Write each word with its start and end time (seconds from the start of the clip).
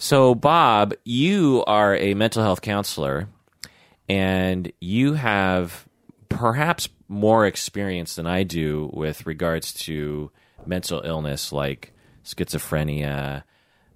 So, 0.00 0.36
Bob, 0.36 0.94
you 1.04 1.64
are 1.66 1.96
a 1.96 2.14
mental 2.14 2.44
health 2.44 2.62
counselor 2.62 3.28
and 4.08 4.72
you 4.80 5.14
have 5.14 5.88
perhaps 6.28 6.88
more 7.08 7.44
experience 7.46 8.14
than 8.14 8.24
I 8.24 8.44
do 8.44 8.90
with 8.92 9.26
regards 9.26 9.72
to 9.74 10.30
mental 10.64 11.02
illness 11.04 11.52
like 11.52 11.92
schizophrenia, 12.24 13.42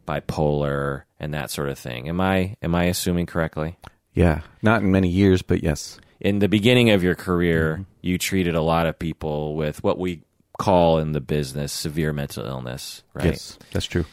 bipolar, 0.07 1.03
and 1.21 1.35
that 1.35 1.53
sort 1.53 1.69
of 1.69 1.79
thing. 1.79 2.09
Am 2.09 2.21
I 2.21 2.57
am 2.63 2.75
I 2.75 2.87
assuming 2.87 3.27
correctly? 3.27 3.79
Yeah, 4.13 4.41
not 4.61 4.83
in 4.83 4.91
many 4.91 5.09
years, 5.09 5.41
but 5.41 5.63
yes. 5.63 6.01
In 6.21 6.41
the 6.41 6.49
beginning 6.49 6.91
of 6.91 7.05
your 7.05 7.15
career, 7.15 7.75
mm-hmm. 7.75 7.83
you 8.01 8.19
treated 8.19 8.57
a 8.57 8.61
lot 8.61 8.87
of 8.87 8.99
people 8.99 9.55
with 9.55 9.85
what 9.85 9.99
we 9.99 10.23
call 10.59 10.99
in 10.99 11.13
the 11.13 11.21
business 11.21 11.73
severe 11.73 12.13
mental 12.13 12.45
illness, 12.45 13.05
right? 13.15 13.27
Yes, 13.27 13.57
that's 13.71 13.87
true. 13.87 14.05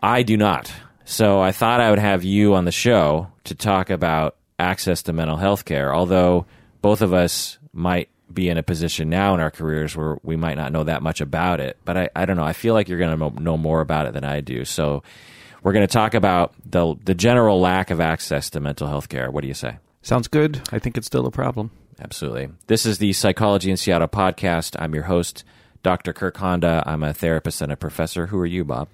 I 0.00 0.22
do 0.22 0.36
not. 0.36 0.70
So 1.04 1.40
I 1.40 1.52
thought 1.52 1.80
I 1.80 1.90
would 1.90 1.98
have 1.98 2.24
you 2.24 2.54
on 2.54 2.64
the 2.64 2.72
show 2.72 3.28
to 3.44 3.54
talk 3.54 3.90
about 3.90 4.36
access 4.58 5.02
to 5.02 5.12
mental 5.12 5.36
health 5.36 5.64
care, 5.64 5.94
although 5.94 6.46
both 6.80 7.02
of 7.02 7.12
us 7.12 7.58
might 7.72 8.08
be 8.32 8.48
in 8.48 8.58
a 8.58 8.62
position 8.62 9.10
now 9.10 9.34
in 9.34 9.40
our 9.40 9.50
careers 9.50 9.96
where 9.96 10.18
we 10.22 10.36
might 10.36 10.56
not 10.56 10.72
know 10.72 10.84
that 10.84 11.02
much 11.02 11.20
about 11.20 11.60
it. 11.60 11.76
But 11.84 11.96
I, 11.96 12.10
I 12.16 12.24
don't 12.24 12.36
know. 12.36 12.44
I 12.44 12.52
feel 12.52 12.74
like 12.74 12.88
you're 12.88 12.98
going 12.98 13.18
to 13.18 13.40
know 13.40 13.56
more 13.56 13.80
about 13.80 14.06
it 14.06 14.14
than 14.14 14.24
I 14.24 14.40
do. 14.40 14.64
So 14.64 15.02
we're 15.62 15.72
going 15.72 15.86
to 15.86 15.92
talk 15.92 16.14
about 16.14 16.54
the, 16.64 16.94
the 17.04 17.14
general 17.14 17.60
lack 17.60 17.90
of 17.90 18.00
access 18.00 18.50
to 18.50 18.60
mental 18.60 18.88
health 18.88 19.08
care. 19.08 19.30
What 19.30 19.42
do 19.42 19.48
you 19.48 19.54
say? 19.54 19.76
Sounds 20.02 20.28
good. 20.28 20.60
I 20.72 20.78
think 20.78 20.96
it's 20.96 21.06
still 21.06 21.26
a 21.26 21.30
problem. 21.30 21.70
Absolutely. 22.00 22.48
This 22.66 22.86
is 22.86 22.98
the 22.98 23.12
Psychology 23.12 23.70
in 23.70 23.76
Seattle 23.76 24.08
podcast. 24.08 24.74
I'm 24.78 24.94
your 24.94 25.04
host, 25.04 25.44
Dr. 25.82 26.12
Kirk 26.12 26.36
Honda. 26.36 26.82
I'm 26.86 27.02
a 27.02 27.14
therapist 27.14 27.60
and 27.62 27.70
a 27.70 27.76
professor. 27.76 28.26
Who 28.26 28.38
are 28.38 28.46
you, 28.46 28.64
Bob? 28.64 28.88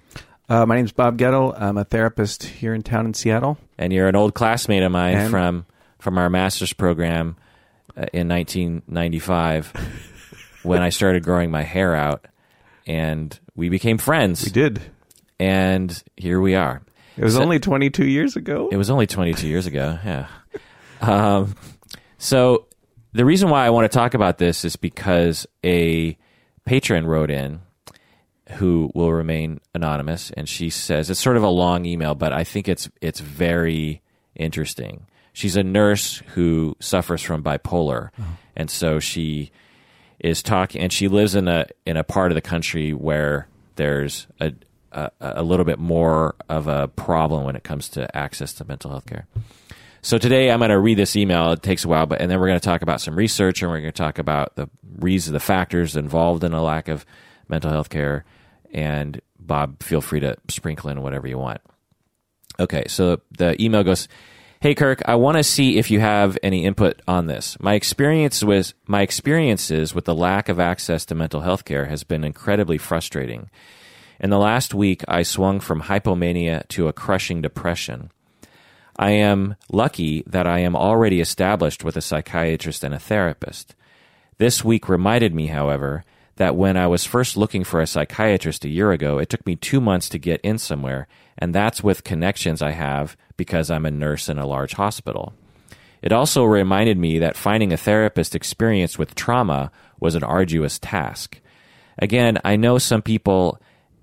Uh, 0.51 0.65
my 0.65 0.79
is 0.79 0.91
Bob 0.91 1.17
Goettle. 1.17 1.55
I'm 1.57 1.77
a 1.77 1.85
therapist 1.85 2.43
here 2.43 2.73
in 2.73 2.83
town 2.83 3.05
in 3.05 3.13
Seattle. 3.13 3.57
And 3.77 3.93
you're 3.93 4.09
an 4.09 4.17
old 4.17 4.33
classmate 4.33 4.83
of 4.83 4.91
mine 4.91 5.15
And- 5.15 5.31
from 5.31 5.65
from 5.97 6.17
our 6.17 6.29
master's 6.29 6.73
program 6.73 7.37
uh, 7.95 8.05
in 8.11 8.27
1995 8.27 9.71
when 10.63 10.81
I 10.81 10.89
started 10.89 11.23
growing 11.23 11.51
my 11.51 11.61
hair 11.63 11.95
out, 11.95 12.27
and 12.85 13.39
we 13.55 13.69
became 13.69 13.97
friends. 13.97 14.43
We 14.43 14.51
did. 14.51 14.81
And 15.39 16.03
here 16.17 16.41
we 16.41 16.55
are. 16.55 16.81
It 17.15 17.23
was 17.23 17.35
So- 17.35 17.43
only 17.43 17.59
22 17.59 18.05
years 18.05 18.35
ago. 18.35 18.67
It 18.73 18.77
was 18.77 18.89
only 18.89 19.07
22 19.07 19.47
years 19.47 19.67
ago. 19.67 19.99
Yeah. 20.03 20.27
Um, 20.99 21.55
so 22.17 22.65
the 23.13 23.23
reason 23.23 23.49
why 23.49 23.65
I 23.65 23.69
want 23.69 23.89
to 23.89 23.97
talk 23.97 24.15
about 24.15 24.37
this 24.37 24.65
is 24.65 24.75
because 24.75 25.47
a 25.63 26.17
patron 26.65 27.07
wrote 27.07 27.31
in 27.31 27.61
who 28.53 28.91
will 28.93 29.11
remain 29.11 29.59
anonymous, 29.73 30.31
and 30.31 30.47
she 30.47 30.69
says 30.69 31.09
it's 31.09 31.19
sort 31.19 31.37
of 31.37 31.43
a 31.43 31.49
long 31.49 31.85
email, 31.85 32.15
but 32.15 32.33
I 32.33 32.43
think 32.43 32.67
it's 32.67 32.89
it's 33.01 33.19
very 33.19 34.01
interesting. 34.35 35.07
She's 35.33 35.55
a 35.55 35.63
nurse 35.63 36.21
who 36.33 36.75
suffers 36.79 37.21
from 37.21 37.43
bipolar, 37.43 38.09
uh-huh. 38.17 38.31
and 38.55 38.69
so 38.69 38.99
she 38.99 39.51
is 40.19 40.43
talking, 40.43 40.81
and 40.81 40.91
she 40.91 41.07
lives 41.07 41.35
in 41.35 41.47
a 41.47 41.65
in 41.85 41.97
a 41.97 42.03
part 42.03 42.31
of 42.31 42.35
the 42.35 42.41
country 42.41 42.93
where 42.93 43.47
there's 43.75 44.27
a 44.39 44.53
a, 44.91 45.09
a 45.19 45.43
little 45.43 45.65
bit 45.65 45.79
more 45.79 46.35
of 46.49 46.67
a 46.67 46.87
problem 46.89 47.45
when 47.45 47.55
it 47.55 47.63
comes 47.63 47.89
to 47.89 48.15
access 48.15 48.53
to 48.53 48.65
mental 48.65 48.91
health 48.91 49.05
care. 49.05 49.25
So 50.01 50.17
today 50.17 50.51
I'm 50.51 50.59
going 50.59 50.71
to 50.71 50.79
read 50.79 50.97
this 50.97 51.15
email. 51.15 51.51
It 51.51 51.61
takes 51.61 51.85
a 51.85 51.87
while, 51.87 52.05
but 52.05 52.21
and 52.21 52.29
then 52.29 52.39
we're 52.39 52.47
going 52.47 52.59
to 52.59 52.65
talk 52.65 52.81
about 52.81 53.01
some 53.01 53.15
research 53.15 53.61
and 53.61 53.69
we're 53.69 53.81
going 53.81 53.93
to 53.93 53.97
talk 53.97 54.17
about 54.17 54.55
the 54.55 54.67
reasons, 54.97 55.33
the 55.33 55.39
factors 55.39 55.95
involved 55.95 56.43
in 56.43 56.53
a 56.53 56.61
lack 56.61 56.87
of 56.87 57.05
mental 57.47 57.69
health 57.69 57.89
care. 57.89 58.25
And 58.73 59.21
Bob, 59.39 59.83
feel 59.83 60.01
free 60.01 60.19
to 60.21 60.37
sprinkle 60.49 60.89
in 60.89 61.01
whatever 61.01 61.27
you 61.27 61.37
want. 61.37 61.61
Okay, 62.59 62.83
so 62.87 63.21
the 63.37 63.61
email 63.61 63.83
goes, 63.83 64.07
"Hey 64.59 64.75
Kirk, 64.75 65.01
I 65.05 65.15
want 65.15 65.37
to 65.37 65.43
see 65.43 65.77
if 65.77 65.89
you 65.89 65.99
have 65.99 66.37
any 66.43 66.65
input 66.65 67.01
on 67.07 67.25
this. 67.25 67.57
My 67.59 67.73
experience 67.73 68.43
with 68.43 68.73
my 68.85 69.01
experiences 69.01 69.95
with 69.95 70.05
the 70.05 70.15
lack 70.15 70.49
of 70.49 70.59
access 70.59 71.05
to 71.05 71.15
mental 71.15 71.41
health 71.41 71.65
care 71.65 71.85
has 71.85 72.03
been 72.03 72.23
incredibly 72.23 72.77
frustrating. 72.77 73.49
In 74.19 74.29
the 74.29 74.37
last 74.37 74.75
week, 74.75 75.03
I 75.07 75.23
swung 75.23 75.59
from 75.59 75.83
hypomania 75.83 76.67
to 76.69 76.87
a 76.87 76.93
crushing 76.93 77.41
depression. 77.41 78.11
I 78.95 79.11
am 79.11 79.55
lucky 79.71 80.23
that 80.27 80.45
I 80.45 80.59
am 80.59 80.75
already 80.75 81.21
established 81.21 81.83
with 81.83 81.97
a 81.97 82.01
psychiatrist 82.01 82.83
and 82.83 82.93
a 82.93 82.99
therapist. 82.99 83.73
This 84.37 84.63
week 84.63 84.87
reminded 84.87 85.33
me, 85.33 85.47
however, 85.47 86.03
that 86.35 86.55
when 86.55 86.77
I 86.77 86.87
was 86.87 87.05
first 87.05 87.37
looking 87.37 87.63
for 87.63 87.81
a 87.81 87.87
psychiatrist 87.87 88.65
a 88.65 88.69
year 88.69 88.91
ago, 88.91 89.17
it 89.17 89.29
took 89.29 89.45
me 89.45 89.55
two 89.55 89.81
months 89.81 90.09
to 90.09 90.19
get 90.19 90.41
in 90.41 90.57
somewhere, 90.57 91.07
and 91.37 91.53
that's 91.53 91.83
with 91.83 92.03
connections 92.03 92.61
I 92.61 92.71
have 92.71 93.17
because 93.37 93.69
I'm 93.69 93.85
a 93.85 93.91
nurse 93.91 94.29
in 94.29 94.37
a 94.37 94.47
large 94.47 94.73
hospital. 94.73 95.33
It 96.01 96.11
also 96.11 96.43
reminded 96.43 96.97
me 96.97 97.19
that 97.19 97.37
finding 97.37 97.71
a 97.71 97.77
therapist 97.77 98.33
experienced 98.33 98.97
with 98.97 99.15
trauma 99.15 99.71
was 99.99 100.15
an 100.15 100.23
arduous 100.23 100.79
task. 100.79 101.39
Again, 101.99 102.39
I 102.43 102.55
know 102.55 102.79
some 102.79 103.01
people 103.01 103.59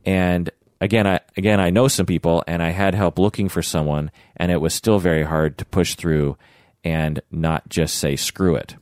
and 0.06 0.50
again 0.80 1.06
I 1.06 1.20
again 1.36 1.58
I 1.58 1.70
know 1.70 1.88
some 1.88 2.06
people 2.06 2.44
and 2.46 2.62
I 2.62 2.70
had 2.70 2.94
help 2.94 3.18
looking 3.18 3.48
for 3.48 3.62
someone 3.62 4.12
and 4.36 4.52
it 4.52 4.60
was 4.60 4.74
still 4.74 5.00
very 5.00 5.24
hard 5.24 5.58
to 5.58 5.64
push 5.64 5.96
through 5.96 6.36
and 6.84 7.20
not 7.32 7.68
just 7.68 7.96
say 7.96 8.14
screw 8.14 8.54
it. 8.54 8.76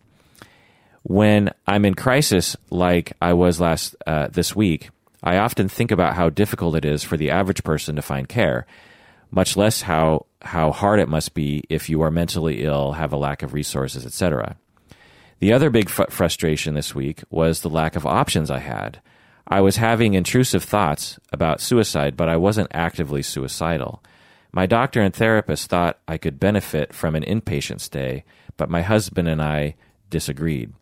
When 1.08 1.52
I'm 1.68 1.84
in 1.84 1.94
crisis 1.94 2.56
like 2.68 3.12
I 3.22 3.32
was 3.32 3.60
last 3.60 3.94
uh, 4.08 4.26
this 4.26 4.56
week, 4.56 4.90
I 5.22 5.36
often 5.36 5.68
think 5.68 5.92
about 5.92 6.14
how 6.14 6.30
difficult 6.30 6.74
it 6.74 6.84
is 6.84 7.04
for 7.04 7.16
the 7.16 7.30
average 7.30 7.62
person 7.62 7.94
to 7.94 8.02
find 8.02 8.28
care, 8.28 8.66
much 9.30 9.56
less 9.56 9.82
how 9.82 10.26
how 10.42 10.72
hard 10.72 10.98
it 10.98 11.08
must 11.08 11.32
be 11.32 11.62
if 11.68 11.88
you 11.88 12.02
are 12.02 12.10
mentally 12.10 12.64
ill, 12.64 12.94
have 12.94 13.12
a 13.12 13.16
lack 13.16 13.44
of 13.44 13.54
resources, 13.54 14.04
etc. 14.04 14.56
The 15.38 15.52
other 15.52 15.70
big 15.70 15.90
fr- 15.90 16.10
frustration 16.10 16.74
this 16.74 16.92
week 16.92 17.22
was 17.30 17.60
the 17.60 17.70
lack 17.70 17.94
of 17.94 18.04
options 18.04 18.50
I 18.50 18.58
had. 18.58 19.00
I 19.46 19.60
was 19.60 19.76
having 19.76 20.14
intrusive 20.14 20.64
thoughts 20.64 21.20
about 21.32 21.60
suicide, 21.60 22.16
but 22.16 22.28
I 22.28 22.36
wasn't 22.36 22.72
actively 22.74 23.22
suicidal. 23.22 24.02
My 24.50 24.66
doctor 24.66 25.02
and 25.02 25.14
therapist 25.14 25.70
thought 25.70 26.00
I 26.08 26.18
could 26.18 26.40
benefit 26.40 26.92
from 26.92 27.14
an 27.14 27.22
inpatient 27.22 27.80
stay, 27.80 28.24
but 28.56 28.68
my 28.68 28.82
husband 28.82 29.28
and 29.28 29.40
I 29.40 29.76
disagreed. 30.10 30.72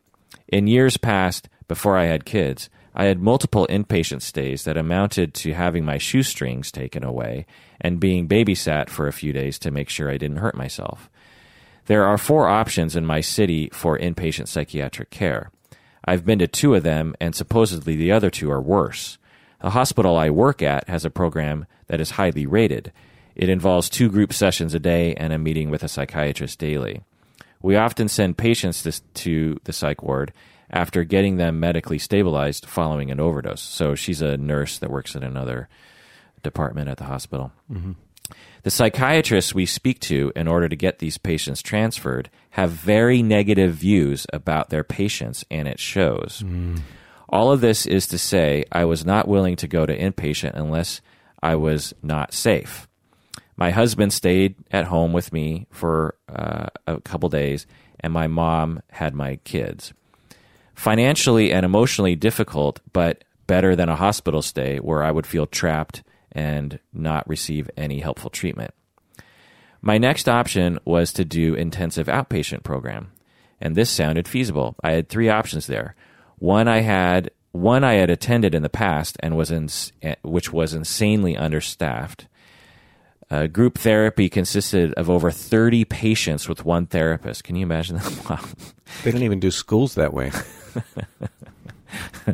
In 0.48 0.66
years 0.66 0.96
past, 0.96 1.48
before 1.68 1.96
I 1.96 2.04
had 2.04 2.24
kids, 2.24 2.68
I 2.94 3.06
had 3.06 3.20
multiple 3.20 3.66
inpatient 3.68 4.22
stays 4.22 4.64
that 4.64 4.76
amounted 4.76 5.34
to 5.34 5.52
having 5.52 5.84
my 5.84 5.98
shoestrings 5.98 6.70
taken 6.70 7.02
away 7.02 7.46
and 7.80 7.98
being 7.98 8.28
babysat 8.28 8.88
for 8.88 9.08
a 9.08 9.12
few 9.12 9.32
days 9.32 9.58
to 9.60 9.70
make 9.70 9.88
sure 9.88 10.10
I 10.10 10.18
didn't 10.18 10.36
hurt 10.36 10.54
myself. 10.54 11.10
There 11.86 12.04
are 12.04 12.16
four 12.16 12.48
options 12.48 12.94
in 12.94 13.04
my 13.04 13.20
city 13.20 13.68
for 13.72 13.98
inpatient 13.98 14.48
psychiatric 14.48 15.10
care. 15.10 15.50
I've 16.04 16.24
been 16.24 16.38
to 16.38 16.46
two 16.46 16.74
of 16.74 16.82
them, 16.82 17.14
and 17.20 17.34
supposedly 17.34 17.96
the 17.96 18.12
other 18.12 18.30
two 18.30 18.50
are 18.50 18.60
worse. 18.60 19.18
The 19.60 19.70
hospital 19.70 20.16
I 20.16 20.30
work 20.30 20.62
at 20.62 20.88
has 20.88 21.04
a 21.04 21.10
program 21.10 21.66
that 21.88 22.00
is 22.00 22.12
highly 22.12 22.46
rated. 22.46 22.92
It 23.34 23.48
involves 23.48 23.88
two 23.88 24.08
group 24.08 24.32
sessions 24.32 24.74
a 24.74 24.78
day 24.78 25.14
and 25.14 25.32
a 25.32 25.38
meeting 25.38 25.70
with 25.70 25.82
a 25.82 25.88
psychiatrist 25.88 26.58
daily. 26.58 27.02
We 27.64 27.76
often 27.76 28.08
send 28.08 28.36
patients 28.36 28.82
to, 28.82 28.92
to 29.14 29.58
the 29.64 29.72
psych 29.72 30.02
ward 30.02 30.34
after 30.68 31.02
getting 31.02 31.38
them 31.38 31.60
medically 31.60 31.98
stabilized 31.98 32.66
following 32.66 33.10
an 33.10 33.20
overdose. 33.20 33.62
So 33.62 33.94
she's 33.94 34.20
a 34.20 34.36
nurse 34.36 34.78
that 34.80 34.90
works 34.90 35.14
in 35.14 35.22
another 35.22 35.70
department 36.42 36.90
at 36.90 36.98
the 36.98 37.04
hospital. 37.04 37.52
Mm-hmm. 37.72 37.92
The 38.64 38.70
psychiatrists 38.70 39.54
we 39.54 39.64
speak 39.64 39.98
to 40.00 40.30
in 40.36 40.46
order 40.46 40.68
to 40.68 40.76
get 40.76 40.98
these 40.98 41.16
patients 41.16 41.62
transferred 41.62 42.28
have 42.50 42.70
very 42.70 43.22
negative 43.22 43.72
views 43.72 44.26
about 44.30 44.68
their 44.68 44.84
patients, 44.84 45.42
and 45.50 45.66
it 45.66 45.80
shows. 45.80 46.42
Mm. 46.44 46.80
All 47.30 47.50
of 47.50 47.62
this 47.62 47.86
is 47.86 48.06
to 48.08 48.18
say, 48.18 48.64
I 48.72 48.84
was 48.84 49.06
not 49.06 49.26
willing 49.26 49.56
to 49.56 49.68
go 49.68 49.86
to 49.86 49.98
inpatient 49.98 50.52
unless 50.52 51.00
I 51.42 51.54
was 51.56 51.94
not 52.02 52.34
safe. 52.34 52.86
My 53.56 53.70
husband 53.70 54.12
stayed 54.12 54.56
at 54.70 54.86
home 54.86 55.12
with 55.12 55.32
me 55.32 55.66
for 55.70 56.16
uh, 56.28 56.66
a 56.86 57.00
couple 57.00 57.28
days, 57.28 57.66
and 58.00 58.12
my 58.12 58.26
mom 58.26 58.82
had 58.90 59.14
my 59.14 59.36
kids. 59.44 59.92
Financially 60.74 61.52
and 61.52 61.64
emotionally 61.64 62.16
difficult, 62.16 62.80
but 62.92 63.24
better 63.46 63.76
than 63.76 63.88
a 63.88 63.96
hospital 63.96 64.42
stay 64.42 64.78
where 64.78 65.02
I 65.02 65.10
would 65.10 65.26
feel 65.26 65.46
trapped 65.46 66.02
and 66.32 66.80
not 66.92 67.28
receive 67.28 67.70
any 67.76 68.00
helpful 68.00 68.30
treatment. 68.30 68.72
My 69.80 69.98
next 69.98 70.28
option 70.28 70.78
was 70.84 71.12
to 71.12 71.24
do 71.24 71.54
intensive 71.54 72.06
outpatient 72.06 72.64
program, 72.64 73.12
and 73.60 73.76
this 73.76 73.90
sounded 73.90 74.26
feasible. 74.26 74.74
I 74.82 74.92
had 74.92 75.08
three 75.08 75.28
options 75.28 75.66
there. 75.66 75.94
One 76.38 76.66
I 76.66 76.80
had 76.80 77.30
one 77.52 77.84
I 77.84 77.94
had 77.94 78.10
attended 78.10 78.52
in 78.52 78.62
the 78.62 78.68
past 78.68 79.16
and 79.20 79.36
was 79.36 79.52
in, 79.52 79.68
which 80.22 80.52
was 80.52 80.74
insanely 80.74 81.36
understaffed. 81.36 82.26
Uh, 83.34 83.46
group 83.48 83.78
therapy 83.78 84.28
consisted 84.28 84.92
of 84.94 85.10
over 85.10 85.28
30 85.30 85.84
patients 85.86 86.48
with 86.48 86.64
one 86.64 86.86
therapist. 86.86 87.42
Can 87.42 87.56
you 87.56 87.62
imagine 87.64 87.96
that? 87.96 88.24
Wow. 88.30 88.38
They 89.02 89.10
don't 89.10 89.22
even 89.24 89.40
do 89.40 89.50
schools 89.50 89.96
that 89.96 90.12
way. 90.14 90.30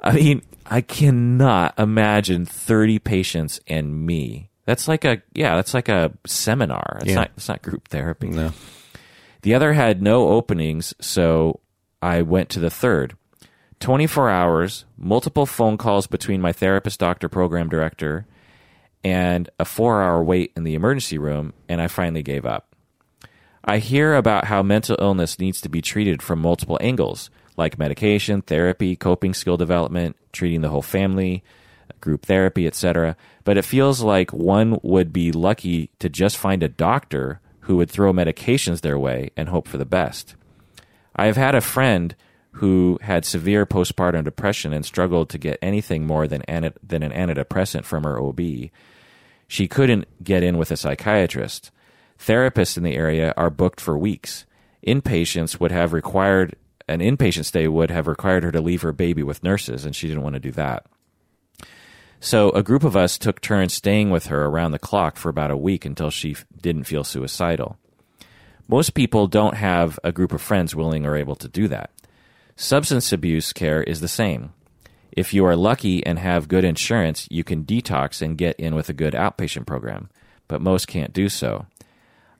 I 0.00 0.12
mean, 0.12 0.42
I 0.66 0.80
cannot 0.80 1.78
imagine 1.78 2.44
30 2.46 2.98
patients 3.00 3.60
and 3.66 4.06
me 4.06 4.50
That's 4.64 4.86
like 4.88 5.04
a 5.04 5.22
yeah, 5.34 5.56
that's 5.56 5.74
like 5.74 5.88
a 5.88 6.12
seminar. 6.26 6.98
It's 7.00 7.08
Yeah. 7.10 7.14
not 7.16 7.30
it's 7.36 7.48
not 7.48 7.62
group 7.62 7.88
therapy. 7.88 8.28
No. 8.28 8.52
The 9.42 9.54
other 9.54 9.72
had 9.72 10.02
no 10.02 10.28
openings, 10.28 10.94
so 11.00 11.58
I 12.00 12.22
went 12.22 12.48
to 12.50 12.60
the 12.60 12.70
third. 12.70 13.16
24 13.80 14.30
hours, 14.30 14.84
multiple 14.96 15.46
phone 15.46 15.76
calls 15.76 16.06
between 16.06 16.40
my 16.40 16.52
therapist, 16.52 17.00
doctor, 17.00 17.28
program 17.28 17.68
director, 17.68 18.26
and 19.04 19.50
a 19.58 19.64
four 19.64 20.02
hour 20.02 20.22
wait 20.22 20.52
in 20.56 20.64
the 20.64 20.74
emergency 20.74 21.18
room, 21.18 21.52
and 21.68 21.80
I 21.80 21.88
finally 21.88 22.22
gave 22.22 22.46
up. 22.46 22.74
I 23.64 23.78
hear 23.78 24.14
about 24.14 24.46
how 24.46 24.62
mental 24.62 24.96
illness 24.98 25.38
needs 25.38 25.60
to 25.60 25.68
be 25.68 25.80
treated 25.80 26.22
from 26.22 26.40
multiple 26.40 26.78
angles, 26.80 27.30
like 27.56 27.78
medication, 27.78 28.42
therapy, 28.42 28.96
coping 28.96 29.34
skill 29.34 29.56
development, 29.56 30.16
treating 30.32 30.62
the 30.62 30.68
whole 30.68 30.82
family, 30.82 31.44
group 32.00 32.26
therapy, 32.26 32.66
etc. 32.66 33.16
But 33.44 33.56
it 33.56 33.64
feels 33.64 34.02
like 34.02 34.32
one 34.32 34.78
would 34.82 35.12
be 35.12 35.30
lucky 35.32 35.90
to 36.00 36.08
just 36.08 36.36
find 36.36 36.62
a 36.62 36.68
doctor 36.68 37.40
who 37.60 37.76
would 37.76 37.90
throw 37.90 38.12
medications 38.12 38.80
their 38.80 38.98
way 38.98 39.30
and 39.36 39.48
hope 39.48 39.68
for 39.68 39.78
the 39.78 39.84
best. 39.84 40.34
I 41.14 41.26
have 41.26 41.36
had 41.36 41.54
a 41.54 41.60
friend 41.60 42.16
who 42.56 42.98
had 43.02 43.24
severe 43.24 43.64
postpartum 43.64 44.24
depression 44.24 44.72
and 44.72 44.84
struggled 44.84 45.30
to 45.30 45.38
get 45.38 45.58
anything 45.62 46.06
more 46.06 46.26
than, 46.26 46.42
an 46.48 46.72
antidepressant 46.90 47.84
from 47.84 48.04
her 48.04 48.20
OB. 48.20 48.40
She 49.52 49.68
couldn't 49.68 50.06
get 50.24 50.42
in 50.42 50.56
with 50.56 50.70
a 50.70 50.78
psychiatrist. 50.78 51.70
Therapists 52.18 52.78
in 52.78 52.84
the 52.84 52.96
area 52.96 53.34
are 53.36 53.50
booked 53.50 53.82
for 53.82 53.98
weeks. 53.98 54.46
Inpatients 54.86 55.60
would 55.60 55.70
have 55.70 55.92
required 55.92 56.56
an 56.88 57.00
inpatient 57.00 57.44
stay 57.44 57.68
would 57.68 57.90
have 57.90 58.06
required 58.06 58.44
her 58.44 58.50
to 58.50 58.62
leave 58.62 58.80
her 58.80 58.94
baby 58.94 59.22
with 59.22 59.42
nurses, 59.42 59.84
and 59.84 59.94
she 59.94 60.08
didn't 60.08 60.22
want 60.22 60.36
to 60.36 60.40
do 60.40 60.52
that. 60.52 60.86
So 62.18 62.48
a 62.52 62.62
group 62.62 62.82
of 62.82 62.96
us 62.96 63.18
took 63.18 63.42
turns 63.42 63.74
staying 63.74 64.08
with 64.08 64.28
her 64.28 64.46
around 64.46 64.70
the 64.70 64.78
clock 64.78 65.18
for 65.18 65.28
about 65.28 65.50
a 65.50 65.56
week 65.56 65.84
until 65.84 66.08
she 66.08 66.30
f- 66.30 66.46
didn't 66.58 66.84
feel 66.84 67.04
suicidal. 67.04 67.76
Most 68.68 68.94
people 68.94 69.26
don't 69.26 69.56
have 69.56 70.00
a 70.02 70.12
group 70.12 70.32
of 70.32 70.40
friends 70.40 70.74
willing 70.74 71.04
or 71.04 71.14
able 71.14 71.36
to 71.36 71.46
do 71.46 71.68
that. 71.68 71.90
Substance 72.56 73.12
abuse 73.12 73.52
care 73.52 73.82
is 73.82 74.00
the 74.00 74.08
same. 74.08 74.54
If 75.12 75.34
you 75.34 75.44
are 75.44 75.56
lucky 75.56 76.04
and 76.04 76.18
have 76.18 76.48
good 76.48 76.64
insurance, 76.64 77.28
you 77.30 77.44
can 77.44 77.64
detox 77.64 78.22
and 78.22 78.38
get 78.38 78.58
in 78.58 78.74
with 78.74 78.88
a 78.88 78.94
good 78.94 79.12
outpatient 79.12 79.66
program, 79.66 80.08
but 80.48 80.62
most 80.62 80.88
can't 80.88 81.12
do 81.12 81.28
so. 81.28 81.66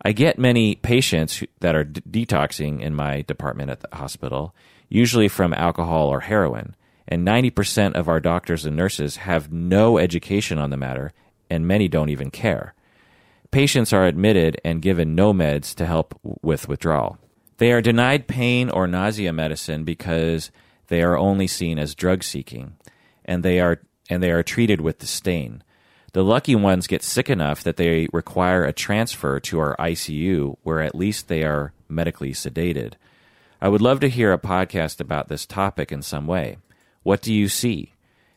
I 0.05 0.13
get 0.13 0.39
many 0.39 0.75
patients 0.77 1.45
that 1.61 1.77
are 1.77 1.85
d- 1.85 2.25
detoxing 2.25 2.81
in 2.81 2.95
my 2.95 3.23
department 3.23 3.71
at 3.71 3.81
the 3.81 3.97
hospital, 3.97 4.55
usually 4.89 5.29
from 5.29 5.55
alcohol 5.55 6.09
or 6.09 6.21
heroin, 6.21 6.75
and 7.07 7.27
90% 7.27 7.95
of 7.95 8.09
our 8.09 8.21
doctors 8.21 8.65
and 8.65 8.75
nurses 8.75 9.17
have 9.17 9.53
no 9.53 9.99
education 9.99 10.59
on 10.59 10.71
the 10.71 10.77
matter, 10.77 11.13
and 11.51 11.69
many 11.69 11.89
don't 11.89 12.09
even 12.09 12.31
care. 12.31 12.75
Patients 13.51 13.93
are 13.93 14.07
admitted 14.07 14.59
and 14.65 14.81
given 14.81 15.15
no 15.15 15.35
meds 15.35 15.75
to 15.75 15.85
help 15.85 16.19
with 16.43 16.69
withdrawal. 16.69 17.19
They 17.59 17.71
are 17.71 17.83
denied 17.83 18.27
pain 18.27 18.71
or 18.71 18.87
nausea 18.87 19.33
medicine 19.33 19.85
because 19.85 20.51
they 20.89 21.03
are 21.03 21.17
only 21.17 21.47
seen 21.47 21.79
as 21.79 21.95
drug 21.95 22.23
seeking, 22.23 22.77
and 23.25 23.43
they 23.43 23.61
are 23.61 23.81
and 24.11 24.23
they 24.23 24.31
are 24.31 24.43
treated 24.43 24.81
with 24.81 24.99
disdain. 24.99 25.63
The 26.13 26.25
lucky 26.25 26.55
ones 26.55 26.87
get 26.87 27.03
sick 27.03 27.31
enough 27.31 27.63
that 27.63 27.79
they 27.79 28.09
require 28.13 28.65
a 28.65 28.73
transfer 28.73 29.41
to 29.41 29.59
our 29.59 29.77
ICU 29.79 30.57
where 30.63 30.81
at 30.81 30.95
least 30.95 31.29
they 31.29 31.43
are 31.43 31.73
medically 31.89 32.33
sedated. 32.33 32.95
I 33.61 33.69
would 33.69 33.81
love 33.81 34.01
to 34.01 34.11
hear 34.11 34.33
a 34.33 34.39
podcast 34.39 35.01
about 35.01 35.29
this 35.29 35.47
topic 35.47 35.91
in 35.93 36.03
some 36.03 36.27
way. 36.27 36.59
What 37.03 37.23
do 37.23 37.33
you 37.33 37.49
see? 37.49 37.95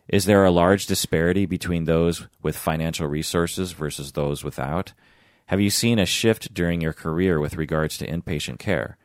Is 0.08 0.26
there 0.26 0.46
a 0.46 0.52
large 0.52 0.86
disparity 0.86 1.46
between 1.46 1.86
those 1.86 2.28
with 2.42 2.56
financial 2.56 3.08
resources 3.08 3.72
versus 3.72 4.12
those 4.12 4.44
without? 4.44 4.94
Have 5.48 5.60
you 5.60 5.72
seen 5.72 5.98
a 5.98 6.06
shift 6.06 6.54
during 6.54 6.80
your 6.80 6.94
career 6.94 7.40
with 7.40 7.58
regards 7.58 7.98
to 7.98 8.08
inpatient 8.08 8.60
care? 8.60 8.98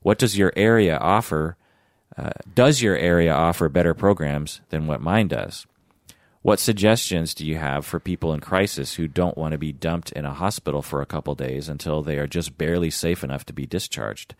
What 0.00 0.18
does 0.18 0.38
your 0.38 0.52
area 0.56 0.96
offer? 0.96 1.57
Uh, 2.18 2.30
does 2.52 2.82
your 2.82 2.96
area 2.96 3.32
offer 3.32 3.68
better 3.68 3.94
programs 3.94 4.60
than 4.70 4.88
what 4.88 5.00
mine 5.00 5.28
does? 5.28 5.66
What 6.42 6.58
suggestions 6.58 7.32
do 7.32 7.46
you 7.46 7.58
have 7.58 7.86
for 7.86 8.00
people 8.00 8.32
in 8.32 8.40
crisis 8.40 8.94
who 8.94 9.06
don't 9.06 9.38
want 9.38 9.52
to 9.52 9.58
be 9.58 9.72
dumped 9.72 10.10
in 10.12 10.24
a 10.24 10.34
hospital 10.34 10.82
for 10.82 11.00
a 11.00 11.06
couple 11.06 11.34
days 11.34 11.68
until 11.68 12.02
they 12.02 12.18
are 12.18 12.26
just 12.26 12.58
barely 12.58 12.90
safe 12.90 13.22
enough 13.22 13.44
to 13.46 13.52
be 13.52 13.66
discharged? 13.66 14.34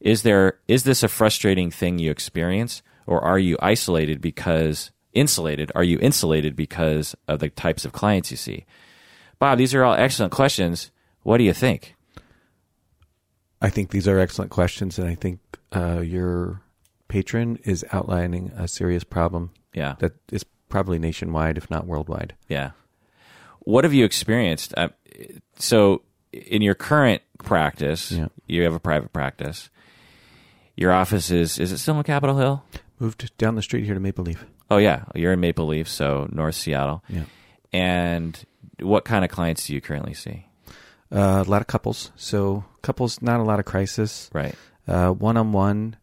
Is 0.00 0.22
there 0.22 0.58
is 0.66 0.84
this 0.84 1.02
a 1.02 1.08
frustrating 1.08 1.70
thing 1.70 1.98
you 1.98 2.10
experience 2.10 2.82
or 3.06 3.20
are 3.22 3.38
you 3.38 3.58
isolated 3.60 4.20
because 4.20 4.90
insulated? 5.12 5.70
Are 5.74 5.84
you 5.84 5.98
insulated 6.00 6.56
because 6.56 7.14
of 7.28 7.38
the 7.38 7.50
types 7.50 7.84
of 7.84 7.92
clients 7.92 8.30
you 8.30 8.36
see? 8.36 8.64
Bob, 9.38 9.58
these 9.58 9.74
are 9.74 9.84
all 9.84 9.94
excellent 9.94 10.32
questions. 10.32 10.90
What 11.22 11.38
do 11.38 11.44
you 11.44 11.52
think? 11.52 11.96
I 13.60 13.70
think 13.70 13.90
these 13.90 14.06
are 14.08 14.18
excellent 14.18 14.50
questions, 14.50 14.98
and 14.98 15.08
I 15.08 15.14
think 15.14 15.40
uh, 15.74 16.00
your 16.00 16.60
patron 17.08 17.58
is 17.64 17.84
outlining 17.92 18.50
a 18.56 18.66
serious 18.68 19.04
problem 19.04 19.50
Yeah. 19.74 19.94
that 19.98 20.12
is 20.32 20.44
probably 20.68 20.98
nationwide, 20.98 21.56
if 21.58 21.70
not 21.70 21.86
worldwide. 21.86 22.34
Yeah. 22.48 22.70
What 23.60 23.84
have 23.84 23.94
you 23.94 24.04
experienced? 24.04 24.74
Uh, 24.76 24.88
so, 25.58 26.02
in 26.32 26.62
your 26.62 26.74
current 26.74 27.22
practice, 27.38 28.10
Yeah. 28.12 28.28
you 28.46 28.62
have 28.64 28.74
a 28.74 28.80
private 28.80 29.12
practice. 29.12 29.70
Your 30.76 30.90
office 30.92 31.30
is 31.30 31.58
is 31.58 31.70
it 31.72 31.78
still 31.78 31.96
in 31.96 32.02
Capitol 32.02 32.36
Hill? 32.36 32.64
Moved 32.98 33.36
down 33.38 33.54
the 33.54 33.62
street 33.62 33.84
here 33.84 33.94
to 33.94 34.00
Maple 34.00 34.24
Leaf. 34.24 34.44
Oh 34.70 34.78
yeah, 34.78 35.04
you're 35.14 35.32
in 35.32 35.40
Maple 35.40 35.66
Leaf, 35.66 35.88
so 35.88 36.28
North 36.32 36.56
Seattle. 36.56 37.04
Yeah. 37.08 37.24
And 37.72 38.44
what 38.80 39.04
kind 39.04 39.24
of 39.24 39.30
clients 39.30 39.66
do 39.66 39.74
you 39.74 39.80
currently 39.80 40.14
see? 40.14 40.46
Uh, 41.12 41.44
a 41.46 41.48
lot 41.50 41.60
of 41.60 41.68
couples. 41.68 42.10
So 42.16 42.64
couples, 42.82 43.22
not 43.22 43.38
a 43.38 43.44
lot 43.44 43.60
of 43.60 43.64
crisis. 43.66 44.28
Right. 44.32 44.54
One 44.86 45.36
on 45.36 45.52
one, 45.52 45.96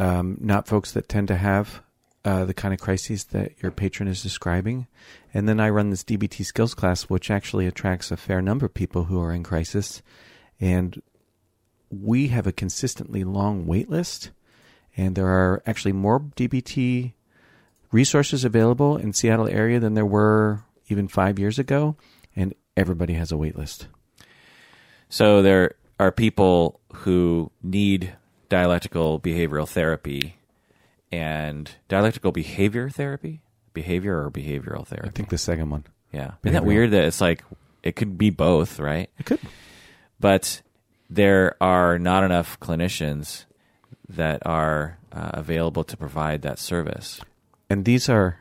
not 0.00 0.66
folks 0.66 0.92
that 0.92 1.08
tend 1.08 1.28
to 1.28 1.36
have 1.36 1.82
uh, 2.24 2.44
the 2.44 2.54
kind 2.54 2.74
of 2.74 2.80
crises 2.80 3.24
that 3.24 3.52
your 3.62 3.72
patron 3.72 4.08
is 4.08 4.22
describing. 4.22 4.86
And 5.32 5.48
then 5.48 5.60
I 5.60 5.70
run 5.70 5.90
this 5.90 6.04
DBT 6.04 6.44
skills 6.44 6.74
class, 6.74 7.04
which 7.04 7.30
actually 7.30 7.66
attracts 7.66 8.10
a 8.10 8.16
fair 8.16 8.42
number 8.42 8.66
of 8.66 8.74
people 8.74 9.04
who 9.04 9.20
are 9.20 9.32
in 9.32 9.42
crisis. 9.42 10.02
And 10.60 11.00
we 11.90 12.28
have 12.28 12.46
a 12.46 12.52
consistently 12.52 13.24
long 13.24 13.66
wait 13.66 13.88
list. 13.88 14.30
And 14.96 15.14
there 15.14 15.28
are 15.28 15.62
actually 15.66 15.92
more 15.92 16.20
DBT 16.20 17.14
resources 17.90 18.44
available 18.44 18.96
in 18.96 19.12
Seattle 19.12 19.48
area 19.48 19.80
than 19.80 19.94
there 19.94 20.06
were 20.06 20.64
even 20.88 21.08
five 21.08 21.38
years 21.38 21.58
ago. 21.58 21.96
And 22.36 22.54
everybody 22.76 23.14
has 23.14 23.32
a 23.32 23.36
wait 23.36 23.56
list. 23.56 23.88
So 25.08 25.42
there 25.42 25.76
are 25.98 26.12
people 26.12 26.80
who 26.92 27.50
need 27.62 28.14
dialectical 28.50 29.18
behavioral 29.18 29.66
therapy 29.66 30.36
and 31.10 31.70
dialectical 31.88 32.32
behavior 32.32 32.90
therapy, 32.90 33.40
behavior 33.72 34.22
or 34.22 34.30
behavioral 34.30 34.86
therapy. 34.86 35.08
I 35.08 35.12
think 35.12 35.30
the 35.30 35.38
second 35.38 35.70
one. 35.70 35.84
Yeah. 36.12 36.32
Isn't 36.44 36.52
that 36.54 36.64
weird 36.64 36.90
that 36.90 37.04
it's 37.04 37.20
like 37.20 37.42
it 37.82 37.96
could 37.96 38.18
be 38.18 38.30
both, 38.30 38.78
right? 38.78 39.08
It 39.18 39.26
could. 39.26 39.40
But 40.18 40.60
there 41.08 41.56
are 41.62 41.98
not 41.98 42.24
enough 42.24 42.60
clinicians 42.60 43.46
that 44.08 44.42
are 44.44 44.98
uh, 45.12 45.30
available 45.34 45.84
to 45.84 45.96
provide 45.96 46.42
that 46.42 46.58
service. 46.58 47.20
and 47.70 47.84
these 47.84 48.08
are 48.08 48.38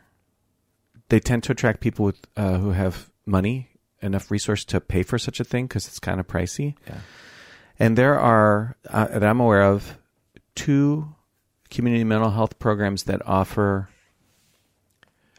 they 1.10 1.20
tend 1.20 1.42
to 1.44 1.52
attract 1.52 1.80
people 1.80 2.06
with 2.06 2.18
uh, 2.38 2.58
who 2.58 2.72
have 2.72 3.10
money 3.26 3.70
enough 4.02 4.30
resource 4.32 4.64
to 4.66 4.80
pay 4.80 5.02
for 5.04 5.18
such 5.18 5.40
a 5.40 5.44
thing 5.44 5.66
because 5.68 5.88
it's 5.88 6.00
kind 6.00 6.20
of 6.20 6.28
pricey 6.28 6.76
Yeah. 6.88 7.00
and 7.80 7.98
there 7.98 8.20
are 8.20 8.78
uh, 8.90 9.08
that 9.08 9.24
i'm 9.24 9.40
aware 9.40 9.64
of 9.64 9.98
two 10.66 11.16
community 11.70 12.04
mental 12.04 12.32
health 12.32 12.58
programs 12.60 13.04
that 13.04 13.22
offer 13.26 13.90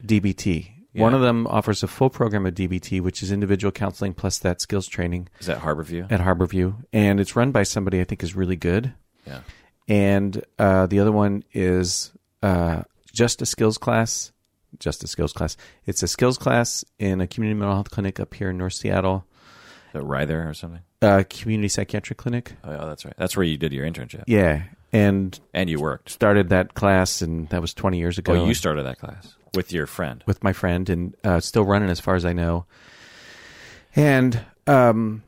dbt 0.05 0.71
one 0.93 1.15
of 1.15 1.21
them 1.21 1.47
offers 1.47 1.83
a 1.83 1.87
full 1.89 2.11
program 2.11 2.47
of 2.47 2.55
dbt 2.55 3.01
which 3.01 3.23
is 3.23 3.31
individual 3.31 3.71
counseling 3.73 4.15
plus 4.15 4.39
that 4.39 4.61
skills 4.61 4.87
training 4.89 5.29
Is 5.41 5.47
that 5.47 5.59
Harborview? 5.61 6.11
at 6.11 6.21
harborview 6.21 6.75
and 6.93 7.21
it's 7.21 7.37
run 7.37 7.53
by 7.53 7.63
somebody 7.65 8.01
i 8.01 8.05
think 8.05 8.23
is 8.23 8.35
really 8.35 8.57
good 8.57 8.93
Yeah. 9.27 9.41
and 9.89 10.43
uh, 10.59 10.87
the 10.87 11.01
other 11.01 11.13
one 11.13 11.45
is 11.53 12.13
uh, 12.43 12.83
just 13.13 13.43
a 13.43 13.47
skills 13.47 13.77
class. 13.77 14.33
Just 14.79 15.03
a 15.05 15.09
skills 15.09 15.33
class. 15.35 15.57
It's 15.85 16.03
a 16.03 16.07
skills 16.09 16.39
class 16.39 16.85
in 16.99 17.21
a 17.21 17.27
community 17.27 17.59
mental 17.59 17.75
health 17.75 17.91
clinic 17.91 18.19
up 18.21 18.33
here 18.33 18.51
in 18.51 18.57
North 18.57 18.73
Seattle, 18.75 19.27
The 19.93 20.01
Ryther 20.01 20.49
or 20.49 20.55
something? 20.55 20.81
uh, 21.03 21.25
community 21.29 21.69
psychiatric 21.69 22.19
clinic. 22.19 22.55
Oh, 22.65 22.71
yeah, 22.71 22.85
that's 22.87 23.05
right. 23.05 23.13
That's 23.19 23.37
where 23.37 23.45
you 23.45 23.59
did 23.59 23.73
your 23.73 23.85
internship. 23.85 24.23
Yeah, 24.29 24.63
and 24.93 25.39
And 25.55 25.71
you 25.71 25.81
worked. 25.81 26.11
started 26.11 26.49
that 26.51 26.75
class, 26.75 27.23
and 27.23 27.49
that 27.51 27.61
was 27.61 27.75
20 27.75 27.99
years 27.99 28.19
ago. 28.19 28.33
Oh, 28.35 28.47
you 28.47 28.55
started 28.55 28.85
that 28.85 28.99
class 28.99 29.35
with 29.55 29.73
your 29.73 29.87
friend. 29.87 30.23
with 30.27 30.43
my 30.45 30.53
friend, 30.53 30.89
and 30.91 31.15
uh, 31.25 31.41
still 31.41 31.65
running 31.65 31.91
as 31.91 32.01
far 32.01 32.15
as 32.15 32.25
I 32.25 32.33
know. 32.33 32.67
And 33.97 34.41
um, 34.67 35.23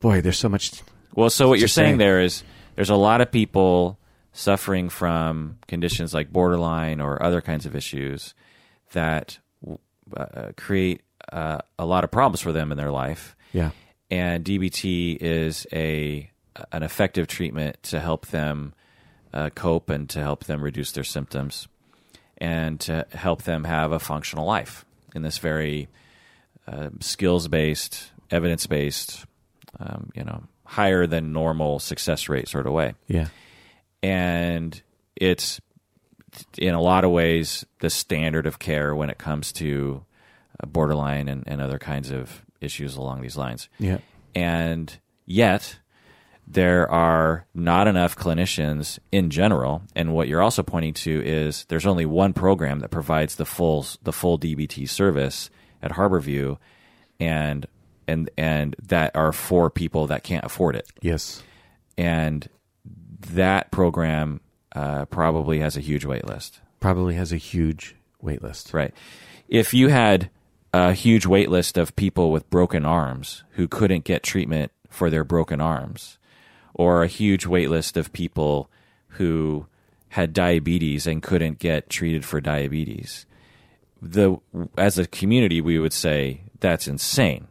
boy, 0.00 0.20
there's 0.20 0.38
so 0.38 0.48
much. 0.48 0.82
Well, 1.14 1.30
so 1.30 1.48
what 1.48 1.58
you're 1.58 1.68
saying 1.68 1.94
say. 1.94 1.98
there 1.98 2.20
is 2.20 2.42
there's 2.76 2.90
a 2.90 2.96
lot 2.96 3.20
of 3.20 3.30
people 3.30 3.98
suffering 4.32 4.88
from 4.88 5.58
conditions 5.66 6.12
like 6.12 6.30
borderline 6.30 7.00
or 7.00 7.22
other 7.22 7.40
kinds 7.40 7.64
of 7.64 7.74
issues 7.74 8.34
that 8.92 9.38
uh, 10.16 10.52
create 10.56 11.00
uh, 11.32 11.58
a 11.78 11.86
lot 11.86 12.04
of 12.04 12.10
problems 12.10 12.40
for 12.40 12.52
them 12.52 12.70
in 12.70 12.76
their 12.78 12.90
life. 12.90 13.34
Yeah. 13.52 13.70
And 14.10 14.44
DBT 14.44 15.16
is 15.20 15.66
a 15.72 16.30
an 16.72 16.82
effective 16.82 17.26
treatment 17.26 17.82
to 17.84 18.00
help 18.00 18.26
them 18.26 18.74
uh, 19.32 19.50
cope 19.50 19.90
and 19.90 20.08
to 20.10 20.20
help 20.20 20.44
them 20.44 20.62
reduce 20.62 20.92
their 20.92 21.04
symptoms 21.04 21.68
and 22.38 22.80
to 22.80 23.06
help 23.12 23.42
them 23.42 23.64
have 23.64 23.92
a 23.92 23.98
functional 23.98 24.46
life 24.46 24.84
in 25.14 25.22
this 25.22 25.38
very 25.38 25.88
uh, 26.66 26.90
skills 27.00 27.48
based, 27.48 28.10
evidence 28.30 28.66
based, 28.66 29.24
um, 29.78 30.10
you 30.14 30.24
know, 30.24 30.42
higher 30.64 31.06
than 31.06 31.32
normal 31.32 31.78
success 31.78 32.28
rate 32.28 32.48
sort 32.48 32.66
of 32.66 32.72
way. 32.72 32.94
Yeah. 33.06 33.28
And 34.02 34.80
it's 35.14 35.60
in 36.58 36.74
a 36.74 36.80
lot 36.80 37.04
of 37.04 37.10
ways 37.10 37.64
the 37.80 37.88
standard 37.88 38.46
of 38.46 38.58
care 38.58 38.94
when 38.94 39.10
it 39.10 39.18
comes 39.18 39.52
to 39.52 40.04
uh, 40.60 40.66
borderline 40.66 41.28
and, 41.28 41.44
and 41.46 41.60
other 41.60 41.78
kinds 41.78 42.10
of 42.10 42.42
issues 42.60 42.96
along 42.96 43.22
these 43.22 43.36
lines. 43.36 43.68
Yeah. 43.78 43.98
And 44.34 44.94
yet, 45.24 45.78
there 46.46 46.88
are 46.90 47.46
not 47.54 47.88
enough 47.88 48.16
clinicians 48.16 48.98
in 49.10 49.30
general. 49.30 49.82
And 49.94 50.14
what 50.14 50.28
you're 50.28 50.42
also 50.42 50.62
pointing 50.62 50.94
to 50.94 51.22
is 51.24 51.64
there's 51.68 51.86
only 51.86 52.06
one 52.06 52.32
program 52.32 52.80
that 52.80 52.90
provides 52.90 53.36
the 53.36 53.44
full 53.44 53.84
the 54.02 54.12
full 54.12 54.38
DBT 54.38 54.88
service 54.88 55.50
at 55.82 55.92
Harborview, 55.92 56.58
and 57.18 57.66
and 58.06 58.30
and 58.38 58.76
that 58.82 59.16
are 59.16 59.32
for 59.32 59.70
people 59.70 60.06
that 60.06 60.22
can't 60.22 60.44
afford 60.44 60.76
it. 60.76 60.88
Yes. 61.02 61.42
And 61.98 62.48
that 63.30 63.70
program 63.70 64.40
uh, 64.74 65.06
probably 65.06 65.58
has 65.60 65.76
a 65.76 65.80
huge 65.80 66.04
wait 66.04 66.26
list. 66.26 66.60
Probably 66.78 67.14
has 67.14 67.32
a 67.32 67.38
huge 67.38 67.96
wait 68.20 68.42
list. 68.42 68.72
Right. 68.72 68.94
If 69.48 69.74
you 69.74 69.88
had 69.88 70.30
a 70.72 70.92
huge 70.92 71.26
wait 71.26 71.50
list 71.50 71.76
of 71.76 71.96
people 71.96 72.30
with 72.30 72.48
broken 72.50 72.84
arms 72.84 73.42
who 73.52 73.66
couldn't 73.66 74.04
get 74.04 74.22
treatment 74.22 74.70
for 74.90 75.10
their 75.10 75.24
broken 75.24 75.60
arms, 75.60 76.15
or 76.76 77.02
a 77.02 77.08
huge 77.08 77.46
wait 77.46 77.70
list 77.70 77.96
of 77.96 78.12
people 78.12 78.70
who 79.08 79.66
had 80.10 80.34
diabetes 80.34 81.06
and 81.06 81.22
couldn't 81.22 81.58
get 81.58 81.88
treated 81.88 82.22
for 82.24 82.38
diabetes. 82.40 83.24
The 84.00 84.36
as 84.76 84.98
a 84.98 85.06
community, 85.06 85.60
we 85.60 85.78
would 85.78 85.94
say 85.94 86.42
that's 86.60 86.86
insane. 86.86 87.48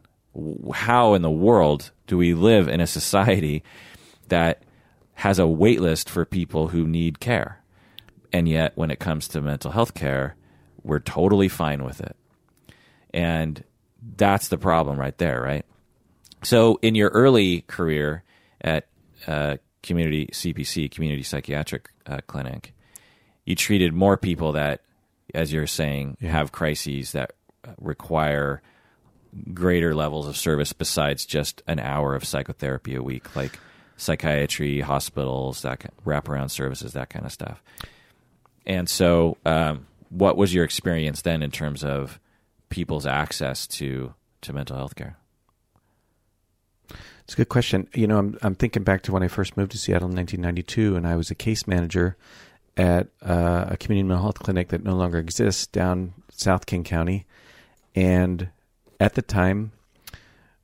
How 0.72 1.14
in 1.14 1.22
the 1.22 1.30
world 1.30 1.90
do 2.06 2.16
we 2.16 2.34
live 2.34 2.68
in 2.68 2.80
a 2.80 2.86
society 2.86 3.64
that 4.28 4.62
has 5.14 5.40
a 5.40 5.46
wait 5.46 5.80
list 5.80 6.08
for 6.08 6.24
people 6.24 6.68
who 6.68 6.86
need 6.86 7.18
care, 7.18 7.60
and 8.32 8.48
yet 8.48 8.76
when 8.76 8.92
it 8.92 9.00
comes 9.00 9.26
to 9.28 9.40
mental 9.40 9.72
health 9.72 9.94
care, 9.94 10.36
we're 10.84 11.00
totally 11.00 11.48
fine 11.48 11.82
with 11.82 12.00
it, 12.00 12.14
and 13.12 13.64
that's 14.16 14.46
the 14.48 14.58
problem 14.58 15.00
right 15.00 15.18
there, 15.18 15.42
right? 15.42 15.64
So 16.44 16.78
in 16.80 16.94
your 16.94 17.08
early 17.08 17.62
career 17.62 18.22
at 18.60 18.86
uh, 19.26 19.56
community 19.82 20.28
CPC, 20.32 20.90
community 20.90 21.22
psychiatric 21.22 21.90
uh, 22.06 22.20
clinic, 22.26 22.74
you 23.44 23.54
treated 23.54 23.92
more 23.92 24.16
people 24.16 24.52
that, 24.52 24.80
as 25.34 25.52
you're 25.52 25.66
saying, 25.66 26.16
have 26.20 26.52
crises 26.52 27.12
that 27.12 27.32
require 27.78 28.62
greater 29.52 29.94
levels 29.94 30.26
of 30.26 30.36
service 30.36 30.72
besides 30.72 31.26
just 31.26 31.62
an 31.66 31.78
hour 31.78 32.14
of 32.14 32.24
psychotherapy 32.24 32.94
a 32.94 33.02
week, 33.02 33.34
like 33.36 33.58
psychiatry, 33.96 34.80
hospitals, 34.80 35.62
that 35.62 35.92
wraparound 36.04 36.50
services, 36.50 36.92
that 36.92 37.10
kind 37.10 37.24
of 37.24 37.32
stuff. 37.32 37.62
And 38.66 38.88
so, 38.88 39.36
um, 39.44 39.86
what 40.08 40.36
was 40.36 40.54
your 40.54 40.64
experience 40.64 41.22
then 41.22 41.42
in 41.42 41.50
terms 41.50 41.84
of 41.84 42.20
people's 42.68 43.06
access 43.06 43.66
to 43.66 44.14
to 44.42 44.52
mental 44.52 44.76
health 44.76 44.96
care? 44.96 45.16
It's 47.26 47.34
a 47.34 47.38
good 47.38 47.48
question. 47.48 47.88
You 47.92 48.06
know, 48.06 48.18
I'm 48.18 48.38
I'm 48.40 48.54
thinking 48.54 48.84
back 48.84 49.02
to 49.02 49.12
when 49.12 49.24
I 49.24 49.28
first 49.28 49.56
moved 49.56 49.72
to 49.72 49.78
Seattle 49.78 50.08
in 50.08 50.14
1992, 50.14 50.94
and 50.94 51.08
I 51.08 51.16
was 51.16 51.28
a 51.28 51.34
case 51.34 51.66
manager 51.66 52.16
at 52.76 53.08
uh, 53.20 53.64
a 53.66 53.76
community 53.76 54.06
mental 54.06 54.22
health 54.22 54.38
clinic 54.38 54.68
that 54.68 54.84
no 54.84 54.94
longer 54.94 55.18
exists 55.18 55.66
down 55.66 56.14
South 56.30 56.66
King 56.66 56.84
County, 56.84 57.26
and 57.96 58.50
at 59.00 59.14
the 59.14 59.22
time, 59.22 59.72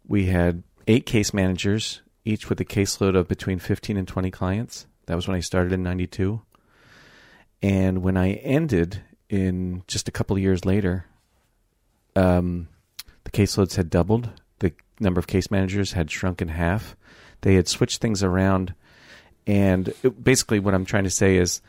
we 0.07 0.27
had 0.27 0.63
eight 0.87 1.05
case 1.05 1.35
managers, 1.35 2.01
each 2.25 2.49
with 2.49 2.61
a 2.61 2.65
caseload 2.65 3.17
of 3.17 3.27
between 3.27 3.59
15 3.59 3.97
and 3.97 4.07
20 4.07 4.31
clients. 4.31 4.87
That 5.07 5.17
was 5.17 5.27
when 5.27 5.37
I 5.37 5.41
started 5.41 5.73
in 5.73 5.83
'92, 5.83 6.43
and 7.61 8.05
when 8.05 8.17
I 8.17 8.35
ended 8.35 9.03
in 9.29 9.83
just 9.89 10.07
a 10.07 10.13
couple 10.13 10.39
years 10.39 10.65
later, 10.65 11.07
um, 12.15 12.69
the 13.25 13.33
caseloads 13.33 13.75
had 13.75 13.91
doubled 13.91 14.31
number 15.03 15.19
of 15.19 15.27
case 15.27 15.51
managers 15.51 15.93
had 15.93 16.11
shrunk 16.11 16.41
in 16.41 16.49
half. 16.49 16.97
They 17.43 17.55
had 17.57 17.69
switched 17.69 18.01
things 18.01 18.23
around, 18.23 18.75
and 19.47 19.93
it, 20.03 20.23
basically, 20.23 20.61
what 20.61 20.75
I'm 20.75 20.85
trying 20.85 21.05
to 21.05 21.11
say 21.11 21.37
is 21.37 21.61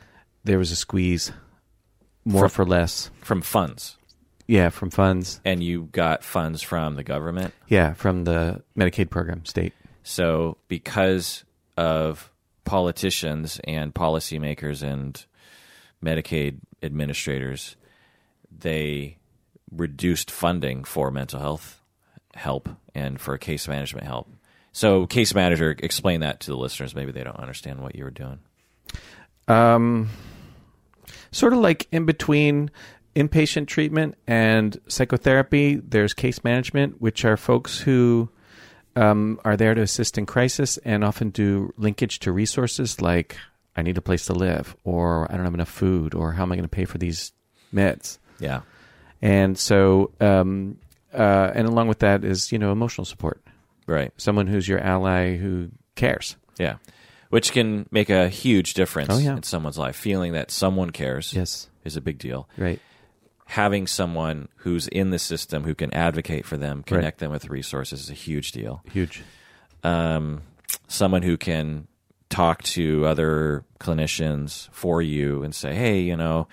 there 0.44 0.58
was 0.58 0.70
a 0.70 0.76
squeeze, 0.76 1.32
more 2.24 2.48
From- 2.48 2.50
for 2.50 2.64
less. 2.64 3.10
From 3.20 3.42
funds, 3.42 3.96
Yeah, 4.46 4.68
from 4.70 4.90
funds. 4.90 5.40
and 5.44 5.62
you 5.62 5.88
got 5.92 6.22
funds 6.22 6.62
from 6.62 6.94
the 6.94 7.02
government. 7.04 7.52
Yeah, 7.68 7.94
from 7.94 8.24
the 8.24 8.62
Medicaid 8.78 9.10
program, 9.10 9.44
state. 9.44 9.72
So, 10.04 10.58
because 10.68 11.44
of 11.76 12.30
politicians 12.64 13.60
and 13.64 13.92
policymakers 13.94 14.82
and 14.82 15.24
Medicaid 16.04 16.58
administrators, 16.82 17.76
they 18.56 19.16
reduced 19.70 20.30
funding 20.30 20.84
for 20.84 21.10
mental 21.10 21.40
health 21.40 21.80
help 22.34 22.68
and 22.94 23.20
for 23.20 23.36
case 23.38 23.68
management 23.68 24.06
help. 24.06 24.28
So, 24.72 25.06
case 25.06 25.34
manager, 25.34 25.76
explain 25.78 26.20
that 26.20 26.40
to 26.40 26.50
the 26.50 26.56
listeners. 26.56 26.94
Maybe 26.94 27.12
they 27.12 27.22
don't 27.22 27.38
understand 27.38 27.80
what 27.80 27.94
you 27.94 28.04
were 28.04 28.10
doing. 28.10 28.40
Um, 29.46 30.10
sort 31.30 31.52
of 31.52 31.60
like 31.60 31.86
in 31.92 32.06
between 32.06 32.70
inpatient 33.14 33.68
treatment 33.68 34.16
and 34.26 34.78
psychotherapy, 34.88 35.76
there's 35.76 36.12
case 36.12 36.42
management, 36.42 37.00
which 37.00 37.24
are 37.24 37.36
folks 37.36 37.78
who 37.78 38.28
um, 38.96 39.40
are 39.44 39.56
there 39.56 39.74
to 39.74 39.82
assist 39.82 40.18
in 40.18 40.26
crisis 40.26 40.76
and 40.78 41.04
often 41.04 41.30
do 41.30 41.72
linkage 41.76 42.18
to 42.20 42.32
resources 42.32 43.00
like 43.00 43.36
I 43.76 43.82
need 43.82 43.98
a 43.98 44.02
place 44.02 44.26
to 44.26 44.32
live, 44.32 44.76
or 44.84 45.30
I 45.30 45.36
don't 45.36 45.44
have 45.44 45.54
enough 45.54 45.68
food, 45.68 46.14
or 46.14 46.32
how 46.32 46.42
am 46.42 46.52
I 46.52 46.56
going 46.56 46.64
to 46.64 46.68
pay 46.68 46.84
for 46.84 46.98
these 46.98 47.32
meds? 47.72 48.18
Yeah. 48.38 48.60
And 49.20 49.58
so, 49.58 50.12
um, 50.20 50.78
uh, 51.14 51.52
and 51.54 51.66
along 51.66 51.88
with 51.88 52.00
that 52.00 52.24
is 52.24 52.50
you 52.52 52.58
know 52.58 52.72
emotional 52.72 53.04
support, 53.04 53.42
Right. 53.86 54.12
someone 54.16 54.46
who's 54.46 54.66
your 54.68 54.80
ally 54.80 55.36
who 55.36 55.70
cares. 55.94 56.36
Yeah. 56.58 56.76
Which 57.30 57.52
can 57.52 57.86
make 57.90 58.10
a 58.10 58.28
huge 58.28 58.74
difference 58.74 59.08
Oh, 59.10 59.18
yeah. 59.18 59.36
in 59.36 59.42
someone's 59.42 59.76
life. 59.78 59.96
Feeling 59.96 60.32
that 60.34 60.50
someone 60.50 60.90
cares 60.90 61.32
Yes, 61.34 61.68
is 61.84 61.96
a 61.96 62.00
big 62.00 62.18
deal. 62.18 62.48
right. 62.56 62.80
having 63.46 63.86
someone 63.86 64.48
who's 64.56 64.88
in 64.88 65.10
the 65.10 65.18
system 65.18 65.64
who 65.64 65.74
can 65.74 65.92
advocate 65.92 66.46
for 66.46 66.56
them, 66.56 66.82
connect 66.82 67.18
them 67.18 67.30
with 67.30 67.48
resources 67.50 68.00
is 68.02 68.10
a 68.10 68.14
huge 68.14 68.52
deal. 68.52 68.82
Huge. 68.92 69.22
Um, 69.82 70.42
someone 70.88 71.22
who 71.22 71.36
can 71.36 71.86
talk 72.30 72.62
to 72.62 73.04
other 73.04 73.64
clinicians 73.78 74.68
for 74.72 75.02
you 75.02 75.42
and 75.42 75.54
say, 75.54 75.74
hey, 75.74 76.00
you 76.00 76.16
know, 76.16 76.48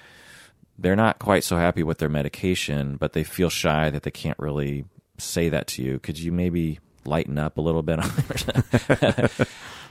they're 0.82 0.96
not 0.96 1.20
quite 1.20 1.44
so 1.44 1.58
happy 1.58 1.84
with 1.84 2.00
their 2.00 2.10
medication, 2.10 2.98
but 2.98 3.14
they 3.14 3.24
feel 3.24 3.50
shy 3.50 3.90
that 3.90 4.04
they 4.04 4.12
can't 4.12 4.40
really 4.40 4.86
say 5.18 5.50
that 5.50 5.68
to 5.68 5.84
you. 5.84 6.00
Could 6.00 6.18
you 6.18 6.32
maybe 6.32 6.80
lighten 7.06 7.38
up 7.38 7.58
a 7.58 7.62
little 7.62 7.84
bit 7.84 8.00
on 8.00 8.06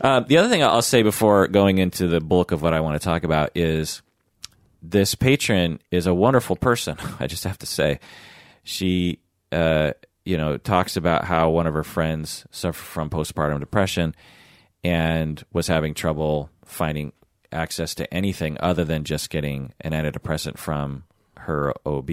uh, 0.01 0.21
the 0.21 0.39
other 0.39 0.49
thing 0.49 0.63
I'll 0.63 0.83
say 0.83 1.03
before 1.03 1.49
going 1.49 1.79
into 1.79 2.07
the 2.09 2.21
bulk 2.21 2.53
of 2.53 2.63
what 2.63 2.75
I 2.75 2.81
want 2.81 3.01
to 3.01 3.05
talk 3.05 3.25
about 3.25 3.51
is 3.55 4.03
this 4.83 5.15
patron 5.15 5.81
is 5.91 6.07
a 6.07 6.15
wonderful 6.15 6.57
person. 6.57 6.97
I 7.21 7.27
just 7.27 7.45
have 7.45 7.59
to 7.59 7.67
say, 7.67 8.01
she, 8.63 9.21
uh, 9.53 9.93
you 10.25 10.37
know, 10.37 10.57
talks 10.57 10.97
about 10.97 11.25
how 11.25 11.51
one 11.51 11.67
of 11.67 11.75
her 11.75 11.85
friends 11.85 12.47
suffered 12.51 12.85
from 12.85 13.11
postpartum 13.11 13.61
depression 13.61 14.15
and 14.83 15.43
was 15.53 15.67
having 15.67 15.95
trouble 15.95 16.51
finding 16.65 17.13
access 17.53 17.95
to 17.97 18.13
anything 18.13 18.57
other 18.61 18.85
than 18.85 19.05
just 19.05 19.31
getting 19.31 19.73
an 19.81 19.93
antidepressant 19.93 20.59
from 20.59 21.05
her 21.39 21.75
OB. 21.87 22.11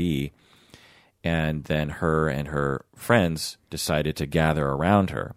And 1.24 1.64
then 1.66 1.90
her 1.90 2.30
and 2.30 2.48
her 2.48 2.86
friends 2.96 3.58
decided 3.70 4.16
to 4.18 4.26
gather 4.26 4.66
around 4.66 5.10
her 5.10 5.36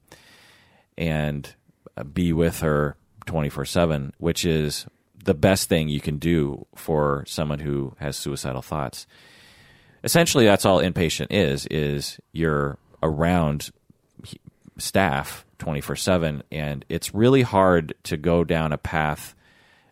and 0.96 1.52
uh, 1.96 2.04
be 2.04 2.32
with 2.32 2.60
her 2.60 2.96
24 3.26 3.64
7, 3.64 4.12
which 4.18 4.44
is 4.44 4.86
the 5.24 5.34
best 5.34 5.68
thing 5.68 5.88
you 5.88 6.00
can 6.00 6.18
do 6.18 6.66
for 6.74 7.24
someone 7.26 7.58
who 7.58 7.94
has 7.98 8.16
suicidal 8.16 8.62
thoughts. 8.62 9.06
Essentially, 10.02 10.46
that's 10.46 10.64
all 10.64 10.80
inpatient 10.80 11.26
is, 11.30 11.66
is 11.66 12.18
you're 12.32 12.78
around 13.02 13.70
staff 14.78 15.44
24 15.58 15.96
7, 15.96 16.42
and 16.50 16.84
it's 16.88 17.14
really 17.14 17.42
hard 17.42 17.94
to 18.04 18.16
go 18.16 18.44
down 18.44 18.72
a 18.72 18.78
path 18.78 19.34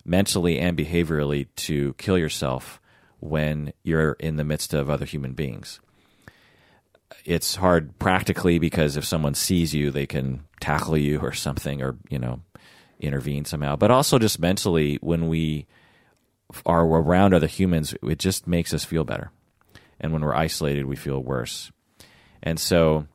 mentally 0.05 0.59
and 0.59 0.77
behaviorally 0.77 1.47
to 1.55 1.93
kill 1.93 2.17
yourself 2.17 2.79
when 3.19 3.73
you're 3.83 4.13
in 4.13 4.37
the 4.37 4.43
midst 4.43 4.73
of 4.73 4.89
other 4.89 5.05
human 5.05 5.33
beings. 5.33 5.79
it's 7.25 7.55
hard 7.55 7.97
practically 7.99 8.59
because 8.59 8.97
if 8.97 9.05
someone 9.05 9.33
sees 9.33 9.73
you, 9.73 9.91
they 9.91 10.05
can 10.05 10.43
tackle 10.59 10.97
you 10.97 11.19
or 11.19 11.33
something, 11.33 11.81
or 11.81 11.97
you 12.09 12.19
know, 12.19 12.41
intervene 12.99 13.45
somehow. 13.45 13.75
But 13.75 13.91
also 13.91 14.19
just 14.19 14.39
mentally, 14.39 14.97
when 15.01 15.27
we 15.27 15.67
are 16.65 16.85
around 16.85 17.33
other 17.33 17.47
humans, 17.47 17.93
it 18.03 18.19
just 18.19 18.47
makes 18.47 18.73
us 18.73 18.85
feel 18.85 19.03
better. 19.03 19.31
And 19.99 20.13
when 20.13 20.23
we're 20.23 20.35
isolated, 20.35 20.85
we 20.85 20.95
feel 20.95 21.21
worse. 21.21 21.71
And 22.41 22.59
so, 22.59 23.07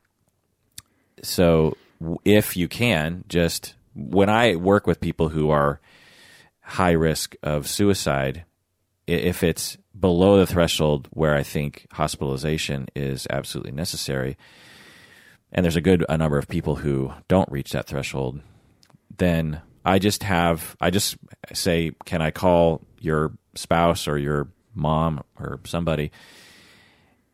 so 1.22 1.76
if 2.24 2.56
you 2.56 2.68
can, 2.68 3.24
just 3.28 3.74
when 3.94 4.28
I 4.28 4.56
work 4.56 4.86
with 4.86 5.00
people 5.00 5.30
who 5.30 5.50
are 5.50 5.80
high 6.64 6.92
risk 6.92 7.36
of 7.42 7.68
suicide, 7.68 8.44
if 9.06 9.42
it's 9.42 9.76
below 9.98 10.38
the 10.38 10.46
threshold 10.46 11.08
where 11.10 11.34
I 11.34 11.42
think 11.42 11.86
hospitalization 11.92 12.88
is 12.96 13.26
absolutely 13.30 13.72
necessary, 13.72 14.36
and 15.52 15.62
there's 15.62 15.76
a 15.76 15.80
good 15.80 16.04
a 16.08 16.18
number 16.18 16.38
of 16.38 16.48
people 16.48 16.76
who 16.76 17.12
don't 17.28 17.50
reach 17.52 17.72
that 17.72 17.86
threshold, 17.86 18.40
then 19.16 19.60
I 19.84 19.98
just 19.98 20.22
have 20.22 20.76
I 20.80 20.90
just 20.90 21.16
say, 21.52 21.92
can 22.06 22.22
I 22.22 22.30
call 22.30 22.82
your 22.98 23.32
spouse 23.54 24.08
or 24.08 24.18
your 24.18 24.48
mom 24.74 25.22
or 25.38 25.60
somebody? 25.64 26.10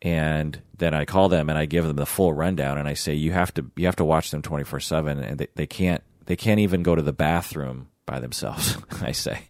And 0.03 0.59
then 0.77 0.93
I 0.93 1.05
call 1.05 1.29
them 1.29 1.49
and 1.49 1.57
I 1.57 1.65
give 1.65 1.85
them 1.85 1.95
the 1.95 2.05
full 2.05 2.33
rundown 2.33 2.77
and 2.77 2.87
I 2.87 2.95
say 2.95 3.13
you 3.13 3.31
have 3.31 3.53
to 3.53 3.65
you 3.75 3.85
have 3.85 3.95
to 3.97 4.05
watch 4.05 4.31
them 4.31 4.41
twenty 4.41 4.65
four 4.65 4.79
seven 4.79 5.19
and 5.19 5.39
they, 5.39 5.47
they 5.55 5.67
can't 5.67 6.03
they 6.25 6.35
can't 6.35 6.59
even 6.59 6.83
go 6.83 6.95
to 6.95 7.01
the 7.01 7.13
bathroom 7.13 7.87
by 8.05 8.19
themselves. 8.19 8.77
I 9.01 9.11
say 9.11 9.47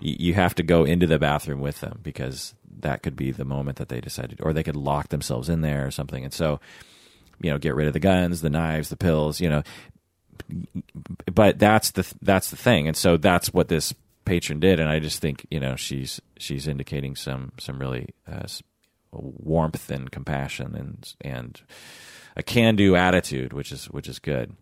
you 0.00 0.34
have 0.34 0.54
to 0.56 0.62
go 0.62 0.84
into 0.84 1.06
the 1.06 1.18
bathroom 1.18 1.60
with 1.60 1.80
them 1.80 2.00
because 2.02 2.54
that 2.80 3.02
could 3.02 3.16
be 3.16 3.30
the 3.30 3.44
moment 3.44 3.78
that 3.78 3.88
they 3.88 4.00
decided, 4.00 4.40
or 4.42 4.52
they 4.52 4.62
could 4.62 4.76
lock 4.76 5.08
themselves 5.08 5.48
in 5.48 5.62
there 5.62 5.86
or 5.86 5.90
something. 5.90 6.24
And 6.24 6.32
so, 6.32 6.60
you 7.40 7.50
know, 7.50 7.58
get 7.58 7.74
rid 7.74 7.86
of 7.86 7.92
the 7.92 8.00
guns, 8.00 8.40
the 8.40 8.50
knives, 8.50 8.88
the 8.88 8.96
pills, 8.96 9.40
you 9.40 9.48
know. 9.48 9.62
But 11.32 11.58
that's 11.58 11.92
the 11.92 12.12
that's 12.20 12.50
the 12.50 12.56
thing, 12.56 12.86
and 12.88 12.96
so 12.96 13.16
that's 13.16 13.54
what 13.54 13.68
this 13.68 13.94
patron 14.24 14.60
did. 14.60 14.80
And 14.80 14.90
I 14.90 14.98
just 14.98 15.20
think 15.20 15.46
you 15.50 15.60
know 15.60 15.76
she's 15.76 16.20
she's 16.38 16.66
indicating 16.66 17.16
some 17.16 17.52
some 17.58 17.78
really 17.78 18.08
uh, 18.30 18.46
warmth 19.12 19.90
and 19.90 20.10
compassion 20.10 20.74
and 20.74 21.14
and 21.20 21.62
a 22.36 22.42
can 22.42 22.74
do 22.74 22.96
attitude, 22.96 23.52
which 23.52 23.72
is 23.72 23.86
which 23.86 24.08
is 24.08 24.18
good. 24.18 24.54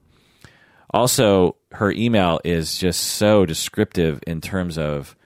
Also, 0.92 1.56
her 1.72 1.90
email 1.90 2.40
is 2.44 2.76
just 2.76 3.00
so 3.02 3.46
descriptive 3.46 4.20
in 4.26 4.40
terms 4.40 4.76
of 4.76 5.16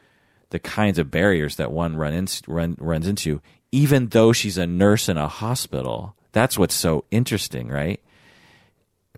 the 0.51 0.59
kinds 0.59 0.99
of 0.99 1.11
barriers 1.11 1.57
that 1.57 1.73
one 1.73 1.97
run 1.97 2.13
in, 2.15 2.29
run, 2.47 2.77
runs 2.79 3.09
into, 3.09 3.41
even 3.73 4.09
though 4.09 4.33
she's 4.33 4.59
a 4.59 4.67
nurse 4.67 5.09
in 5.09 5.17
a 5.17 5.29
hospital. 5.29 6.15
That's 6.33 6.57
what's 6.57 6.75
so 6.75 7.05
interesting, 7.11 7.69
right? 7.69 8.01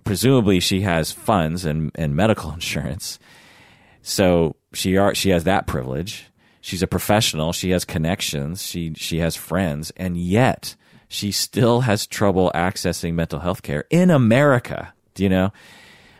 Presumably, 0.04 0.60
she 0.60 0.82
has 0.82 1.12
funds 1.12 1.64
and, 1.64 1.90
and 1.94 2.16
medical 2.16 2.50
insurance. 2.54 3.18
So 4.00 4.56
she 4.72 4.96
are, 4.96 5.14
she 5.14 5.30
has 5.30 5.44
that 5.44 5.66
privilege. 5.66 6.26
She's 6.60 6.82
a 6.82 6.86
professional. 6.86 7.52
She 7.52 7.70
has 7.70 7.84
connections. 7.84 8.62
She 8.62 8.92
she 8.94 9.18
has 9.18 9.36
friends, 9.36 9.90
and 9.96 10.16
yet 10.16 10.76
she 11.08 11.30
still 11.30 11.82
has 11.82 12.06
trouble 12.06 12.50
accessing 12.54 13.14
mental 13.14 13.40
health 13.40 13.62
care 13.62 13.84
in 13.90 14.10
America. 14.10 14.92
Do 15.14 15.22
you 15.22 15.28
know? 15.28 15.52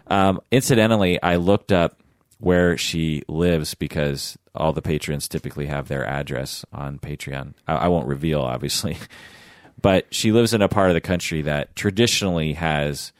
Um, 0.09 0.41
incidentally, 0.51 1.23
I 1.23 1.37
looked 1.37 1.73
up 1.73 2.01
where 2.39 2.77
she 2.77 3.23
lives 3.29 3.75
because 3.75 4.39
all 4.55 4.73
the 4.73 4.83
patrons 4.83 5.29
typically 5.29 5.67
have 5.67 5.89
their 5.89 6.05
address 6.07 6.65
on 6.73 6.99
Patreon. 6.99 7.55
I, 7.67 7.75
I 7.75 7.89
won't 7.89 8.07
reveal, 8.07 8.41
obviously, 8.41 8.97
but 9.83 10.13
she 10.13 10.33
lives 10.33 10.55
in 10.55 10.63
a 10.63 10.69
part 10.69 10.91
of 10.91 10.95
the 10.95 11.01
country 11.01 11.43
that 11.43 11.75
traditionally 11.77 12.55
has 12.55 13.13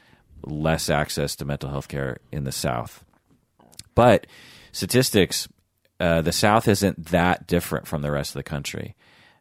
less 0.43 0.89
access 0.89 1.35
to 1.35 1.45
mental 1.45 1.69
health 1.69 1.87
care 1.87 2.17
in 2.31 2.43
the 2.43 2.51
South. 2.51 3.03
But 3.93 4.27
statistics, 4.71 5.47
uh, 5.99 6.21
the 6.21 6.31
South 6.31 6.67
isn't 6.67 7.07
that 7.07 7.47
different 7.47 7.87
from 7.87 8.01
the 8.01 8.11
rest 8.11 8.31
of 8.31 8.39
the 8.39 8.43
country. 8.43 8.95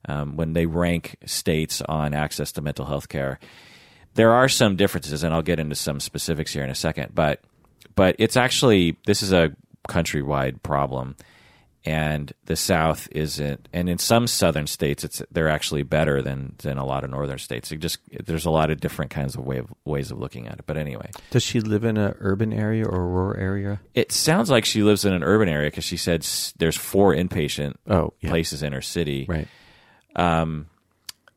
Um, 0.08 0.36
when 0.36 0.52
they 0.52 0.66
rank 0.66 1.16
states 1.26 1.82
on 1.82 2.14
access 2.14 2.52
to 2.52 2.62
mental 2.62 2.86
health 2.86 3.08
care, 3.08 3.38
there 4.18 4.32
are 4.32 4.48
some 4.48 4.74
differences, 4.74 5.22
and 5.22 5.32
I'll 5.32 5.42
get 5.42 5.60
into 5.60 5.76
some 5.76 6.00
specifics 6.00 6.52
here 6.52 6.64
in 6.64 6.70
a 6.70 6.74
second. 6.74 7.14
But 7.14 7.40
but 7.94 8.16
it's 8.18 8.36
actually 8.36 8.96
this 9.06 9.22
is 9.22 9.32
a 9.32 9.54
countrywide 9.88 10.60
problem 10.64 11.14
and 11.84 12.32
the 12.46 12.56
South 12.56 13.06
isn't. 13.12 13.68
And 13.72 13.88
in 13.88 13.98
some 13.98 14.26
southern 14.26 14.66
states, 14.66 15.04
it's 15.04 15.22
they're 15.30 15.48
actually 15.48 15.84
better 15.84 16.20
than 16.20 16.56
than 16.58 16.78
a 16.78 16.84
lot 16.84 17.04
of 17.04 17.10
northern 17.10 17.38
states. 17.38 17.70
It 17.70 17.76
just 17.78 18.00
there's 18.26 18.44
a 18.44 18.50
lot 18.50 18.72
of 18.72 18.80
different 18.80 19.12
kinds 19.12 19.36
of 19.36 19.46
way 19.46 19.58
of, 19.58 19.72
ways 19.84 20.10
of 20.10 20.18
looking 20.18 20.48
at 20.48 20.58
it. 20.58 20.64
But 20.66 20.76
anyway, 20.76 21.12
does 21.30 21.44
she 21.44 21.60
live 21.60 21.84
in 21.84 21.96
an 21.96 22.16
urban 22.18 22.52
area 22.52 22.84
or 22.84 22.96
a 22.96 23.06
rural 23.06 23.40
area? 23.40 23.80
It 23.94 24.10
sounds 24.10 24.50
like 24.50 24.64
she 24.64 24.82
lives 24.82 25.04
in 25.04 25.12
an 25.12 25.22
urban 25.22 25.48
area 25.48 25.70
because 25.70 25.84
she 25.84 25.96
said 25.96 26.26
there's 26.58 26.76
four 26.76 27.14
inpatient 27.14 27.76
oh, 27.88 28.14
yeah. 28.20 28.30
places 28.30 28.64
in 28.64 28.72
her 28.72 28.82
city. 28.82 29.26
Right. 29.28 29.46
Um, 30.16 30.66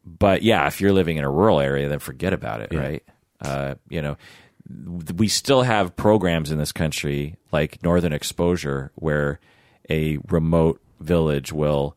but 0.06 0.44
yeah, 0.44 0.68
if 0.68 0.82
you're 0.82 0.94
living 0.94 1.18
in 1.18 1.24
a 1.24 1.30
rural 1.30 1.60
area, 1.60 1.88
then 1.90 2.00
forget 2.00 2.34
about 2.34 2.62
it. 2.62 2.72
Yeah. 2.72 2.80
Right. 2.80 3.04
Uh, 3.40 3.76
you 3.90 4.02
know, 4.02 4.18
we 5.16 5.28
still 5.28 5.64
have 5.64 5.96
programs 5.96 6.52
in 6.52 6.58
this 6.58 6.72
country 6.72 7.38
like 7.52 7.84
Northern 7.84 8.14
Exposure 8.14 8.92
where 8.96 9.40
a 9.90 10.20
remote 10.30 10.82
village 11.00 11.52
will 11.52 11.96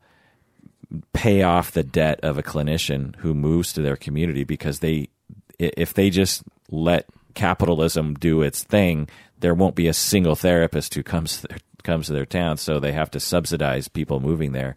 pay 1.13 1.43
off 1.43 1.71
the 1.71 1.83
debt 1.83 2.19
of 2.21 2.37
a 2.37 2.43
clinician 2.43 3.15
who 3.17 3.33
moves 3.33 3.73
to 3.73 3.81
their 3.81 3.95
community 3.95 4.43
because 4.43 4.79
they 4.79 5.09
if 5.57 5.93
they 5.93 6.09
just 6.09 6.43
let 6.69 7.05
capitalism 7.33 8.13
do 8.13 8.41
its 8.41 8.63
thing 8.63 9.07
there 9.39 9.53
won't 9.53 9.75
be 9.75 9.87
a 9.87 9.93
single 9.93 10.35
therapist 10.35 10.93
who 10.93 11.03
comes 11.03 11.41
to 11.41 11.47
their, 11.47 11.57
comes 11.83 12.07
to 12.07 12.13
their 12.13 12.25
town 12.25 12.57
so 12.57 12.79
they 12.79 12.91
have 12.91 13.11
to 13.11 13.19
subsidize 13.19 13.87
people 13.87 14.19
moving 14.19 14.51
there 14.51 14.75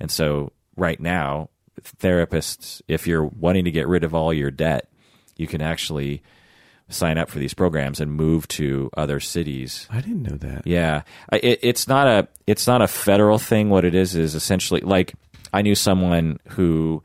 and 0.00 0.10
so 0.10 0.52
right 0.76 0.98
now 1.00 1.48
therapists 1.82 2.80
if 2.88 3.06
you're 3.06 3.24
wanting 3.24 3.64
to 3.64 3.70
get 3.70 3.88
rid 3.88 4.04
of 4.04 4.14
all 4.14 4.32
your 4.32 4.50
debt 4.50 4.88
you 5.36 5.46
can 5.46 5.60
actually 5.60 6.22
sign 6.88 7.18
up 7.18 7.28
for 7.28 7.38
these 7.38 7.54
programs 7.54 8.00
and 8.00 8.12
move 8.12 8.46
to 8.48 8.90
other 8.96 9.20
cities. 9.20 9.88
I 9.90 10.00
didn't 10.00 10.22
know 10.22 10.36
that. 10.36 10.66
Yeah, 10.66 11.02
it, 11.32 11.60
it's 11.62 11.88
not 11.88 12.06
a 12.06 12.28
it's 12.46 12.66
not 12.66 12.82
a 12.82 12.88
federal 12.88 13.38
thing. 13.38 13.70
What 13.70 13.84
it 13.84 13.94
is 13.94 14.14
is 14.14 14.34
essentially 14.34 14.80
like 14.80 15.14
I 15.52 15.62
knew 15.62 15.74
someone 15.74 16.38
who 16.50 17.02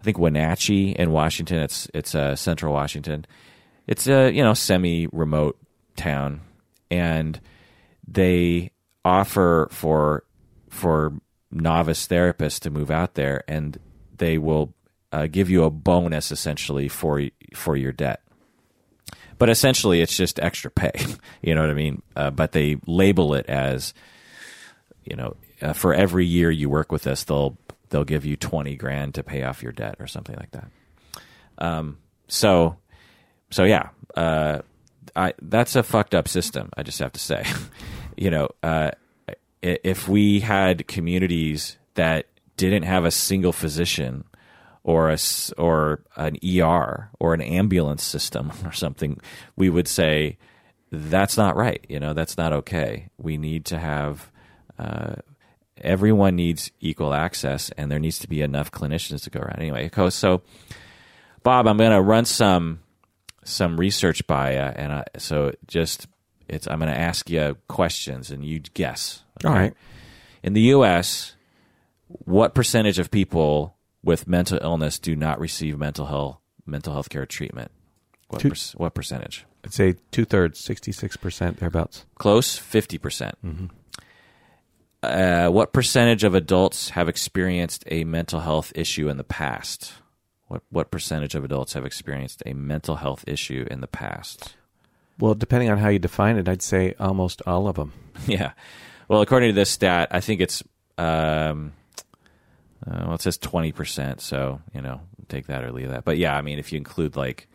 I 0.00 0.04
think 0.04 0.18
Wenatchee 0.18 0.92
in 0.92 1.12
Washington. 1.12 1.58
It's 1.58 1.88
it's 1.94 2.14
uh, 2.14 2.36
central 2.36 2.72
Washington. 2.72 3.26
It's 3.86 4.06
a 4.06 4.30
you 4.30 4.42
know 4.42 4.54
semi 4.54 5.08
remote 5.12 5.58
town, 5.96 6.42
and 6.90 7.40
they 8.06 8.70
offer 9.04 9.68
for 9.70 10.24
for 10.68 11.14
novice 11.50 12.06
therapists 12.06 12.60
to 12.60 12.70
move 12.70 12.90
out 12.90 13.14
there, 13.14 13.42
and 13.48 13.78
they 14.18 14.38
will 14.38 14.74
uh, 15.12 15.26
give 15.26 15.50
you 15.50 15.64
a 15.64 15.70
bonus 15.70 16.30
essentially 16.32 16.88
for 16.88 17.22
for 17.54 17.76
your 17.76 17.92
debt 17.92 18.22
but 19.38 19.50
essentially 19.50 20.00
it's 20.00 20.16
just 20.16 20.40
extra 20.40 20.70
pay. 20.70 20.92
you 21.42 21.54
know 21.54 21.60
what 21.60 21.70
I 21.70 21.74
mean? 21.74 22.02
Uh, 22.14 22.30
but 22.30 22.52
they 22.52 22.76
label 22.86 23.34
it 23.34 23.46
as, 23.46 23.94
you 25.04 25.16
know, 25.16 25.36
uh, 25.62 25.72
for 25.72 25.94
every 25.94 26.26
year 26.26 26.50
you 26.50 26.68
work 26.68 26.92
with 26.92 27.06
us, 27.06 27.24
they'll 27.24 27.56
they'll 27.90 28.04
give 28.04 28.24
you 28.24 28.36
twenty 28.36 28.76
grand 28.76 29.14
to 29.14 29.22
pay 29.22 29.42
off 29.42 29.62
your 29.62 29.72
debt 29.72 29.96
or 30.00 30.06
something 30.06 30.36
like 30.36 30.50
that. 30.50 30.68
Um, 31.58 31.98
so, 32.28 32.76
so 33.50 33.64
yeah, 33.64 33.88
uh, 34.16 34.60
I 35.14 35.32
that's 35.40 35.76
a 35.76 35.82
fucked 35.82 36.14
up 36.14 36.28
system. 36.28 36.70
I 36.76 36.82
just 36.82 36.98
have 36.98 37.12
to 37.12 37.20
say, 37.20 37.44
you 38.16 38.30
know, 38.30 38.48
uh, 38.62 38.90
if 39.62 40.08
we 40.08 40.40
had 40.40 40.86
communities 40.86 41.78
that 41.94 42.26
didn't 42.56 42.84
have 42.84 43.04
a 43.04 43.10
single 43.10 43.52
physician 43.52 44.24
or 44.82 45.10
a 45.10 45.18
or 45.58 46.04
an 46.16 46.36
ER 46.44 47.10
or 47.18 47.34
an 47.34 47.40
ambulance 47.40 48.04
system 48.04 48.52
or 48.64 48.72
something, 48.72 49.20
we 49.56 49.68
would 49.68 49.88
say 49.88 50.38
that's 50.92 51.36
not 51.36 51.56
right. 51.56 51.84
You 51.88 52.00
know, 52.00 52.14
that's 52.14 52.36
not 52.36 52.52
okay. 52.52 53.10
We 53.18 53.36
need 53.36 53.64
to 53.66 53.78
have 53.78 54.30
uh, 54.78 55.16
everyone 55.80 56.36
needs 56.36 56.70
equal 56.80 57.12
access, 57.14 57.70
and 57.76 57.90
there 57.90 57.98
needs 57.98 58.18
to 58.20 58.28
be 58.28 58.42
enough 58.42 58.70
clinicians 58.70 59.24
to 59.24 59.30
go 59.30 59.40
around. 59.40 59.58
Anyway, 59.58 59.90
so 60.10 60.42
Bob, 61.42 61.66
I'm 61.66 61.76
going 61.76 61.90
to 61.90 62.00
run 62.00 62.24
some 62.24 62.80
some 63.44 63.78
research 63.78 64.26
by 64.26 64.54
you, 64.54 64.58
and 64.58 64.92
I, 64.92 65.04
so 65.18 65.52
just 65.66 66.06
it's 66.48 66.66
I'm 66.66 66.78
going 66.78 66.92
to 66.92 66.98
ask 66.98 67.28
you 67.30 67.56
questions, 67.68 68.30
and 68.30 68.44
you 68.44 68.60
guess. 68.60 69.22
Okay? 69.38 69.48
All 69.48 69.54
right. 69.54 69.74
In 70.42 70.52
the 70.52 70.60
U.S., 70.62 71.35
what 72.24 72.54
percentage 72.54 72.98
of 72.98 73.10
people 73.10 73.76
with 74.02 74.28
mental 74.28 74.58
illness 74.62 74.98
do 74.98 75.16
not 75.16 75.40
receive 75.40 75.78
mental 75.78 76.06
health 76.06 76.38
mental 76.64 76.92
health 76.92 77.08
care 77.08 77.26
treatment. 77.26 77.70
What, 78.28 78.40
Two, 78.40 78.50
per, 78.50 78.56
what 78.76 78.94
percentage? 78.94 79.46
I'd 79.64 79.72
say 79.72 79.94
two 80.10 80.24
thirds, 80.24 80.58
sixty 80.58 80.92
six 80.92 81.16
percent 81.16 81.58
thereabouts. 81.58 82.06
Close, 82.16 82.58
fifty 82.58 82.98
percent. 82.98 83.36
Mm-hmm. 83.44 83.66
Uh, 85.02 85.48
what 85.50 85.72
percentage 85.72 86.24
of 86.24 86.34
adults 86.34 86.90
have 86.90 87.08
experienced 87.08 87.84
a 87.86 88.04
mental 88.04 88.40
health 88.40 88.72
issue 88.74 89.08
in 89.08 89.16
the 89.16 89.24
past? 89.24 89.92
What 90.48 90.62
what 90.70 90.90
percentage 90.90 91.34
of 91.34 91.44
adults 91.44 91.74
have 91.74 91.84
experienced 91.84 92.42
a 92.46 92.54
mental 92.54 92.96
health 92.96 93.24
issue 93.26 93.66
in 93.70 93.80
the 93.80 93.86
past? 93.86 94.56
Well, 95.18 95.34
depending 95.34 95.70
on 95.70 95.78
how 95.78 95.88
you 95.88 95.98
define 95.98 96.36
it, 96.36 96.48
I'd 96.48 96.62
say 96.62 96.94
almost 96.98 97.42
all 97.46 97.68
of 97.68 97.76
them. 97.76 97.92
yeah. 98.26 98.52
Well, 99.08 99.22
according 99.22 99.50
to 99.50 99.54
this 99.54 99.70
stat, 99.70 100.08
I 100.10 100.20
think 100.20 100.40
it's 100.40 100.62
um, 100.98 101.72
uh, 102.90 103.04
well, 103.06 103.14
it 103.14 103.22
says 103.22 103.38
twenty 103.38 103.72
percent. 103.72 104.20
So 104.20 104.60
you 104.74 104.80
know, 104.80 105.00
take 105.28 105.46
that 105.46 105.64
or 105.64 105.72
leave 105.72 105.88
that. 105.90 106.04
But 106.04 106.18
yeah, 106.18 106.36
I 106.36 106.42
mean, 106.42 106.58
if 106.58 106.72
you 106.72 106.78
include 106.78 107.16
like 107.16 107.48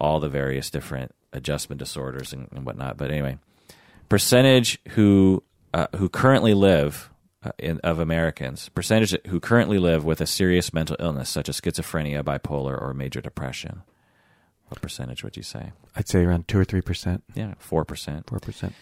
all 0.00 0.20
the 0.20 0.28
various 0.28 0.70
different 0.70 1.14
adjustment 1.32 1.78
disorders 1.78 2.32
and, 2.32 2.48
and 2.52 2.66
whatnot. 2.66 2.96
But 2.96 3.10
anyway, 3.10 3.38
percentage 4.08 4.78
who 4.90 5.42
uh, 5.74 5.86
who 5.96 6.08
currently 6.08 6.54
live 6.54 7.10
uh, 7.42 7.50
in, 7.58 7.78
of 7.80 7.98
Americans, 7.98 8.68
percentage 8.70 9.14
who 9.26 9.40
currently 9.40 9.78
live 9.78 10.04
with 10.04 10.20
a 10.20 10.26
serious 10.26 10.72
mental 10.72 10.96
illness 10.98 11.28
such 11.28 11.48
as 11.48 11.60
schizophrenia, 11.60 12.22
bipolar, 12.22 12.80
or 12.80 12.92
major 12.94 13.20
depression. 13.20 13.82
What 14.68 14.82
percentage 14.82 15.22
would 15.22 15.36
you 15.36 15.44
say? 15.44 15.72
I'd 15.94 16.08
say 16.08 16.24
around 16.24 16.48
two 16.48 16.58
or 16.58 16.64
three 16.64 16.80
percent, 16.80 17.22
Yeah, 17.34 17.54
four 17.58 17.84
percent. 17.84 18.28
four 18.28 18.40
percent. 18.40 18.74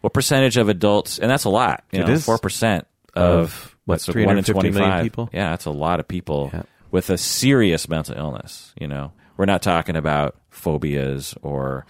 What 0.00 0.12
percentage 0.12 0.56
of 0.56 0.68
adults? 0.68 1.18
And 1.18 1.30
that's 1.30 1.44
a 1.44 1.48
lot. 1.48 1.84
You 1.92 2.00
It 2.00 2.06
know, 2.06 2.12
is. 2.12 2.24
four 2.24 2.38
percent 2.38 2.86
Of, 3.14 3.76
what, 3.88 3.94
what's 3.94 4.08
in 4.08 4.12
350 4.12 4.70
million 4.70 5.02
people? 5.02 5.28
Yeah, 5.32 5.50
that's 5.50 5.64
a 5.66 5.70
lot 5.70 6.00
of 6.00 6.06
people 6.08 6.50
Yeah. 6.52 6.62
with 6.90 7.10
a 7.10 7.18
serious 7.18 7.88
mental 7.88 8.16
illness. 8.16 8.72
You 8.80 8.86
know, 8.86 9.12
we're 9.36 9.46
not 9.46 9.62
talking 9.62 9.96
about 9.96 10.36
phobias 10.50 11.34
or. 11.42 11.86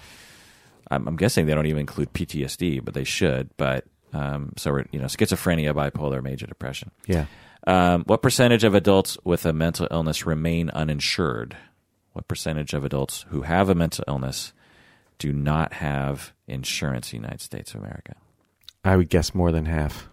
I'm, 0.90 1.06
I'm 1.06 1.16
guessing 1.16 1.44
they 1.44 1.54
don't 1.54 1.66
even 1.66 1.80
include 1.80 2.14
PTSD, 2.14 2.82
but 2.82 2.94
they 2.94 3.04
should. 3.04 3.50
But 3.58 3.84
um, 4.14 4.54
so 4.56 4.72
we're 4.72 4.86
you 4.90 4.98
know 4.98 5.04
schizophrenia, 5.04 5.74
bipolar, 5.74 6.22
major 6.22 6.46
depression. 6.46 6.90
Yeah. 7.06 7.26
Um, 7.66 8.04
what 8.06 8.22
percentage 8.22 8.64
of 8.64 8.74
adults 8.74 9.18
with 9.22 9.44
a 9.44 9.52
mental 9.52 9.86
illness 9.90 10.24
remain 10.24 10.70
uninsured? 10.70 11.58
What 12.14 12.26
percentage 12.26 12.72
of 12.72 12.84
adults 12.84 13.26
who 13.28 13.42
have 13.42 13.68
a 13.68 13.74
mental 13.74 14.04
illness 14.08 14.54
do 15.18 15.30
not 15.32 15.74
have 15.74 16.32
insurance 16.46 17.12
in 17.12 17.18
the 17.20 17.26
United 17.26 17.42
States 17.42 17.74
of 17.74 17.80
America? 17.82 18.14
I 18.82 18.96
would 18.96 19.10
guess 19.10 19.34
more 19.34 19.52
than 19.52 19.66
half. 19.66 20.08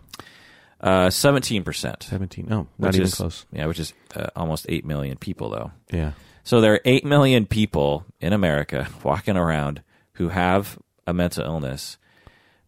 Uh, 0.86 1.10
Seventeen 1.10 1.64
percent. 1.64 2.04
Seventeen. 2.04 2.48
Oh, 2.52 2.68
not 2.78 2.88
Which 2.90 2.96
even 2.96 3.08
is, 3.08 3.16
close. 3.16 3.46
Yeah, 3.52 3.66
which 3.66 3.80
is 3.80 3.94
uh, 4.16 4.28
almost 4.36 4.68
eight 4.70 4.86
million 4.86 5.18
people, 5.18 5.50
though. 5.50 5.72
Yeah. 5.92 6.12
So 6.44 6.62
there 6.62 6.74
are 6.74 6.82
eight 6.86 7.04
million 7.04 7.48
people 7.48 8.06
in 8.22 8.32
America 8.32 8.88
walking 9.04 9.36
around 9.36 9.82
who 10.14 10.30
have 10.30 10.78
a 11.08 11.14
mental 11.14 11.44
illness, 11.44 11.98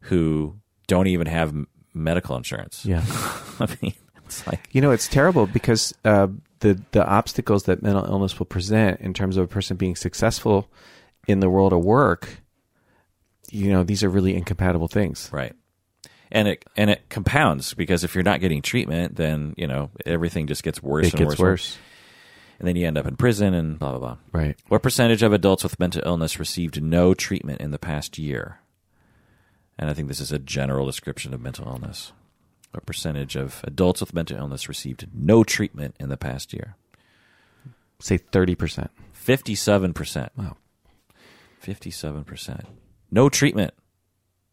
who 0.02 0.56
don't 0.88 1.06
even 1.08 1.28
have 1.28 1.50
m- 1.50 1.68
medical 1.94 2.36
insurance. 2.36 2.84
Yeah. 2.86 3.04
I 3.60 3.68
mean, 3.82 3.94
it's 4.26 4.46
like 4.48 4.68
You 4.72 4.82
know, 4.82 4.90
it's 4.92 5.08
terrible 5.08 5.46
because 5.46 5.94
uh, 6.04 6.28
the 6.62 6.82
the 6.94 7.06
obstacles 7.06 7.64
that 7.66 7.84
mental 7.84 8.04
illness 8.06 8.40
will 8.40 8.48
present 8.48 9.00
in 9.00 9.14
terms 9.14 9.38
of 9.38 9.44
a 9.44 9.48
person 9.48 9.78
being 9.78 9.96
successful 9.96 10.68
in 11.28 11.40
the 11.40 11.50
world 11.50 11.72
of 11.72 11.84
work, 11.84 12.42
you 13.52 13.70
know, 13.72 13.84
these 13.84 14.04
are 14.04 14.10
really 14.10 14.36
incompatible 14.36 14.88
things. 14.88 15.30
right, 15.32 15.54
and 16.32 16.48
it 16.48 16.66
and 16.76 16.90
it 16.90 17.10
compounds 17.10 17.74
because 17.74 18.04
if 18.04 18.16
you're 18.16 18.24
not 18.24 18.40
getting 18.42 18.62
treatment, 18.62 19.16
then 19.16 19.54
you 19.58 19.68
know 19.68 19.90
everything 20.06 20.48
just 20.48 20.64
gets 20.64 20.82
worse 20.82 21.08
It 21.08 21.14
and 21.14 21.20
gets 21.20 21.30
worse, 21.32 21.40
worse. 21.40 21.78
and 22.60 22.68
then 22.68 22.76
you 22.76 22.86
end 22.88 22.98
up 22.98 23.06
in 23.08 23.16
prison 23.16 23.54
and 23.54 23.78
blah 23.80 23.92
blah 23.92 24.00
blah. 24.00 24.18
Right. 24.32 24.58
What 24.68 24.84
percentage 24.84 25.24
of 25.24 25.34
adults 25.34 25.64
with 25.64 25.80
mental 25.80 26.02
illness 26.06 26.40
received 26.40 26.82
no 26.82 27.14
treatment 27.14 27.62
in 27.62 27.72
the 27.72 27.80
past 27.80 28.18
year? 28.18 28.60
And 29.80 29.90
I 29.90 29.94
think 29.94 30.08
this 30.08 30.20
is 30.20 30.32
a 30.32 30.40
general 30.40 30.86
description 30.86 31.34
of 31.34 31.42
mental 31.42 31.68
illness. 31.68 32.12
What 32.72 32.86
percentage 32.86 33.36
of 33.36 33.62
adults 33.64 34.02
with 34.02 34.14
mental 34.14 34.38
illness 34.38 34.68
received 34.68 35.08
no 35.14 35.44
treatment 35.44 35.96
in 36.00 36.10
the 36.10 36.18
past 36.18 36.52
year? 36.54 36.76
Say 38.00 38.18
30%. 38.18 38.90
57%. 39.26 40.30
Wow. 40.36 40.58
57%. 41.64 42.66
No 43.12 43.30
treatment. 43.30 43.74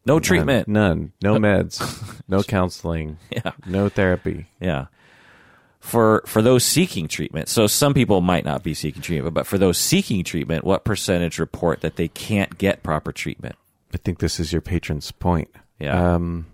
No 0.07 0.21
treatment. 0.21 0.69
None. 0.69 1.12
None. 1.23 1.35
No 1.35 1.38
meds. 1.49 2.21
no 2.29 2.43
counseling. 2.45 3.19
Yeah. 3.31 3.53
No 3.67 3.88
therapy. 3.88 4.47
Yeah. 4.61 4.87
For 5.81 6.23
for 6.27 6.40
those 6.40 6.64
seeking 6.64 7.09
treatment, 7.09 7.49
so 7.49 7.67
some 7.67 7.93
people 7.93 8.21
might 8.23 8.45
not 8.45 8.62
be 8.62 8.73
seeking 8.73 9.03
treatment, 9.03 9.35
but 9.35 9.47
for 9.47 9.59
those 9.59 9.77
seeking 9.77 10.25
treatment, 10.25 10.64
what 10.64 10.85
percentage 10.85 11.38
report 11.38 11.83
that 11.83 11.97
they 11.97 12.09
can't 12.09 12.57
get 12.57 12.83
proper 12.83 13.12
treatment? 13.12 13.57
I 13.93 13.99
think 13.99 14.19
this 14.19 14.40
is 14.40 14.51
your 14.53 14.62
patron's 14.62 15.12
point. 15.12 15.51
Yeah. 15.79 16.14
Um, 16.14 16.47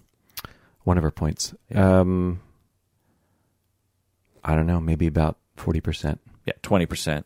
one 0.82 0.96
of 0.98 1.04
her 1.04 1.10
points. 1.12 1.54
Yeah. 1.70 2.00
Um, 2.00 2.40
I 4.42 4.56
don't 4.56 4.66
know. 4.66 4.80
Maybe 4.80 5.06
about 5.06 5.36
40%. 5.58 6.18
Yeah, 6.46 6.54
twenty 6.62 6.86
percent. 6.86 7.24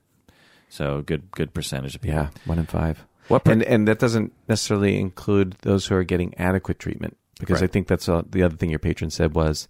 So 0.69 1.01
good, 1.03 1.31
good 1.31 1.55
percentage 1.55 1.95
of 1.95 2.03
people. 2.03 2.19
Yeah. 2.19 2.29
One 2.45 2.59
in 2.59 2.67
five. 2.67 3.05
What 3.29 3.45
per- 3.45 3.53
and 3.53 3.63
and 3.63 3.89
that 3.89 3.99
doesn't 3.99 4.33
necessarily 4.49 4.99
include 4.99 5.57
those 5.63 5.87
who 5.87 5.95
are 5.95 6.05
getting 6.05 6.35
adequate 6.39 6.79
treatment 6.79 7.17
because 7.41 7.63
I 7.63 7.67
think 7.67 7.89
that's 7.89 8.07
the 8.07 8.43
other 8.43 8.57
thing 8.57 8.71
your 8.71 8.79
patron 8.79 9.11
said 9.11 9.35
was 9.35 9.69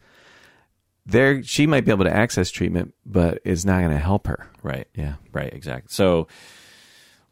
there 1.07 1.43
she 1.43 1.67
might 1.67 1.85
be 1.85 1.91
able 1.91 2.05
to 2.05 2.15
access 2.15 2.51
treatment 2.51 2.95
but 3.05 3.41
it's 3.45 3.65
not 3.65 3.81
going 3.81 3.93
to 3.93 3.99
help 3.99 4.27
her 4.27 4.49
right, 4.63 4.89
yeah 4.95 5.15
right, 5.33 5.53
exactly. 5.53 5.89
So 5.91 6.29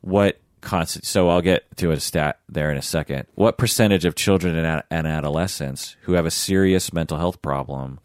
what 0.01 0.41
constant? 0.61 1.05
So 1.05 1.29
I'll 1.29 1.43
get 1.43 1.65
to 1.79 1.91
a 1.91 2.01
stat 2.01 2.41
there 2.49 2.71
in 2.71 2.79
a 2.79 2.83
second. 2.83 3.27
What 3.35 3.59
percentage 3.59 4.05
of 4.05 4.15
children 4.15 4.57
and, 4.57 4.83
and 4.91 5.07
adolescents 5.07 5.97
who 6.03 6.15
have 6.15 6.27
a 6.27 6.31
serious 6.31 6.93
mental 6.93 7.19
health 7.19 7.43
problem, 7.43 7.99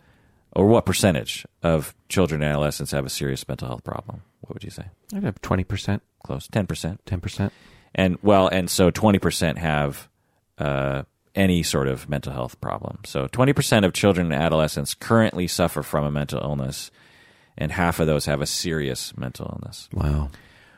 or 0.53 0.67
what 0.67 0.86
percentage 0.86 1.45
of 1.63 1.93
children 2.10 2.41
and 2.41 2.49
adolescents 2.49 2.91
have 2.91 3.06
a 3.06 3.10
serious 3.10 3.47
mental 3.47 3.67
health 3.67 3.84
problem? 3.84 4.21
What 4.41 4.56
would 4.56 4.63
you 4.63 4.69
say? 4.71 4.86
i'd 5.13 5.23
have 5.23 5.41
20% 5.41 6.01
Close, 6.23 6.47
ten 6.47 6.67
percent. 6.67 7.03
10% 7.06 7.51
And 7.95 8.17
well, 8.21 8.47
and 8.47 8.69
so 8.69 8.91
twenty 8.91 9.19
percent 9.19 9.58
have 9.58 10.08
uh, 10.58 11.04
any 11.36 11.63
sort 11.63 11.88
of 11.88 12.10
mental 12.10 12.34
health 12.34 12.60
problem. 12.62 13.00
So 13.06 13.28
twenty 13.28 13.54
percent 13.54 13.86
of 13.86 13.93
children 13.93 14.32
and 14.32 14.41
adolescents 14.41 14.93
currently 14.93 15.47
suffer 15.47 15.82
from 15.84 16.06
a 16.06 16.12
mental 16.12 16.41
illness, 16.41 16.91
and 17.58 17.71
half 17.71 18.00
of 18.00 18.08
those 18.08 18.26
have 18.26 18.41
a 18.41 18.45
serious 18.45 19.15
mental 19.17 19.47
illness. 19.54 19.89
wow 19.93 20.30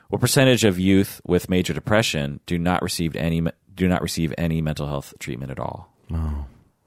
What 0.08 0.20
percentage 0.20 0.64
of 0.64 0.78
youth 0.78 1.20
with 1.26 1.48
major 1.50 1.72
depression 1.74 2.40
do 2.46 2.58
not 2.58 2.82
receive 2.82 3.14
any 3.16 3.42
do 3.74 3.88
not 3.88 4.02
receive 4.02 4.32
any 4.38 4.60
mental 4.60 4.86
health 4.86 5.14
treatment 5.18 5.50
at 5.50 5.58
all? 5.60 5.92
oh 6.12 6.44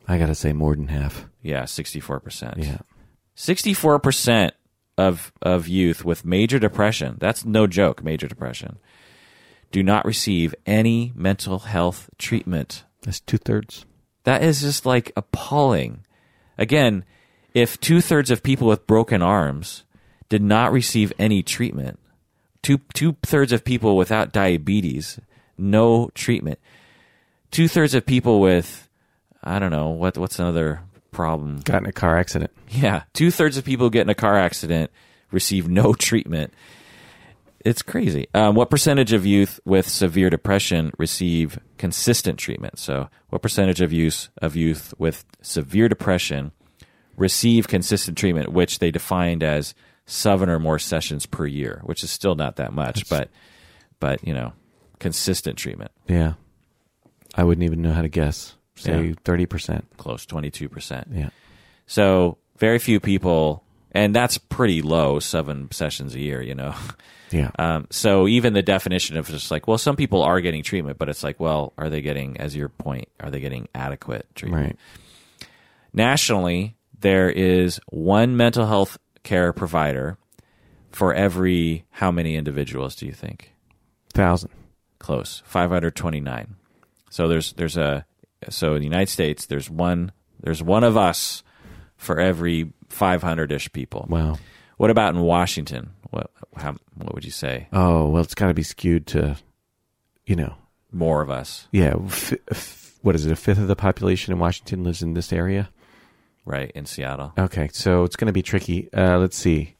i 0.08 0.18
gotta 0.18 0.36
say 0.36 0.52
more 0.52 0.76
than 0.76 0.88
half 0.90 1.26
Yeah, 1.42 1.66
sixty 1.66 2.00
four 2.00 2.20
percent. 2.20 2.58
yeah 2.58 2.80
sixty 3.36 3.74
four 3.74 4.00
percent 4.00 4.54
of 4.98 5.32
of 5.42 5.68
youth 5.68 6.06
with 6.06 6.24
major 6.26 6.60
depression. 6.60 7.18
That's 7.20 7.44
no 7.46 7.66
joke. 7.66 8.04
Major 8.04 8.28
depression 8.28 8.78
do 9.74 9.84
not 9.84 10.06
receive 10.06 10.54
any 10.66 11.12
mental 11.16 11.60
health 11.60 12.10
treatment. 12.18 12.86
that's 13.02 13.20
two-thirds 13.20 13.86
That 14.24 14.44
is 14.44 14.62
just 14.62 14.86
like 14.86 15.12
appalling. 15.18 16.06
Again, 16.58 17.04
if 17.54 17.80
two 17.82 18.00
thirds 18.00 18.32
of 18.32 18.44
people 18.44 18.68
with 18.68 18.88
broken 18.88 19.22
arms 19.22 19.84
did 20.30 20.44
not 20.44 20.72
receive 20.72 21.12
any 21.20 21.44
treatment, 21.44 22.00
two 22.62 22.80
two 22.94 23.18
thirds 23.24 23.52
of 23.52 23.66
people 23.66 23.98
without 23.98 24.32
diabetes, 24.32 25.20
no 25.58 26.10
treatment. 26.14 26.60
Two 27.52 27.68
thirds 27.68 27.94
of 27.94 28.06
people 28.06 28.40
with 28.40 28.88
I 29.44 29.58
don't 29.60 29.72
know 29.72 29.90
what 29.90 30.18
what's 30.18 30.40
another 30.40 30.82
problem. 31.12 31.62
got 31.64 31.82
in 31.82 31.90
a 31.90 31.92
car 31.92 32.18
accident 32.18 32.52
Yeah, 32.70 33.04
two 33.14 33.32
thirds 33.32 33.58
of 33.58 33.66
people 33.66 33.90
get 33.90 34.02
in 34.02 34.10
a 34.10 34.16
car 34.16 34.38
accident 34.38 34.92
receive 35.32 35.68
no 35.68 35.94
treatment. 35.94 36.54
It's 37.64 37.82
crazy. 37.82 38.28
Um, 38.34 38.56
what 38.56 38.70
percentage 38.70 39.14
of 39.14 39.26
youth 39.26 39.60
with 39.64 39.88
severe 39.88 40.30
depression 40.30 40.92
receive 40.98 41.58
consistent 41.78 42.38
treatment? 42.38 42.78
So, 42.78 43.10
what 43.30 43.42
percentage 43.42 43.80
of 43.82 43.94
youth 43.94 44.30
of 44.42 44.56
youth 44.56 44.94
with 44.98 45.24
severe 45.42 45.88
depression 45.88 46.52
receive 47.16 47.68
consistent 47.68 48.18
treatment, 48.18 48.52
which 48.52 48.80
they 48.80 48.92
defined 48.92 49.44
as 49.44 49.74
seven 50.06 50.50
or 50.50 50.60
more 50.60 50.78
sessions 50.80 51.26
per 51.26 51.46
year, 51.46 51.80
which 51.86 52.04
is 52.04 52.12
still 52.12 52.36
not 52.36 52.58
that 52.58 52.74
much, 52.74 53.08
but 53.10 53.30
but 54.00 54.26
you 54.28 54.34
know, 54.34 54.52
consistent 55.00 55.58
treatment, 55.58 55.92
yeah 56.08 56.34
i 57.36 57.44
wouldn't 57.44 57.64
even 57.66 57.82
know 57.82 57.92
how 57.94 58.02
to 58.04 58.10
guess 58.10 58.56
say 58.76 59.08
Yeah. 59.08 59.14
30% 59.26 59.84
close 59.98 60.24
twenty 60.26 60.52
two 60.52 60.70
percent. 60.70 61.08
yeah 61.12 61.30
So 61.88 62.38
very 62.58 62.78
few 62.80 63.00
people, 63.00 63.64
and 63.92 64.14
that's 64.16 64.38
pretty 64.38 64.82
low, 64.82 65.20
seven 65.20 65.70
sessions 65.72 66.14
a 66.16 66.20
year, 66.20 66.42
you 66.42 66.56
know. 66.56 66.76
yeah 67.34 67.50
Um, 67.60 67.88
so 67.90 68.28
even 68.28 68.54
the 68.54 68.62
definition 68.62 69.18
of 69.18 69.28
just 69.28 69.52
like, 69.52 69.68
well, 69.68 69.78
some 69.78 69.96
people 69.96 70.22
are 70.22 70.40
getting 70.40 70.64
treatment, 70.64 70.98
but 70.98 71.10
it's 71.10 71.24
like, 71.24 71.40
well, 71.40 71.74
are 71.78 71.90
they 71.90 72.02
getting, 72.02 72.40
as 72.40 72.56
your 72.56 72.70
point, 72.70 73.10
are 73.20 73.32
they 73.32 73.40
getting 73.40 73.68
adequate 73.76 74.28
treatment? 74.36 74.66
right 74.66 74.78
Nationally, 75.94 76.76
there 77.00 77.30
is 77.30 77.80
one 77.90 78.36
mental 78.38 78.66
health 78.66 78.98
care 79.24 79.54
provider 79.54 80.18
for 80.92 81.14
every 81.14 81.86
how 81.92 82.12
many 82.12 82.36
individuals 82.36 82.96
do 82.96 83.06
you 83.06 83.12
think? 83.12 83.54
thousand 84.14 84.52
Close, 85.00 85.42
five 85.46 85.70
hundred 85.70 85.96
twenty-nine. 85.96 86.56
So 87.10 87.28
there's 87.28 87.54
there's 87.54 87.78
a 87.78 88.06
so 88.50 88.74
in 88.74 88.80
the 88.80 88.86
United 88.86 89.10
States 89.10 89.46
there's 89.46 89.70
one 89.70 90.12
there's 90.40 90.64
one 90.64 90.84
of 90.84 90.96
us 90.98 91.44
for 91.98 92.20
every 92.20 92.72
five 92.90 93.22
hundred 93.22 93.52
ish 93.52 93.72
people. 93.72 94.06
wow 94.10 94.38
What 94.78 94.90
about 94.90 95.16
in 95.16 95.22
Washington? 95.22 95.92
What 96.10 96.30
how, 96.56 96.76
what 96.96 97.14
would 97.16 97.26
you 97.26 97.32
say? 97.32 97.68
Oh 97.74 98.10
well, 98.10 98.22
it's 98.22 98.36
got 98.36 98.48
to 98.48 98.54
be 98.54 98.64
skewed 98.64 99.08
to, 99.08 99.38
you 100.26 100.36
know, 100.36 100.56
More 100.92 101.22
of 101.22 101.30
us, 101.30 101.68
yeah. 101.72 101.96
F- 102.06 102.34
f- 102.52 103.00
what 103.02 103.16
is 103.16 103.26
it? 103.26 103.32
A 103.32 103.36
fifth 103.36 103.58
of 103.60 103.68
the 103.68 103.76
population 103.76 104.32
in 104.34 104.40
Washington 104.40 104.84
lives 104.84 105.02
in 105.02 105.14
this 105.14 105.34
area. 105.34 105.70
right? 106.46 106.72
In 106.76 106.86
Seattle, 106.86 107.34
Okay, 107.38 107.70
so 107.74 108.04
it's 108.04 108.16
going 108.16 108.28
to 108.28 108.34
be 108.34 108.42
tricky. 108.44 108.90
Uh, 108.94 109.18
let's 109.18 109.38
see. 109.38 109.76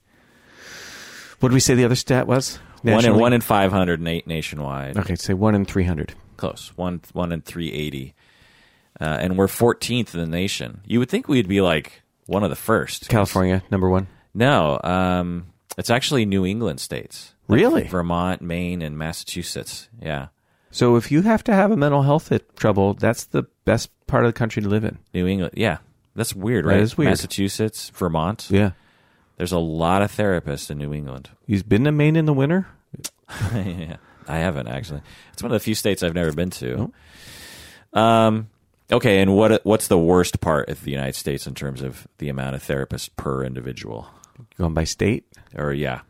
What 1.40 1.50
did 1.50 1.54
we 1.54 1.60
say 1.60 1.76
the 1.76 1.86
other 1.86 1.96
stat 1.96 2.26
was? 2.28 2.58
one 2.82 2.92
in 2.92 2.96
Nationally? 2.98 3.22
one 3.22 3.34
in 3.34 3.42
five 3.42 3.72
hundred 3.72 4.02
na- 4.02 4.20
nationwide. 4.26 4.98
Okay, 4.98 5.16
say 5.16 5.34
one 5.34 5.56
in 5.56 5.66
three 5.66 5.84
hundred. 5.86 6.14
Close. 6.38 6.72
One 6.76 7.02
one 7.14 7.32
in 7.32 7.42
three 7.42 7.72
eighty, 7.72 8.14
uh, 9.00 9.18
and 9.22 9.38
we're 9.38 9.48
fourteenth 9.48 10.14
in 10.16 10.20
the 10.22 10.28
nation. 10.28 10.82
You 10.86 11.00
would 11.00 11.10
think 11.10 11.28
we'd 11.28 11.48
be 11.48 11.62
like 11.62 12.02
one 12.26 12.44
of 12.44 12.50
the 12.50 12.56
first. 12.56 13.08
California 13.10 13.64
number 13.72 13.90
one. 13.90 14.08
No, 14.34 14.80
um, 14.84 15.48
it's 15.78 15.90
actually 15.90 16.26
New 16.26 16.46
England 16.46 16.80
states. 16.80 17.34
Really? 17.48 17.84
Vermont, 17.84 18.42
Maine, 18.42 18.82
and 18.82 18.98
Massachusetts. 18.98 19.90
Yeah, 20.02 20.28
So 20.72 20.96
if 20.96 21.12
you 21.12 21.22
have 21.24 21.44
to 21.46 21.54
have 21.54 21.72
a 21.72 21.78
mental 21.78 22.02
health 22.02 22.32
trouble, 22.56 22.94
that's 22.94 23.26
the 23.26 23.44
best 23.66 23.90
part 24.08 24.26
of 24.26 24.30
the 24.30 24.38
country 24.38 24.62
to 24.62 24.70
live 24.70 24.84
in. 24.84 24.98
New 25.14 25.28
England. 25.28 25.54
Yeah, 25.56 25.78
that's 26.16 26.34
weird, 26.34 26.66
right? 26.66 26.80
is 26.80 26.98
weird. 26.98 27.12
Massachusetts, 27.12 27.90
Vermont. 27.90 28.48
Yeah. 28.50 28.72
There's 29.38 29.52
a 29.52 29.60
lot 29.60 30.02
of 30.02 30.12
therapists 30.12 30.70
in 30.72 30.78
New 30.78 30.94
England. 30.94 31.30
You've 31.46 31.68
been 31.68 31.84
to 31.84 31.92
Maine 31.92 32.16
in 32.16 32.26
the 32.26 32.34
winter? 32.34 32.68
yeah, 33.54 33.98
I 34.28 34.38
haven't 34.38 34.68
actually. 34.68 35.02
It's 35.34 35.42
one 35.42 35.52
of 35.52 35.56
the 35.60 35.64
few 35.64 35.76
states 35.76 36.04
I've 36.04 36.14
never 36.14 36.32
been 36.32 36.52
to. 36.52 36.94
Um, 37.94 38.50
okay, 38.92 39.22
and 39.22 39.36
what 39.36 39.66
what's 39.66 39.88
the 39.88 39.98
worst 39.98 40.40
part 40.40 40.70
of 40.70 40.84
the 40.84 40.92
United 40.92 41.16
States 41.16 41.48
in 41.48 41.56
terms 41.56 41.82
of 41.82 42.08
the 42.20 42.30
amount 42.30 42.56
of 42.56 42.64
therapists 42.64 43.10
per 43.16 43.44
individual? 43.44 44.08
Going 44.58 44.74
by 44.74 44.84
state? 44.84 45.26
Or 45.56 45.74
yeah, 45.74 46.02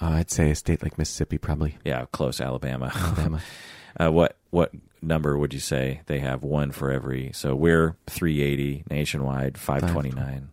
Uh, 0.00 0.10
I'd 0.10 0.30
say 0.30 0.50
a 0.50 0.54
state 0.54 0.82
like 0.82 0.98
Mississippi, 0.98 1.38
probably. 1.38 1.76
yeah, 1.84 2.06
close 2.12 2.40
Alabama. 2.40 2.90
Alabama. 2.94 3.40
uh, 4.00 4.10
what 4.10 4.36
what 4.50 4.72
number 5.00 5.36
would 5.38 5.52
you 5.54 5.60
say 5.60 6.00
they 6.06 6.18
have? 6.20 6.42
One 6.42 6.70
for 6.72 6.90
every. 6.90 7.30
So 7.34 7.54
we're 7.54 7.96
380 8.08 8.84
nationwide, 8.90 9.58
529. 9.58 10.50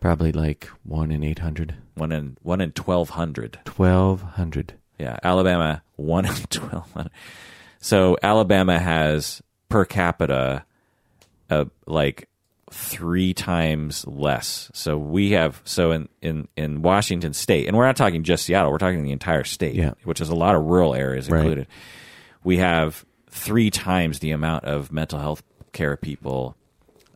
probably 0.00 0.32
like 0.32 0.68
one 0.84 1.10
in 1.10 1.22
800. 1.22 1.74
One 1.94 2.12
in 2.12 2.36
one 2.42 2.60
in 2.60 2.70
1200. 2.70 3.58
1,200. 3.76 4.74
Yeah, 4.98 5.18
Alabama 5.22 5.82
one 5.96 6.24
in 6.26 6.32
1200. 6.32 7.10
So 7.80 8.16
Alabama 8.22 8.78
has 8.78 9.42
per 9.70 9.84
capita, 9.86 10.64
uh, 11.48 11.64
like 11.86 12.28
three 12.70 13.34
times 13.34 14.06
less. 14.06 14.70
So 14.74 14.96
we 14.96 15.32
have 15.32 15.60
so 15.64 15.90
in 15.92 16.08
in 16.22 16.48
in 16.56 16.82
Washington 16.82 17.32
State, 17.34 17.66
and 17.66 17.76
we're 17.76 17.86
not 17.86 17.96
talking 17.96 18.22
just 18.22 18.44
Seattle. 18.44 18.70
We're 18.70 18.78
talking 18.78 19.02
the 19.02 19.12
entire 19.12 19.44
state, 19.44 19.74
Yeah. 19.74 19.92
which 20.04 20.20
is 20.20 20.28
a 20.28 20.34
lot 20.36 20.54
of 20.54 20.62
rural 20.62 20.94
areas 20.94 21.28
Right. 21.28 21.40
included. 21.40 21.66
We 22.44 22.58
have 22.58 23.04
three 23.28 23.70
times 23.70 24.20
the 24.20 24.30
amount 24.30 24.64
of 24.64 24.92
mental 24.92 25.18
health 25.18 25.42
care 25.72 25.96
people 25.96 26.56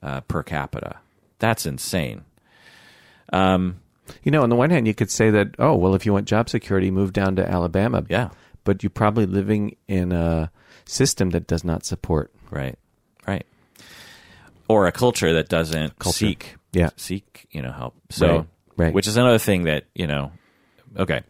uh, 0.03 0.21
per 0.23 0.43
capita. 0.43 0.97
That's 1.39 1.67
insane. 1.67 2.23
Um, 3.33 3.81
You 4.23 4.31
know, 4.31 4.43
on 4.43 4.51
the 4.51 4.57
one 4.57 4.69
hand, 4.69 4.87
you 4.87 4.93
could 4.95 5.11
say 5.11 5.31
that, 5.31 5.55
oh, 5.59 5.75
well, 5.77 5.95
if 5.95 6.05
you 6.05 6.13
want 6.13 6.27
job 6.29 6.51
security, 6.51 6.91
move 6.91 7.15
down 7.15 7.37
to 7.37 7.51
Alabama. 7.51 8.05
Yeah. 8.11 8.29
But 8.63 8.83
you're 8.83 8.91
probably 8.91 9.25
living 9.25 9.77
in 9.89 10.13
a 10.13 10.51
system 10.85 11.31
that 11.31 11.47
does 11.47 11.65
not 11.65 11.87
support. 11.87 12.31
Right. 12.51 12.65
Right. 12.65 12.79
Or 14.69 14.87
a 14.87 14.93
culture 14.93 15.35
that 15.35 15.49
doesn't 15.49 15.99
Culture. 15.99 16.17
seek 16.17 16.57
Yeah. 16.73 16.91
seek, 16.97 17.47
you 17.51 17.63
know, 17.63 17.73
help. 17.73 17.95
So 18.11 18.27
Right, 18.27 18.47
right. 18.77 18.95
which 18.95 19.07
is 19.07 19.17
another 19.17 19.39
thing 19.39 19.65
that, 19.65 19.85
you 19.95 20.07
know, 20.07 20.33
okay. 20.97 21.23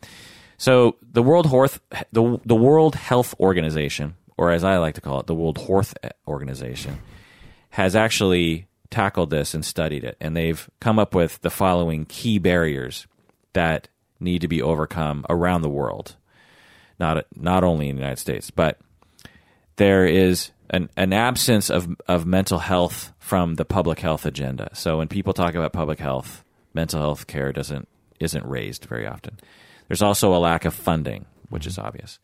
So 0.57 0.97
the 1.03 1.23
World 1.23 1.47
Health 1.51 1.81
the 2.12 2.38
the 2.44 2.55
World 2.55 2.94
Health 2.94 3.35
Organization, 3.40 4.14
or 4.37 4.51
as 4.53 4.64
I 4.64 4.79
like 4.79 4.94
to 4.94 5.01
call 5.01 5.20
it, 5.20 5.27
the 5.27 5.35
World 5.35 5.59
Health 5.59 5.94
Organization, 6.27 6.99
has 7.70 7.97
actually 7.97 8.66
tackled 8.90 9.31
this 9.31 9.55
and 9.55 9.64
studied 9.64 10.05
it, 10.05 10.16
and 10.20 10.37
they've 10.37 10.70
come 10.81 10.99
up 11.01 11.14
with 11.14 11.40
the 11.40 11.51
following 11.51 12.05
key 12.07 12.38
barriers 12.38 13.07
that 13.53 13.88
need 14.20 14.40
to 14.40 14.49
be 14.49 14.62
overcome 14.62 15.27
around 15.29 15.62
the 15.62 15.68
world, 15.68 16.16
not 17.01 17.27
not 17.35 17.64
only 17.64 17.88
in 17.88 17.97
the 17.97 18.01
United 18.03 18.20
States, 18.20 18.51
but 18.51 18.79
there 19.77 20.07
is 20.07 20.53
an, 20.75 20.91
an 20.97 21.13
absence 21.13 21.71
of, 21.71 21.89
of 22.09 22.27
mental 22.27 22.59
health 22.59 23.13
from 23.19 23.55
the 23.55 23.65
public 23.65 24.01
health 24.01 24.27
agenda. 24.27 24.71
So 24.73 24.99
when 24.99 25.09
people 25.09 25.33
talk 25.33 25.55
about 25.55 25.73
public 25.73 26.01
health, 26.01 26.45
mental 26.75 27.01
health 27.01 27.27
care 27.27 27.53
doesn't 27.53 27.89
isn't 28.21 28.47
raised 28.47 28.85
very 28.85 29.07
often. 29.07 29.39
There's 29.89 30.03
also 30.03 30.35
a 30.35 30.39
lack 30.39 30.65
of 30.65 30.75
funding, 30.75 31.27
which 31.49 31.67
is 31.67 31.77
mm-hmm. 31.77 31.87
obvious. 31.87 32.19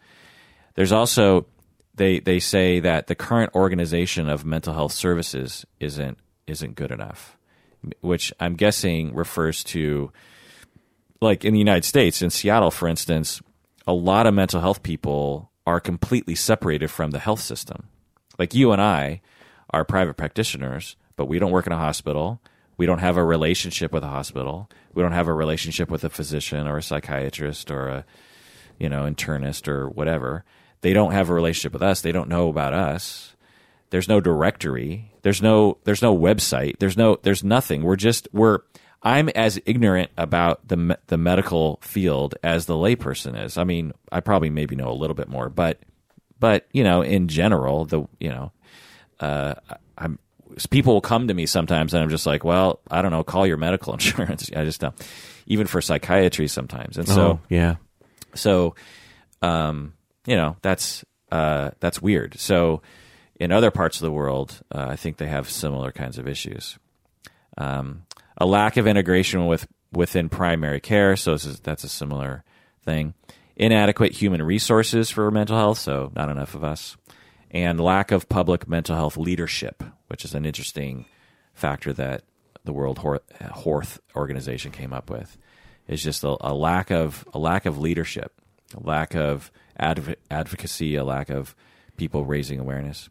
There's 0.75 0.93
also 0.93 1.47
they 1.95 2.19
they 2.19 2.41
say 2.41 2.81
that 2.81 3.07
the 3.07 3.15
current 3.15 3.55
organization 3.55 4.29
of 4.29 4.45
mental 4.45 4.75
health 4.75 4.93
services 4.93 5.65
isn't 5.79 6.19
isn't 6.47 6.75
good 6.75 6.91
enough, 6.91 7.37
which 8.01 8.33
I'm 8.41 8.57
guessing 8.57 9.15
refers 9.15 9.63
to 9.65 10.11
like 11.21 11.45
in 11.45 11.53
the 11.53 11.59
United 11.59 11.85
States, 11.85 12.21
in 12.21 12.31
Seattle, 12.31 12.73
for 12.73 12.89
instance, 12.89 13.41
a 13.87 13.93
lot 13.93 14.27
of 14.27 14.35
mental 14.35 14.61
health 14.61 14.83
people 14.83 15.53
are 15.67 15.79
completely 15.79 16.35
separated 16.35 16.91
from 16.91 17.13
the 17.13 17.21
health 17.21 17.41
system. 17.41 17.89
Like 18.41 18.55
you 18.55 18.73
and 18.73 18.81
I 18.81 19.21
are 19.69 19.85
private 19.85 20.15
practitioners, 20.17 20.97
but 21.15 21.27
we 21.27 21.39
don't 21.39 21.51
work 21.51 21.67
in 21.67 21.75
a 21.75 21.77
hospital. 21.77 22.41
We 22.79 22.87
don't 22.87 23.01
have 23.01 23.19
a 23.19 23.23
relationship 23.23 23.93
with 23.93 24.03
a 24.03 24.09
hospital. 24.09 24.71
We 24.95 25.03
don't 25.03 25.13
have 25.13 25.29
a 25.29 25.35
relationship 25.35 25.91
with 25.91 26.05
a 26.05 26.09
physician 26.09 26.67
or 26.67 26.79
a 26.79 26.83
psychiatrist 26.83 27.71
or 27.71 27.89
a 27.89 28.05
you 28.79 28.89
know 28.89 29.03
internist 29.03 29.69
or 29.69 29.91
whatever. 29.91 30.47
They 30.81 30.95
don't 30.95 31.13
have 31.13 31.29
a 31.29 31.35
relationship 31.35 31.75
with 31.75 31.83
us. 31.83 32.01
They 32.01 32.13
don't 32.13 32.31
know 32.31 32.49
about 32.49 32.73
us. 32.73 33.37
There's 33.91 34.09
no 34.09 34.23
directory. 34.23 35.13
There's 35.21 35.43
no 35.43 35.77
there's 35.85 36.01
no 36.01 36.17
website. 36.17 36.79
There's 36.79 36.97
no 36.97 37.19
there's 37.23 37.45
nothing. 37.45 37.83
We're 37.83 37.97
just 37.97 38.27
we're 38.33 38.61
I'm 39.03 39.29
as 39.29 39.61
ignorant 39.67 40.13
about 40.17 40.67
the 40.67 40.99
the 41.09 41.19
medical 41.19 41.79
field 41.83 42.37
as 42.43 42.65
the 42.65 42.73
layperson 42.73 43.39
is. 43.45 43.59
I 43.59 43.65
mean, 43.65 43.93
I 44.11 44.21
probably 44.21 44.49
maybe 44.49 44.77
know 44.77 44.91
a 44.91 44.97
little 44.97 45.15
bit 45.15 45.29
more, 45.29 45.51
but 45.51 45.79
but 46.41 46.67
you 46.73 46.83
know, 46.83 47.03
in 47.03 47.29
general, 47.29 47.85
the 47.85 48.03
you 48.19 48.31
know, 48.31 48.53
uh, 49.21 49.55
I'm 49.97 50.19
people 50.71 50.95
will 50.95 51.01
come 51.01 51.29
to 51.29 51.35
me 51.35 51.47
sometimes, 51.47 51.95
and 51.95 52.03
I'm 52.03 52.11
just 52.11 52.27
like, 52.27 52.45
well, 52.45 52.81
I 52.91 53.03
don't 53.03 53.11
know, 53.13 53.23
call 53.23 53.47
your 53.47 53.57
medical 53.57 53.93
insurance. 53.93 54.51
I 54.55 54.65
just 54.65 54.81
don't. 54.81 54.95
Even 55.47 55.67
for 55.67 55.81
psychiatry 55.81 56.49
sometimes, 56.49 56.97
and 56.97 57.09
so 57.09 57.23
oh, 57.23 57.41
yeah. 57.49 57.77
so, 58.35 58.75
um, 59.43 59.95
you 60.27 60.37
know, 60.37 60.57
that's 60.63 61.05
uh, 61.33 61.71
that's 61.81 62.01
weird. 62.01 62.39
So, 62.39 62.83
in 63.37 63.51
other 63.51 63.71
parts 63.71 63.97
of 63.97 64.03
the 64.03 64.13
world, 64.13 64.61
uh, 64.73 64.87
I 64.89 64.97
think 64.97 65.17
they 65.17 65.27
have 65.27 65.51
similar 65.51 65.91
kinds 65.91 66.19
of 66.19 66.29
issues. 66.29 66.79
Um, 67.59 68.05
a 68.37 68.47
lack 68.47 68.77
of 68.77 68.87
integration 68.87 69.47
with 69.47 69.67
within 69.93 70.29
primary 70.29 70.81
care, 70.81 71.17
so 71.17 71.33
is, 71.33 71.59
that's 71.61 71.83
a 71.83 71.89
similar 71.89 72.45
thing. 72.85 73.15
Inadequate 73.61 74.13
human 74.13 74.43
resources 74.43 75.11
for 75.11 75.31
mental 75.31 75.55
health, 75.55 75.77
so 75.77 76.11
not 76.17 76.31
enough 76.31 76.55
of 76.55 76.65
us, 76.65 76.97
and 77.51 77.79
lack 77.79 78.11
of 78.11 78.27
public 78.27 78.67
mental 78.67 78.97
health 78.97 79.19
leadership, 79.19 79.85
which 80.07 80.25
is 80.25 80.35
an 80.35 80.47
interesting 80.47 81.05
factor 81.53 81.93
that 81.93 82.23
the 82.65 82.73
World 82.73 82.99
Health 83.39 84.01
Organization 84.17 84.73
came 84.73 84.95
up 84.95 85.11
with. 85.11 85.37
Is 85.87 86.03
just 86.03 86.25
a, 86.25 86.39
a 86.41 86.55
lack 86.55 86.91
of 86.91 87.29
a 87.35 87.39
lack 87.39 87.67
of 87.67 87.79
leadership, 87.79 88.41
a 88.75 88.81
lack 88.81 89.15
of 89.15 89.53
adv- 89.77 90.17
advocacy, 90.31 90.95
a 90.95 91.05
lack 91.05 91.29
of 91.29 91.55
people 91.99 92.25
raising 92.25 92.61
awareness. 92.61 93.11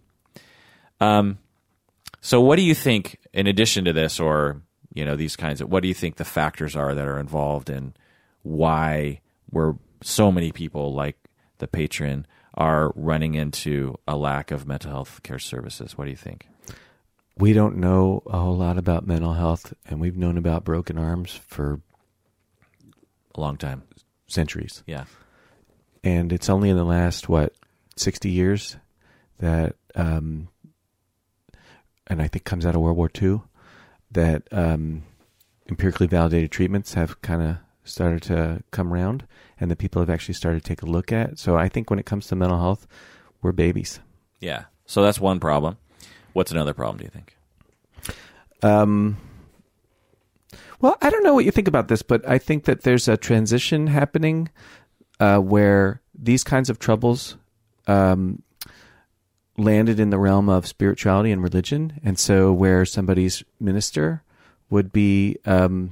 Um, 0.99 1.38
so 2.21 2.41
what 2.41 2.55
do 2.55 2.63
you 2.63 2.73
think, 2.73 3.19
in 3.33 3.45
addition 3.45 3.85
to 3.85 3.93
this, 3.93 4.19
or 4.19 4.63
you 4.95 5.05
know 5.05 5.15
these 5.15 5.35
kinds 5.35 5.62
of, 5.62 5.69
what 5.69 5.83
do 5.83 5.88
you 5.88 5.93
think 5.93 6.15
the 6.15 6.25
factors 6.25 6.75
are 6.75 6.95
that 6.95 7.07
are 7.07 7.19
involved 7.19 7.69
in 7.69 7.93
why 8.41 9.21
we're 9.51 9.75
so 10.01 10.31
many 10.31 10.51
people 10.51 10.93
like 10.93 11.17
the 11.57 11.67
patron 11.67 12.25
are 12.55 12.91
running 12.95 13.35
into 13.35 13.95
a 14.07 14.15
lack 14.17 14.51
of 14.51 14.65
mental 14.67 14.91
health 14.91 15.21
care 15.23 15.39
services? 15.39 15.97
What 15.97 16.05
do 16.05 16.12
you 16.12 16.17
think? 16.17 16.47
We 17.38 17.53
don't 17.53 17.77
know 17.77 18.21
a 18.27 18.38
whole 18.38 18.57
lot 18.57 18.77
about 18.77 19.07
mental 19.07 19.33
health, 19.33 19.73
and 19.85 19.99
we've 20.01 20.17
known 20.17 20.38
about 20.38 20.65
broken 20.65 20.97
arms 20.97 21.39
for 21.47 21.79
A 23.35 23.39
long 23.39 23.55
time, 23.57 23.83
centuries. 24.27 24.83
yeah, 24.85 25.05
And 26.03 26.33
it's 26.33 26.49
only 26.49 26.69
in 26.69 26.75
the 26.77 26.83
last, 26.83 27.29
what, 27.29 27.53
60 27.95 28.29
years 28.29 28.75
that, 29.38 29.75
um, 29.95 30.49
and 32.07 32.21
I 32.21 32.27
think 32.27 32.43
comes 32.43 32.65
out 32.65 32.75
of 32.75 32.81
World 32.81 32.97
War 32.97 33.09
II, 33.21 33.41
that 34.12 34.43
um, 34.51 35.03
empirically 35.69 36.07
validated 36.07 36.51
treatments 36.51 36.95
have 36.95 37.21
kind 37.21 37.41
of 37.41 37.57
started 37.83 38.21
to 38.23 38.63
come 38.71 38.93
around 38.93 39.25
and 39.59 39.69
that 39.71 39.77
people 39.77 40.01
have 40.01 40.09
actually 40.09 40.35
started 40.35 40.63
to 40.63 40.67
take 40.67 40.81
a 40.81 40.85
look 40.85 41.11
at. 41.11 41.39
So 41.39 41.57
I 41.57 41.69
think 41.69 41.89
when 41.89 41.99
it 41.99 42.05
comes 42.05 42.27
to 42.27 42.35
mental 42.35 42.59
health, 42.59 42.87
we're 43.41 43.51
babies. 43.51 43.99
yeah. 44.39 44.65
So 44.85 45.03
that's 45.03 45.19
one 45.19 45.39
problem. 45.39 45.77
What's 46.33 46.51
another 46.51 46.73
problem? 46.73 46.97
Do 46.97 47.03
you 47.03 47.11
think? 47.11 47.37
Um, 48.63 49.17
Well, 50.81 50.97
I 51.01 51.09
don't 51.09 51.23
know 51.23 51.33
what 51.33 51.45
you 51.45 51.51
think 51.51 51.67
about 51.67 51.89
this, 51.89 52.01
but 52.01 52.27
I 52.27 52.37
think 52.39 52.63
that 52.65 52.81
there's 52.81 53.07
a 53.07 53.15
transition 53.17 53.87
happening 53.87 54.49
uh, 55.19 55.37
where 55.39 56.01
these 56.15 56.43
kinds 56.43 56.69
of 56.69 56.79
troubles 56.79 57.37
um, 57.87 58.41
landed 59.57 59.99
in 59.99 60.09
the 60.09 60.17
realm 60.17 60.49
of 60.49 60.65
spirituality 60.65 61.31
and 61.31 61.43
religion, 61.43 61.99
and 62.03 62.17
so 62.17 62.51
where 62.53 62.85
somebody's 62.85 63.43
minister 63.59 64.23
would 64.69 64.91
be, 64.91 65.37
um, 65.45 65.91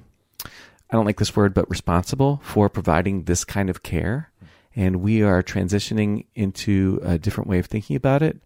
I 0.89 0.95
don't 0.95 1.05
like 1.05 1.17
this 1.17 1.35
word, 1.35 1.53
but 1.53 1.69
responsible 1.69 2.39
for 2.43 2.69
providing 2.69 3.23
this 3.23 3.43
kind 3.43 3.69
of 3.69 3.83
care, 3.83 4.31
and 4.75 4.97
we 4.97 5.21
are 5.21 5.43
transitioning 5.43 6.25
into 6.35 6.99
a 7.03 7.17
different 7.17 7.49
way 7.49 7.59
of 7.59 7.65
thinking 7.65 7.95
about 7.95 8.21
it. 8.23 8.37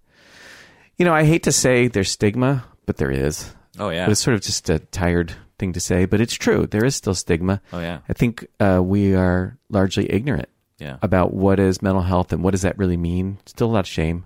You 0.97 1.06
know, 1.06 1.13
I 1.13 1.23
hate 1.23 1.43
to 1.43 1.51
say 1.51 1.88
there's 1.88 2.12
stigma, 2.12 2.65
but 2.86 2.97
there 2.97 3.12
is. 3.12 3.54
Oh 3.80 3.89
yeah. 3.89 4.06
But 4.06 4.12
it's 4.13 4.21
sort 4.21 4.36
of 4.36 4.41
just 4.41 4.69
a 4.69 4.80
tired 4.80 5.34
thing 5.60 5.73
to 5.73 5.80
say, 5.80 6.06
but 6.06 6.19
it's 6.21 6.34
true. 6.34 6.65
There 6.67 6.84
is 6.86 6.95
still 6.95 7.13
stigma. 7.15 7.62
Oh 7.71 7.80
yeah. 7.80 7.99
I 8.10 8.13
think 8.13 8.45
uh, 8.60 8.82
we 8.84 9.13
are 9.15 9.58
largely 9.69 10.12
ignorant 10.12 10.49
Yeah. 10.80 10.97
about 11.01 11.34
what 11.34 11.60
is 11.60 11.82
mental 11.82 12.01
health 12.01 12.34
and 12.34 12.43
what 12.43 12.51
does 12.51 12.63
that 12.63 12.77
really 12.77 12.97
mean. 12.97 13.38
Still 13.45 13.67
a 13.67 13.73
lot 13.73 13.80
of 13.82 13.88
shame. 13.88 14.25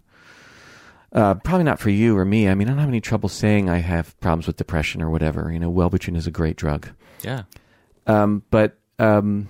Uh, 1.12 1.36
probably 1.36 1.64
not 1.64 1.80
for 1.80 1.90
you 1.90 2.18
or 2.18 2.26
me. 2.26 2.50
I 2.50 2.56
mean, 2.56 2.68
I 2.68 2.72
don't 2.72 2.80
have 2.80 2.90
any 2.90 3.00
trouble 3.02 3.30
saying 3.30 3.70
I 3.70 3.78
have 3.78 4.20
problems 4.20 4.48
with 4.48 4.58
depression 4.58 5.02
or 5.02 5.10
whatever. 5.10 5.50
You 5.52 5.60
know, 5.60 5.72
Wellbutrin 5.72 6.18
is 6.18 6.28
a 6.28 6.32
great 6.32 6.58
drug. 6.58 6.90
Yeah. 7.22 7.44
Um, 8.08 8.44
but 8.52 8.78
um, 9.00 9.48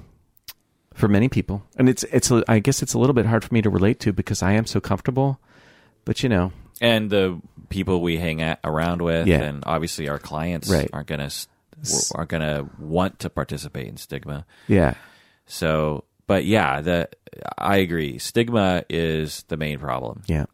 for 0.93 1.07
many 1.07 1.27
people, 1.29 1.63
and 1.77 1.89
it's 1.89 2.03
it's 2.05 2.31
I 2.47 2.59
guess 2.59 2.81
it's 2.81 2.93
a 2.93 2.99
little 2.99 3.13
bit 3.13 3.25
hard 3.25 3.43
for 3.43 3.53
me 3.53 3.61
to 3.61 3.69
relate 3.69 3.99
to 4.01 4.13
because 4.13 4.41
I 4.41 4.53
am 4.53 4.65
so 4.65 4.79
comfortable. 4.79 5.39
But 6.05 6.23
you 6.23 6.29
know, 6.29 6.51
And 6.81 7.09
the 7.09 7.41
people 7.69 8.01
we 8.01 8.17
hang 8.17 8.41
at, 8.41 8.59
around 8.63 9.01
with, 9.01 9.27
Yeah. 9.27 9.41
and 9.41 9.63
obviously 9.65 10.07
our 10.07 10.19
clients 10.19 10.69
Right. 10.69 10.89
aren't 10.93 11.07
gonna 11.07 11.29
aren't 12.15 12.29
gonna 12.29 12.69
want 12.79 13.19
to 13.19 13.29
participate 13.29 13.87
in 13.87 13.97
stigma. 13.97 14.45
yeah, 14.67 14.93
So, 15.47 16.05
but 16.27 16.45
yeah, 16.45 16.81
the 16.81 17.09
I 17.57 17.77
agree. 17.77 18.17
Stigma 18.19 18.83
is 18.89 19.43
the 19.49 19.57
main 19.57 19.79
problem. 19.79 20.21
yeah, 20.27 20.45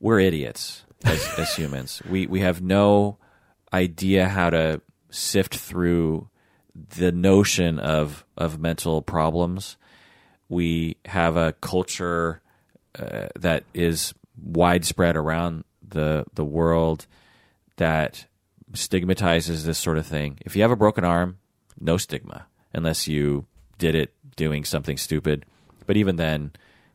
We're 0.00 0.20
idiots 0.20 0.84
as, 1.04 1.26
as 1.38 1.54
humans. 1.56 2.02
We 2.10 2.26
we 2.26 2.40
have 2.40 2.60
no 2.60 3.16
idea 3.72 4.28
how 4.28 4.50
to 4.50 4.82
sift 5.10 5.56
through 5.56 6.28
the 6.74 7.12
notion 7.12 7.78
of 7.78 8.24
of 8.36 8.58
mental 8.58 9.02
problems. 9.02 9.76
We 10.48 10.96
have 11.06 11.36
a 11.36 11.52
culture 11.54 12.42
uh, 12.98 13.28
that 13.38 13.64
is 13.74 14.14
widespread 14.42 15.16
around 15.16 15.64
the 15.86 16.24
the 16.34 16.44
world 16.44 17.06
that 17.76 18.26
stigmatizes 18.74 19.64
this 19.64 19.78
sort 19.78 19.98
of 19.98 20.06
thing. 20.06 20.38
If 20.42 20.56
you 20.56 20.62
have 20.62 20.70
a 20.70 20.76
broken 20.76 21.04
arm, 21.04 21.38
no 21.78 21.96
stigma 21.96 22.46
unless 22.72 23.06
you 23.06 23.46
did 23.78 23.94
it 23.94 24.12
doing 24.36 24.64
something 24.64 24.96
stupid. 24.96 25.44
But 25.86 25.96
even 25.96 26.16
then, 26.16 26.52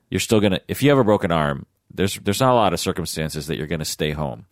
you're 0.09 0.19
still 0.19 0.39
gonna. 0.39 0.61
If 0.67 0.81
you 0.81 0.89
have 0.89 0.97
a 0.97 1.03
broken 1.03 1.31
arm, 1.31 1.65
there's 1.93 2.15
there's 2.15 2.39
not 2.39 2.51
a 2.51 2.55
lot 2.55 2.73
of 2.73 2.79
circumstances 2.79 3.47
that 3.47 3.57
you're 3.57 3.67
gonna 3.67 3.85
stay 3.85 4.11
home. 4.11 4.45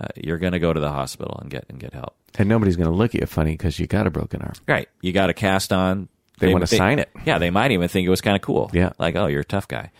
Uh, 0.00 0.06
you're 0.16 0.38
gonna 0.38 0.58
go 0.58 0.72
to 0.72 0.80
the 0.80 0.90
hospital 0.90 1.38
and 1.40 1.50
get 1.50 1.64
and 1.68 1.80
get 1.80 1.92
help. 1.92 2.14
and 2.38 2.48
nobody's 2.48 2.76
going 2.76 2.88
to 2.88 2.94
look 2.94 3.14
at 3.14 3.20
you 3.20 3.26
funny 3.26 3.52
because 3.52 3.78
you 3.80 3.86
got 3.86 4.06
a 4.06 4.10
broken 4.10 4.40
arm. 4.42 4.52
Right. 4.66 4.88
You 5.00 5.12
got 5.12 5.28
a 5.30 5.34
cast 5.34 5.72
on. 5.72 6.08
They 6.38 6.52
wanna 6.52 6.68
sign 6.68 7.00
it. 7.00 7.10
Yeah, 7.24 7.38
they 7.38 7.50
might 7.50 7.72
even 7.72 7.88
think 7.88 8.06
it 8.06 8.10
was 8.10 8.20
kind 8.20 8.36
of 8.36 8.42
cool. 8.42 8.70
Yeah. 8.72 8.92
Like, 8.98 9.16
oh, 9.16 9.26
you're 9.26 9.40
a 9.40 9.44
tough 9.44 9.66
guy. 9.66 9.90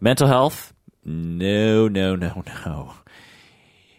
Mental 0.00 0.26
health? 0.26 0.72
No, 1.04 1.86
no, 1.88 2.16
no, 2.16 2.42
no. 2.64 2.94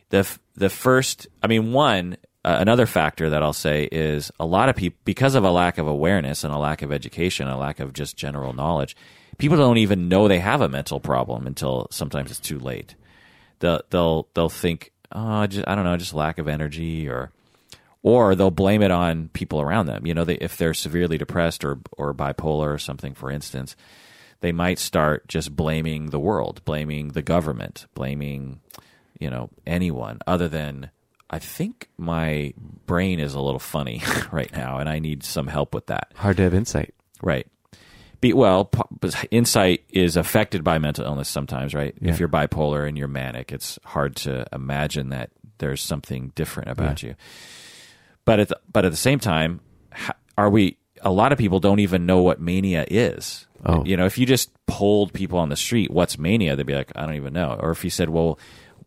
The 0.10 0.28
the 0.56 0.70
first, 0.70 1.28
I 1.44 1.48
mean, 1.48 1.72
one 1.72 2.18
uh, 2.44 2.58
another 2.60 2.86
factor 2.86 3.30
that 3.30 3.44
I'll 3.44 3.54
say 3.54 3.90
is 3.92 4.32
a 4.40 4.46
lot 4.46 4.70
of 4.70 4.76
people 4.76 4.98
because 5.06 5.36
of 5.36 5.44
a 5.44 5.52
lack 5.52 5.78
of 5.78 5.86
awareness 5.88 6.44
and 6.44 6.54
a 6.54 6.58
lack 6.58 6.82
of 6.82 6.92
education, 6.92 7.48
a 7.48 7.58
lack 7.58 7.80
of 7.80 7.94
just 7.94 8.16
general 8.16 8.54
knowledge, 8.54 8.96
people 9.38 9.58
don't 9.58 9.78
even 9.78 10.08
know 10.08 10.28
they 10.28 10.40
have 10.40 10.62
a 10.62 10.70
mental 10.70 11.00
problem 11.00 11.46
until 11.46 11.88
sometimes 11.92 12.32
it's 12.32 12.40
too 12.40 12.58
late. 12.58 12.96
They'll 13.60 13.82
they'll 13.90 14.28
they'll 14.34 14.50
think, 14.50 14.92
oh, 15.12 15.48
just, 15.48 15.68
I 15.68 15.76
don't 15.76 15.86
know, 15.86 15.98
just 15.98 16.14
lack 16.14 16.38
of 16.38 16.48
energy 16.48 17.08
or 17.08 17.32
or 18.04 18.36
they'll 18.36 18.52
blame 18.52 18.82
it 18.82 18.92
on 18.92 19.30
people 19.30 19.60
around 19.60 19.88
them. 19.88 20.06
You 20.06 20.14
know, 20.14 20.24
they, 20.24 20.36
if 20.36 20.56
they're 20.56 20.74
severely 20.74 21.18
depressed 21.18 21.66
or 21.66 21.80
or 21.98 22.14
bipolar 22.14 22.74
or 22.74 22.78
something, 22.78 23.14
for 23.14 23.32
instance, 23.32 23.76
they 24.40 24.52
might 24.52 24.80
start 24.80 25.28
just 25.28 25.56
blaming 25.56 26.10
the 26.10 26.20
world, 26.20 26.64
blaming 26.64 27.10
the 27.10 27.22
government, 27.22 27.86
blaming 27.94 28.62
you 29.20 29.30
know 29.30 29.50
anyone 29.66 30.20
other 30.28 30.48
than 30.48 30.92
I 31.30 31.40
think 31.40 31.90
my 31.98 32.54
brain 32.86 33.20
is 33.20 33.34
a 33.34 33.42
little 33.42 33.60
funny 33.60 34.02
right 34.32 34.52
now, 34.56 34.78
and 34.78 34.88
I 34.88 35.00
need 35.00 35.24
some 35.24 35.48
help 35.48 35.74
with 35.74 35.88
that. 35.88 36.12
Hard 36.16 36.38
to 36.38 36.44
have 36.44 36.54
insight. 36.54 36.94
Right. 37.22 37.48
Be, 38.20 38.34
well, 38.34 38.66
p- 38.66 39.28
insight 39.30 39.84
is 39.90 40.18
affected 40.18 40.64
by 40.64 40.80
mental 40.80 41.06
illness 41.06 41.30
sometimes, 41.30 41.76
right? 41.76 41.94
Yeah. 42.02 42.12
If 42.12 42.20
you're 42.20 42.30
bipolar 42.30 42.88
and 42.88 42.98
you're 42.98 43.08
manic, 43.08 43.52
it's 43.52 43.78
hard 43.84 44.16
to 44.18 44.48
imagine 44.52 45.10
that 45.10 45.30
there's 45.60 45.82
something 45.82 46.32
different 46.36 46.70
about 46.70 47.04
you. 47.04 47.16
But 48.26 48.40
at 48.40 48.48
the, 48.50 48.60
but 48.72 48.86
at 48.86 48.92
the 48.92 48.98
same 48.98 49.20
time, 49.20 49.62
are 50.38 50.50
we? 50.50 50.78
A 51.02 51.12
lot 51.12 51.32
of 51.32 51.38
people 51.38 51.60
don't 51.60 51.80
even 51.80 52.06
know 52.06 52.24
what 52.24 52.42
mania 52.42 52.86
is. 52.90 53.46
Oh. 53.66 53.84
You 53.86 53.98
know, 53.98 54.06
if 54.06 54.18
you 54.18 54.26
just 54.26 54.52
polled 54.66 55.14
people 55.14 55.40
on 55.40 55.50
the 55.50 55.56
street, 55.56 55.92
"What's 55.92 56.18
mania?" 56.18 56.56
They'd 56.56 56.66
be 56.66 56.76
like, 56.76 56.92
"I 56.96 57.06
don't 57.06 57.16
even 57.16 57.34
know." 57.34 57.58
Or 57.60 57.72
if 57.72 57.84
you 57.84 57.90
said, 57.90 58.10
"Well, 58.10 58.40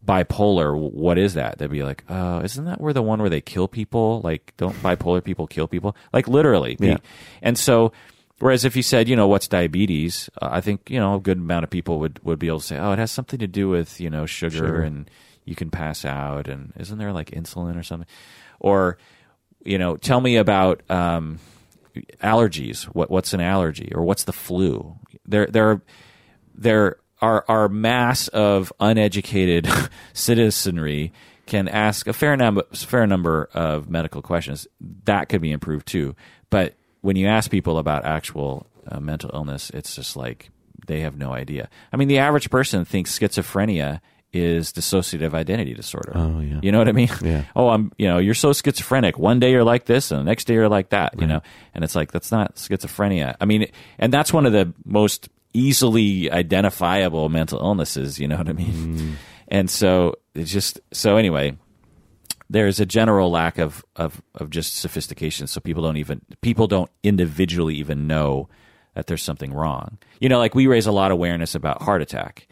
bipolar, 0.04 0.76
what 0.76 1.18
is 1.18 1.34
that?" 1.34 1.58
They'd 1.58 1.70
be 1.70 1.82
like, 1.82 2.04
"Oh, 2.08 2.40
isn't 2.40 2.64
that 2.64 2.80
where 2.80 2.92
the 2.92 3.02
one 3.02 3.20
where 3.20 3.30
they 3.30 3.40
kill 3.40 3.68
people? 3.68 4.20
Like, 4.22 4.52
don't 4.56 4.74
bipolar 4.82 5.22
people 5.22 5.46
kill 5.46 5.68
people? 5.68 5.96
Like, 6.12 6.28
literally." 6.28 6.76
Yeah. 6.78 6.98
And 7.42 7.56
so, 7.58 7.92
whereas 8.40 8.64
if 8.64 8.74
you 8.74 8.82
said, 8.82 9.08
you 9.08 9.14
know, 9.14 9.28
what's 9.28 9.46
diabetes, 9.46 10.28
uh, 10.42 10.48
I 10.50 10.60
think 10.60 10.90
you 10.90 10.98
know 10.98 11.14
a 11.14 11.20
good 11.20 11.38
amount 11.38 11.64
of 11.64 11.70
people 11.70 12.00
would 12.00 12.18
would 12.24 12.38
be 12.38 12.48
able 12.48 12.60
to 12.60 12.66
say, 12.66 12.78
oh, 12.78 12.92
it 12.92 12.98
has 12.98 13.10
something 13.10 13.38
to 13.38 13.46
do 13.46 13.68
with 13.68 14.00
you 14.00 14.10
know 14.10 14.26
sugar, 14.26 14.56
Sugar. 14.56 14.82
and 14.82 15.10
you 15.44 15.54
can 15.54 15.70
pass 15.70 16.04
out, 16.04 16.48
and 16.48 16.72
isn't 16.78 16.98
there 16.98 17.12
like 17.12 17.30
insulin 17.30 17.78
or 17.78 17.82
something? 17.82 18.08
Or, 18.58 18.98
you 19.64 19.78
know, 19.78 19.96
tell 19.96 20.20
me 20.20 20.36
about 20.36 20.82
um, 20.90 21.38
allergies. 22.22 22.84
What 22.84 23.10
what's 23.10 23.32
an 23.32 23.40
allergy, 23.40 23.92
or 23.94 24.02
what's 24.02 24.24
the 24.24 24.32
flu? 24.32 24.96
There 25.26 25.46
there 25.46 25.70
are 25.70 25.82
there 26.54 26.96
are 27.20 27.44
our 27.48 27.68
mass 27.68 28.28
of 28.28 28.72
uneducated 28.80 29.68
citizenry 30.12 31.12
can 31.46 31.68
ask 31.68 32.06
a 32.06 32.12
fair 32.12 32.36
number 32.36 32.62
fair 32.72 33.06
number 33.06 33.48
of 33.54 33.90
medical 33.90 34.22
questions. 34.22 34.66
That 35.04 35.28
could 35.28 35.40
be 35.40 35.52
improved 35.52 35.86
too. 35.86 36.14
But 36.48 36.74
when 37.00 37.16
you 37.16 37.26
ask 37.26 37.50
people 37.50 37.78
about 37.78 38.04
actual 38.04 38.66
uh, 38.86 39.00
mental 39.00 39.30
illness, 39.32 39.70
it's 39.70 39.94
just 39.94 40.16
like 40.16 40.50
they 40.86 41.00
have 41.00 41.16
no 41.16 41.32
idea. 41.32 41.68
I 41.92 41.96
mean, 41.96 42.08
the 42.08 42.18
average 42.18 42.50
person 42.50 42.84
thinks 42.84 43.18
schizophrenia 43.18 44.00
is 44.32 44.72
dissociative 44.72 45.34
identity 45.34 45.74
disorder. 45.74 46.12
Oh, 46.14 46.40
yeah. 46.40 46.60
You 46.62 46.70
know 46.70 46.78
what 46.78 46.88
I 46.88 46.92
mean? 46.92 47.10
Yeah. 47.22 47.44
Oh, 47.56 47.68
I'm, 47.68 47.92
you 47.98 48.06
know, 48.06 48.18
you're 48.18 48.34
so 48.34 48.52
schizophrenic. 48.52 49.18
One 49.18 49.40
day 49.40 49.50
you're 49.50 49.64
like 49.64 49.86
this 49.86 50.10
and 50.10 50.20
the 50.20 50.24
next 50.24 50.44
day 50.44 50.54
you're 50.54 50.68
like 50.68 50.90
that, 50.90 51.20
you 51.20 51.26
know? 51.26 51.42
And 51.74 51.82
it's 51.82 51.96
like, 51.96 52.12
that's 52.12 52.30
not 52.30 52.54
schizophrenia. 52.54 53.34
I 53.40 53.44
mean, 53.44 53.66
and 53.98 54.12
that's 54.12 54.32
one 54.32 54.46
of 54.46 54.52
the 54.52 54.72
most 54.84 55.28
easily 55.52 56.30
identifiable 56.30 57.28
mental 57.28 57.58
illnesses, 57.58 58.20
you 58.20 58.28
know 58.28 58.36
what 58.36 58.48
I 58.48 58.52
mean? 58.52 58.96
Mm. 58.98 59.14
And 59.48 59.70
so 59.70 60.14
it's 60.34 60.50
just, 60.50 60.78
so 60.92 61.16
anyway, 61.16 61.56
there's 62.50 62.80
a 62.80 62.86
general 62.86 63.30
lack 63.30 63.58
of, 63.58 63.84
of, 63.96 64.20
of 64.34 64.50
just 64.50 64.76
sophistication. 64.76 65.46
So 65.46 65.60
people 65.60 65.82
don't 65.82 65.96
even, 65.96 66.20
people 66.42 66.66
don't 66.66 66.90
individually 67.02 67.76
even 67.76 68.06
know 68.06 68.48
that 68.94 69.06
there's 69.06 69.22
something 69.22 69.54
wrong. 69.54 69.98
You 70.20 70.28
know, 70.28 70.38
like 70.38 70.54
we 70.54 70.66
raise 70.66 70.86
a 70.86 70.92
lot 70.92 71.10
of 71.10 71.14
awareness 71.14 71.54
about 71.54 71.80
heart 71.80 72.02
attack 72.02 72.48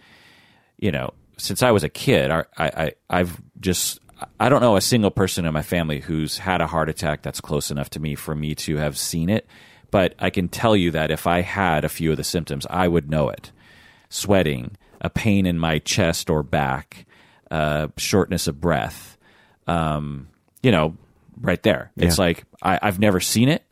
you 0.78 0.92
know, 0.92 1.12
since 1.36 1.62
I 1.62 1.72
was 1.72 1.84
a 1.84 1.88
kid, 1.88 2.30
I, 2.30 2.44
I, 2.56 2.92
I've 3.10 3.40
just, 3.60 4.00
I 4.40 4.48
don't 4.48 4.62
know 4.62 4.76
a 4.76 4.80
single 4.80 5.10
person 5.10 5.44
in 5.44 5.52
my 5.52 5.62
family 5.62 6.00
who's 6.00 6.38
had 6.38 6.60
a 6.60 6.66
heart 6.66 6.88
attack 6.88 7.22
that's 7.22 7.40
close 7.40 7.70
enough 7.70 7.90
to 7.90 8.00
me 8.00 8.14
for 8.14 8.34
me 8.34 8.54
to 8.56 8.76
have 8.76 8.96
seen 8.96 9.28
it. 9.28 9.46
But 9.90 10.14
I 10.18 10.30
can 10.30 10.48
tell 10.48 10.76
you 10.76 10.90
that 10.92 11.10
if 11.10 11.26
I 11.26 11.40
had 11.40 11.84
a 11.84 11.88
few 11.88 12.10
of 12.10 12.16
the 12.16 12.24
symptoms, 12.24 12.66
I 12.68 12.88
would 12.88 13.10
know 13.10 13.28
it. 13.28 13.52
Sweating, 14.08 14.76
a 15.00 15.10
pain 15.10 15.46
in 15.46 15.58
my 15.58 15.78
chest 15.78 16.30
or 16.30 16.42
back, 16.42 17.06
uh, 17.50 17.88
shortness 17.96 18.46
of 18.46 18.60
breath, 18.60 19.17
um, 19.68 20.28
you 20.62 20.72
know, 20.72 20.96
right 21.40 21.62
there. 21.62 21.92
It's 21.96 22.18
Yeah. 22.18 22.24
like 22.24 22.44
I, 22.62 22.78
I've 22.82 22.98
never 22.98 23.20
seen 23.20 23.48
it, 23.48 23.62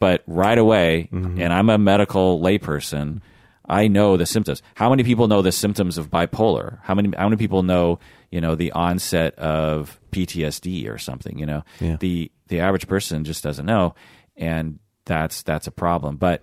but 0.00 0.22
right 0.26 0.58
away, 0.58 1.08
and 1.12 1.52
I'm 1.52 1.70
a 1.70 1.78
medical 1.78 2.40
layperson. 2.40 3.20
I 3.68 3.86
know 3.86 4.16
the 4.16 4.26
symptoms. 4.26 4.60
How 4.74 4.90
many 4.90 5.04
people 5.04 5.28
know 5.28 5.40
the 5.40 5.52
symptoms 5.52 5.96
of 5.98 6.10
bipolar? 6.10 6.80
How 6.82 6.94
many 6.94 7.12
how 7.16 7.28
many 7.28 7.36
people 7.36 7.62
know, 7.62 8.00
you 8.30 8.40
know, 8.40 8.56
the 8.56 8.72
onset 8.72 9.34
of 9.36 10.00
PTSD 10.10 10.88
or 10.92 10.98
something, 10.98 11.38
you 11.38 11.46
know? 11.46 11.62
Yeah. 11.80 11.96
The 12.00 12.32
the 12.48 12.58
average 12.60 12.88
person 12.88 13.24
just 13.24 13.44
doesn't 13.44 13.64
know 13.64 13.94
and 14.36 14.78
that's 15.04 15.42
that's 15.42 15.68
a 15.68 15.70
problem. 15.70 16.16
But 16.16 16.42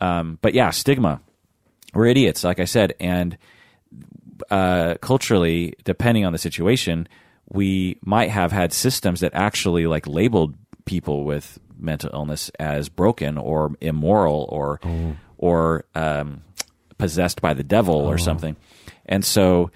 um 0.00 0.38
but 0.40 0.54
yeah, 0.54 0.70
stigma. 0.70 1.20
We're 1.94 2.06
idiots, 2.06 2.42
like 2.44 2.60
I 2.60 2.64
said, 2.64 2.94
and 2.98 3.36
uh, 4.50 4.94
culturally, 5.00 5.74
depending 5.84 6.24
on 6.24 6.32
the 6.32 6.38
situation, 6.38 7.08
we 7.50 7.98
might 8.04 8.30
have 8.30 8.52
had 8.52 8.72
systems 8.72 9.20
that 9.20 9.32
actually 9.34 9.86
like 9.86 10.06
labeled 10.06 10.54
people 10.84 11.24
with 11.24 11.58
mental 11.78 12.10
illness 12.12 12.50
as 12.58 12.88
broken 12.88 13.38
or 13.38 13.76
immoral 13.80 14.46
or 14.50 14.80
or 15.36 15.84
um, 15.94 16.42
possessed 16.98 17.40
by 17.40 17.54
the 17.54 17.62
devil 17.64 17.94
or 17.94 18.18
something, 18.18 18.56
and 19.06 19.24
so 19.24 19.70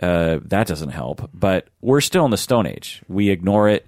uh, 0.00 0.38
that 0.44 0.66
doesn't 0.66 0.90
help. 0.90 1.30
But 1.32 1.68
we're 1.80 2.00
still 2.00 2.24
in 2.24 2.30
the 2.30 2.36
Stone 2.36 2.66
Age. 2.66 3.02
We 3.08 3.30
ignore 3.30 3.68
it. 3.68 3.86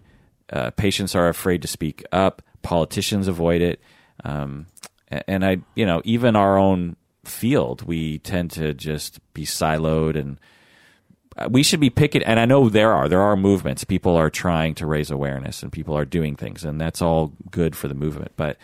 Uh, 0.50 0.70
patients 0.70 1.14
are 1.14 1.28
afraid 1.28 1.62
to 1.62 1.68
speak 1.68 2.04
up. 2.12 2.42
Politicians 2.62 3.28
avoid 3.28 3.60
it. 3.60 3.80
Um, 4.24 4.66
and 5.08 5.44
I, 5.44 5.58
you 5.74 5.86
know, 5.86 6.02
even 6.04 6.36
our 6.36 6.56
own 6.56 6.96
field, 7.24 7.82
we 7.82 8.18
tend 8.18 8.52
to 8.52 8.74
just 8.74 9.18
be 9.34 9.44
siloed 9.44 10.16
and 10.16 10.38
we 11.50 11.62
should 11.62 11.80
be 11.80 11.90
picking 11.90 12.22
and 12.22 12.40
i 12.40 12.44
know 12.46 12.68
there 12.68 12.92
are 12.92 13.08
there 13.08 13.20
are 13.20 13.36
movements. 13.36 13.84
People 13.84 14.16
are 14.16 14.30
trying 14.30 14.74
to 14.76 14.86
raise 14.86 15.10
awareness 15.10 15.62
and 15.62 15.70
people 15.70 15.96
are 15.96 16.04
doing 16.06 16.34
things 16.36 16.64
and 16.64 16.80
that's 16.80 17.02
all 17.02 17.32
good 17.50 17.76
for 17.76 17.88
the 17.88 17.94
movement. 17.94 18.32
But 18.36 18.56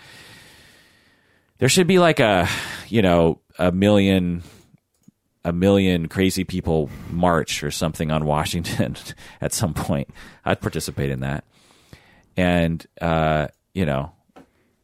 there 1.59 1.69
should 1.69 1.87
be 1.87 1.99
like 1.99 2.19
a 2.21 2.49
you 2.89 3.03
know 3.03 3.41
a 3.59 3.71
million 3.73 4.43
a 5.45 5.53
million 5.53 6.09
crazy 6.09 6.45
people 6.45 6.89
march 7.11 7.63
or 7.63 7.71
something 7.71 8.11
on 8.11 8.25
washington 8.25 8.97
at 9.41 9.53
some 9.53 9.75
point. 9.75 10.09
I'd 10.45 10.61
participate 10.61 11.11
in 11.11 11.21
that. 11.21 11.45
And 12.37 12.87
uh 13.01 13.49
you 13.75 13.85
know 13.85 14.13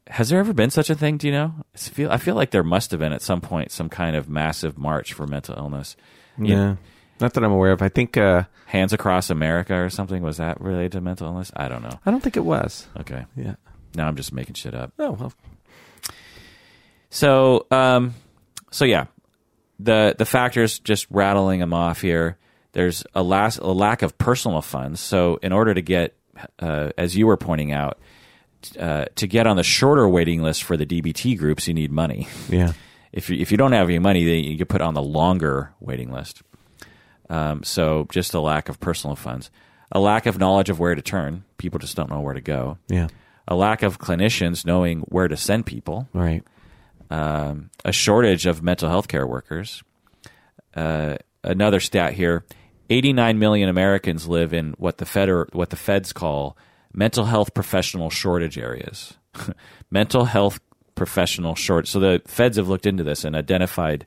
has 0.09 0.31
there 0.31 0.41
ever 0.41 0.55
been 0.55 0.71
such 0.71 0.89
a 0.89 0.95
thing? 0.95 1.19
Do 1.19 1.27
you 1.27 1.33
know? 1.35 1.53
I 1.75 1.79
feel, 1.79 2.11
I 2.11 2.17
feel 2.17 2.35
like 2.35 2.51
there 2.51 2.63
must 2.63 2.93
have 2.93 3.01
been 3.01 3.13
at 3.13 3.21
some 3.21 3.43
point 3.43 3.71
some 3.71 3.91
kind 3.91 4.17
of 4.17 4.27
massive 4.27 4.79
march 4.79 5.13
for 5.13 5.27
mental 5.27 5.55
illness. 5.57 5.97
You- 6.39 6.47
Yeah. 6.55 6.77
Not 7.21 7.35
that 7.35 7.45
I'm 7.45 7.53
aware 7.53 7.73
of. 7.73 7.83
I 7.83 7.89
think 7.89 8.17
uh, 8.17 8.45
Hands 8.67 8.93
Across 8.93 9.31
America 9.31 9.75
or 9.75 9.91
something. 9.91 10.23
Was 10.23 10.37
that 10.37 10.61
related 10.61 10.93
to 10.93 11.01
mental 11.01 11.27
illness? 11.27 11.51
I 11.57 11.69
don't 11.69 11.83
know. 11.83 11.99
I 12.07 12.11
don't 12.11 12.23
think 12.23 12.37
it 12.37 12.45
was. 12.45 12.87
Okay. 13.01 13.25
Yeah. 13.37 13.55
Now 13.95 14.07
I'm 14.07 14.17
just 14.17 14.33
making 14.33 14.55
shit 14.55 14.75
up. 14.75 14.93
Oh 14.99 15.13
well. 15.13 15.33
So, 17.11 17.67
um, 17.71 18.15
so 18.71 18.85
yeah, 18.85 19.07
the 19.79 20.15
the 20.19 20.25
factors 20.27 20.79
just 20.79 21.07
rattling 21.11 21.61
them 21.61 21.73
off 21.73 22.01
here. 22.01 22.37
There's 22.73 23.05
a, 23.15 23.23
las- 23.23 23.59
a 23.59 23.67
lack 23.67 24.03
of 24.03 24.19
personal 24.19 24.61
funds. 24.61 25.01
So, 25.01 25.39
in 25.43 25.53
order 25.53 25.73
to 25.73 25.81
get, 25.81 26.15
uh, 26.61 26.91
as 26.99 27.17
you 27.17 27.27
were 27.27 27.39
pointing 27.39 27.73
out, 27.73 27.99
uh, 28.79 29.07
to 29.17 29.27
get 29.27 29.47
on 29.47 29.57
the 29.57 29.63
shorter 29.63 30.07
waiting 30.07 30.43
list 30.43 30.63
for 30.65 30.77
the 30.77 30.85
DBT 30.85 31.39
groups, 31.39 31.67
you 31.67 31.75
need 31.75 31.91
money. 31.91 32.29
Yeah. 32.51 32.73
if 33.11 33.31
you 33.31 33.39
if 33.39 33.51
you 33.51 33.57
don't 33.57 33.73
have 33.73 33.89
any 33.89 33.99
money, 33.99 34.25
then 34.25 34.45
you 34.45 34.57
get 34.57 34.69
put 34.69 34.83
on 34.83 34.93
the 34.95 35.03
longer 35.03 35.73
waiting 35.81 36.13
list. 36.13 36.43
Um, 37.31 37.63
so 37.63 38.07
just 38.11 38.35
a 38.35 38.41
lack 38.41 38.69
of 38.69 38.81
personal 38.81 39.17
funds, 39.17 39.51
a 39.93 40.01
lack 40.01 40.27
of 40.27 40.39
knowledge 40.39 40.71
of 40.71 40.79
where 40.79 40.95
to 40.95 41.03
turn. 41.03 41.45
People 41.59 41.79
just 41.79 41.97
don't 41.97 42.11
know 42.11 42.21
where 42.21 42.35
to 42.35 42.41
go. 42.41 42.79
Yeah. 42.89 43.09
A 43.47 43.55
lack 43.55 43.83
of 43.83 43.99
clinicians 43.99 44.67
knowing 44.67 45.01
where 45.03 45.29
to 45.29 45.37
send 45.37 45.67
people. 45.67 46.09
Right. 46.13 46.43
Um, 47.11 47.71
a 47.85 47.93
shortage 47.93 48.47
of 48.47 48.63
mental 48.63 48.89
health 48.89 49.09
care 49.09 49.27
workers. 49.27 49.83
Uh, 50.75 51.17
another 51.43 51.81
stat 51.81 52.13
here: 52.13 52.45
89 52.91 53.39
million 53.39 53.69
Americans 53.69 54.29
live 54.29 54.53
in 54.53 54.75
what 54.79 54.99
the 54.99 55.07
Fed 55.07 55.29
or, 55.29 55.49
what 55.53 55.71
the 55.71 55.77
feds 55.77 56.13
call 56.13 56.57
mental 56.93 57.25
health 57.25 57.55
professional 57.55 58.11
shortage 58.11 58.59
areas. 58.59 59.17
mental 59.91 60.27
health 60.27 60.61
professional 60.95 61.55
short. 61.55 61.87
So 61.87 62.01
the 62.01 62.21
feds 62.27 62.57
have 62.57 62.69
looked 62.69 62.87
into 62.87 63.05
this 63.05 63.25
and 63.25 63.35
identified 63.37 64.05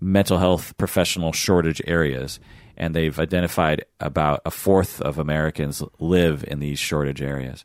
mental 0.00 0.38
health 0.38 0.76
professional 0.76 1.32
shortage 1.32 1.80
areas, 1.86 2.40
and 2.76 2.94
they've 2.94 3.18
identified 3.18 3.84
about 4.00 4.40
a 4.44 4.50
fourth 4.50 5.00
of 5.00 5.18
Americans 5.18 5.82
live 5.98 6.44
in 6.46 6.58
these 6.60 6.78
shortage 6.78 7.22
areas. 7.22 7.64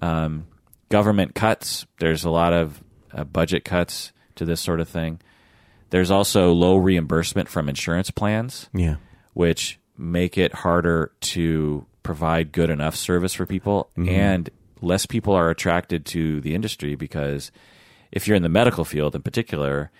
Um, 0.00 0.46
government 0.88 1.34
cuts. 1.34 1.86
There's 1.98 2.24
a 2.24 2.30
lot 2.30 2.52
of 2.52 2.82
uh, 3.12 3.24
budget 3.24 3.64
cuts 3.64 4.12
to 4.36 4.44
this 4.44 4.60
sort 4.60 4.80
of 4.80 4.88
thing. 4.88 5.20
There's 5.90 6.10
also 6.10 6.52
low 6.52 6.76
reimbursement 6.76 7.48
from 7.48 7.68
insurance 7.68 8.10
plans 8.10 8.68
Yeah. 8.72 8.96
which 9.34 9.78
make 9.98 10.38
it 10.38 10.54
harder 10.54 11.12
to 11.20 11.84
provide 12.02 12.50
good 12.52 12.70
enough 12.70 12.96
service 12.96 13.34
for 13.34 13.44
people 13.46 13.90
and 13.96 14.48
less 14.80 15.04
people 15.06 15.34
are 15.34 15.50
attracted 15.50 16.04
to 16.06 16.40
the 16.40 16.54
industry 16.54 16.94
because 16.96 17.52
if 18.10 18.26
you're 18.26 18.36
in 18.36 18.42
the 18.42 18.48
medical 18.48 18.84
field 18.84 19.14
in 19.14 19.22
particular 19.22 19.90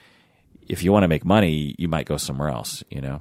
if 0.68 0.82
you 0.82 0.92
want 0.92 1.04
to 1.04 1.08
make 1.08 1.24
money 1.24 1.74
you 1.78 1.88
might 1.88 2.06
go 2.06 2.16
somewhere 2.16 2.48
else 2.48 2.82
you 2.90 3.00
know? 3.00 3.20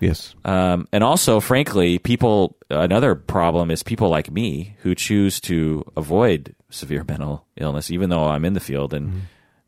Yes. 0.00 0.34
um, 0.44 0.88
and 0.92 1.04
also 1.04 1.40
frankly 1.40 1.98
people 1.98 2.56
another 2.70 3.14
problem 3.14 3.70
is 3.70 3.82
people 3.82 4.08
like 4.08 4.30
me 4.30 4.76
who 4.82 4.94
choose 4.94 5.40
to 5.40 5.84
avoid 5.96 6.54
severe 6.70 7.04
mental 7.08 7.46
illness 7.56 7.90
even 7.90 8.10
though 8.10 8.24
i'm 8.24 8.44
in 8.44 8.54
the 8.54 8.60
field 8.60 8.94
and 8.94 9.22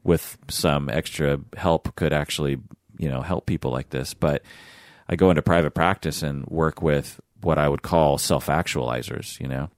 with 0.04 0.36
some 0.48 0.88
extra 0.88 1.38
help 1.56 1.94
could 1.96 2.12
actually 2.12 2.58
you 2.98 3.08
know 3.08 3.20
help 3.22 3.46
people 3.46 3.70
like 3.70 3.90
this. 3.90 4.14
But 4.14 4.42
i 5.08 5.16
go 5.16 5.30
into 5.30 5.42
private 5.42 5.72
practice 5.74 6.22
and 6.22 6.46
work 6.46 6.82
with 6.82 7.20
what 7.40 7.58
i 7.58 7.68
would 7.68 7.82
call 7.82 8.18
self-actualizers 8.18 9.40
you 9.40 9.48
know? 9.48 9.70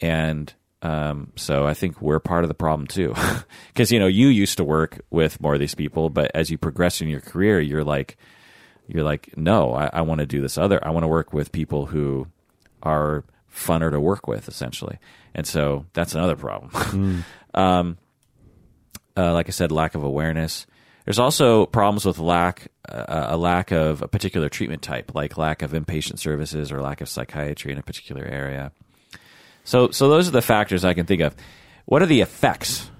And 0.00 0.52
um, 0.84 1.32
so 1.34 1.66
i 1.66 1.74
think 1.74 2.00
we're 2.00 2.20
part 2.20 2.44
of 2.44 2.48
the 2.48 2.54
problem 2.54 2.86
too 2.86 3.14
because 3.68 3.90
you 3.90 3.98
know 3.98 4.06
you 4.06 4.28
used 4.28 4.58
to 4.58 4.64
work 4.64 5.00
with 5.10 5.40
more 5.40 5.54
of 5.54 5.60
these 5.60 5.74
people 5.74 6.10
but 6.10 6.30
as 6.34 6.50
you 6.50 6.56
progress 6.56 7.00
in 7.00 7.08
your 7.08 7.20
career 7.20 7.60
you're 7.60 7.84
like 7.84 8.16
you're 8.86 9.04
like, 9.04 9.36
no, 9.36 9.74
I, 9.74 9.90
I 9.92 10.00
want 10.02 10.20
to 10.20 10.26
do 10.26 10.40
this 10.40 10.58
other. 10.58 10.84
I 10.84 10.90
want 10.90 11.04
to 11.04 11.08
work 11.08 11.32
with 11.32 11.52
people 11.52 11.86
who 11.86 12.26
are 12.82 13.24
funner 13.52 13.90
to 13.90 14.00
work 14.00 14.26
with, 14.26 14.48
essentially. 14.48 14.98
And 15.34 15.46
so 15.46 15.86
that's 15.92 16.14
another 16.14 16.36
problem. 16.36 17.24
um, 17.54 17.98
uh, 19.16 19.32
like 19.32 19.48
I 19.48 19.52
said, 19.52 19.72
lack 19.72 19.94
of 19.94 20.02
awareness. 20.02 20.66
There's 21.04 21.18
also 21.18 21.66
problems 21.66 22.04
with 22.04 22.18
lack 22.18 22.68
uh, 22.88 23.26
a 23.28 23.36
lack 23.36 23.70
of 23.72 24.02
a 24.02 24.08
particular 24.08 24.48
treatment 24.48 24.82
type, 24.82 25.14
like 25.14 25.36
lack 25.36 25.62
of 25.62 25.72
inpatient 25.72 26.18
services 26.18 26.72
or 26.72 26.82
lack 26.82 27.00
of 27.00 27.08
psychiatry 27.08 27.72
in 27.72 27.78
a 27.78 27.82
particular 27.82 28.24
area. 28.24 28.72
So, 29.64 29.90
so 29.90 30.08
those 30.08 30.28
are 30.28 30.32
the 30.32 30.42
factors 30.42 30.84
I 30.84 30.94
can 30.94 31.06
think 31.06 31.22
of. 31.22 31.34
What 31.86 32.02
are 32.02 32.06
the 32.06 32.20
effects? 32.20 32.90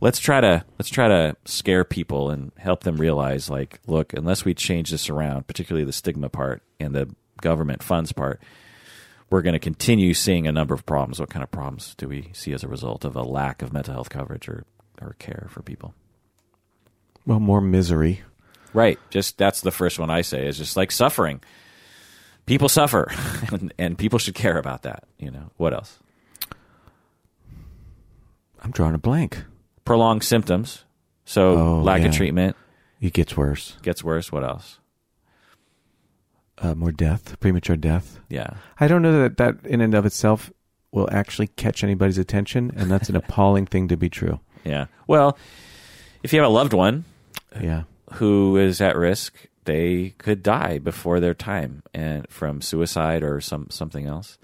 Let's 0.00 0.18
try 0.18 0.40
to 0.40 0.64
let's 0.78 0.90
try 0.90 1.08
to 1.08 1.36
scare 1.44 1.84
people 1.84 2.30
and 2.30 2.52
help 2.56 2.82
them 2.82 2.96
realize, 2.96 3.48
like, 3.48 3.80
look, 3.86 4.12
unless 4.12 4.44
we 4.44 4.54
change 4.54 4.90
this 4.90 5.08
around, 5.08 5.46
particularly 5.46 5.84
the 5.84 5.92
stigma 5.92 6.28
part 6.28 6.62
and 6.80 6.94
the 6.94 7.14
government 7.40 7.82
funds 7.82 8.12
part, 8.12 8.40
we're 9.30 9.42
going 9.42 9.54
to 9.54 9.58
continue 9.58 10.12
seeing 10.12 10.46
a 10.46 10.52
number 10.52 10.74
of 10.74 10.84
problems. 10.84 11.20
What 11.20 11.30
kind 11.30 11.42
of 11.42 11.50
problems 11.50 11.94
do 11.96 12.08
we 12.08 12.30
see 12.32 12.52
as 12.52 12.64
a 12.64 12.68
result 12.68 13.04
of 13.04 13.16
a 13.16 13.22
lack 13.22 13.62
of 13.62 13.72
mental 13.72 13.94
health 13.94 14.10
coverage 14.10 14.48
or, 14.48 14.64
or 15.00 15.14
care 15.18 15.46
for 15.50 15.62
people? 15.62 15.94
Well, 17.24 17.40
more 17.40 17.60
misery. 17.60 18.22
Right. 18.74 18.98
Just 19.10 19.38
that's 19.38 19.60
the 19.60 19.70
first 19.70 19.98
one 19.98 20.10
I 20.10 20.22
say 20.22 20.46
is 20.46 20.58
just 20.58 20.76
like 20.76 20.90
suffering. 20.90 21.40
People 22.46 22.68
suffer, 22.68 23.10
and, 23.52 23.72
and 23.78 23.96
people 23.98 24.18
should 24.18 24.34
care 24.34 24.58
about 24.58 24.82
that. 24.82 25.04
You 25.18 25.30
know 25.30 25.50
what 25.56 25.72
else? 25.72 25.98
I'm 28.60 28.70
drawing 28.70 28.94
a 28.94 28.98
blank. 28.98 29.44
Prolonged 29.84 30.24
symptoms. 30.24 30.84
So 31.24 31.56
Oh, 31.58 31.82
lack 31.82 32.02
yeah. 32.02 32.08
of 32.08 32.14
treatment 32.14 32.56
It 33.00 33.12
gets 33.12 33.36
worse. 33.36 33.76
gets 33.82 34.02
worse. 34.04 34.30
What 34.32 34.44
else? 34.44 34.78
Uh, 36.58 36.74
more 36.74 36.92
death, 36.92 37.38
premature 37.40 37.76
death. 37.76 38.20
Yeah. 38.28 38.50
I 38.78 38.86
don't 38.86 39.02
know 39.02 39.22
that 39.22 39.36
that 39.38 39.56
in 39.66 39.80
and 39.80 39.94
of 39.94 40.06
itself 40.06 40.52
will 40.92 41.08
actually 41.10 41.48
catch 41.48 41.82
anybody's 41.82 42.18
attention, 42.18 42.72
and 42.76 42.90
that's 42.90 43.08
an 43.08 43.16
appalling 43.22 43.66
thing 43.66 43.88
to 43.88 43.96
be 43.96 44.08
true. 44.08 44.38
Yeah. 44.64 44.86
Well, 45.06 45.36
if 46.22 46.32
you 46.32 46.40
have 46.40 46.48
a 46.48 46.52
loved 46.52 46.72
one 46.72 47.04
Yeah. 47.60 47.84
who 48.14 48.56
is 48.56 48.80
at 48.80 48.96
risk, 48.96 49.34
they 49.64 50.14
could 50.18 50.42
die 50.42 50.78
before 50.78 51.20
their 51.20 51.34
time 51.34 51.82
and 51.94 52.26
from 52.28 52.60
suicide 52.60 53.22
or 53.22 53.40
some 53.40 53.68
something 53.70 54.06
else. 54.06 54.38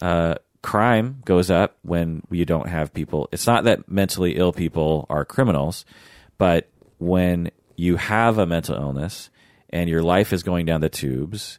Uh, 0.00 0.34
crime 0.62 1.22
goes 1.24 1.50
up 1.50 1.76
when 1.82 2.22
you 2.30 2.44
don't 2.44 2.68
have 2.68 2.92
people. 2.92 3.28
It's 3.32 3.46
not 3.46 3.64
that 3.64 3.88
mentally 3.88 4.36
ill 4.36 4.52
people 4.52 5.06
are 5.08 5.24
criminals, 5.24 5.84
but 6.38 6.68
when 6.98 7.50
you 7.76 7.96
have 7.96 8.38
a 8.38 8.46
mental 8.46 8.76
illness 8.76 9.30
and 9.70 9.90
your 9.90 10.02
life 10.02 10.32
is 10.32 10.42
going 10.42 10.66
down 10.66 10.80
the 10.80 10.88
tubes 10.88 11.58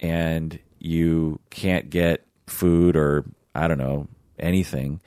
and 0.00 0.58
you 0.78 1.40
can't 1.50 1.90
get 1.90 2.24
food 2.46 2.96
or 2.96 3.24
I 3.54 3.68
don't 3.68 3.78
know 3.78 4.08
anything, 4.38 5.00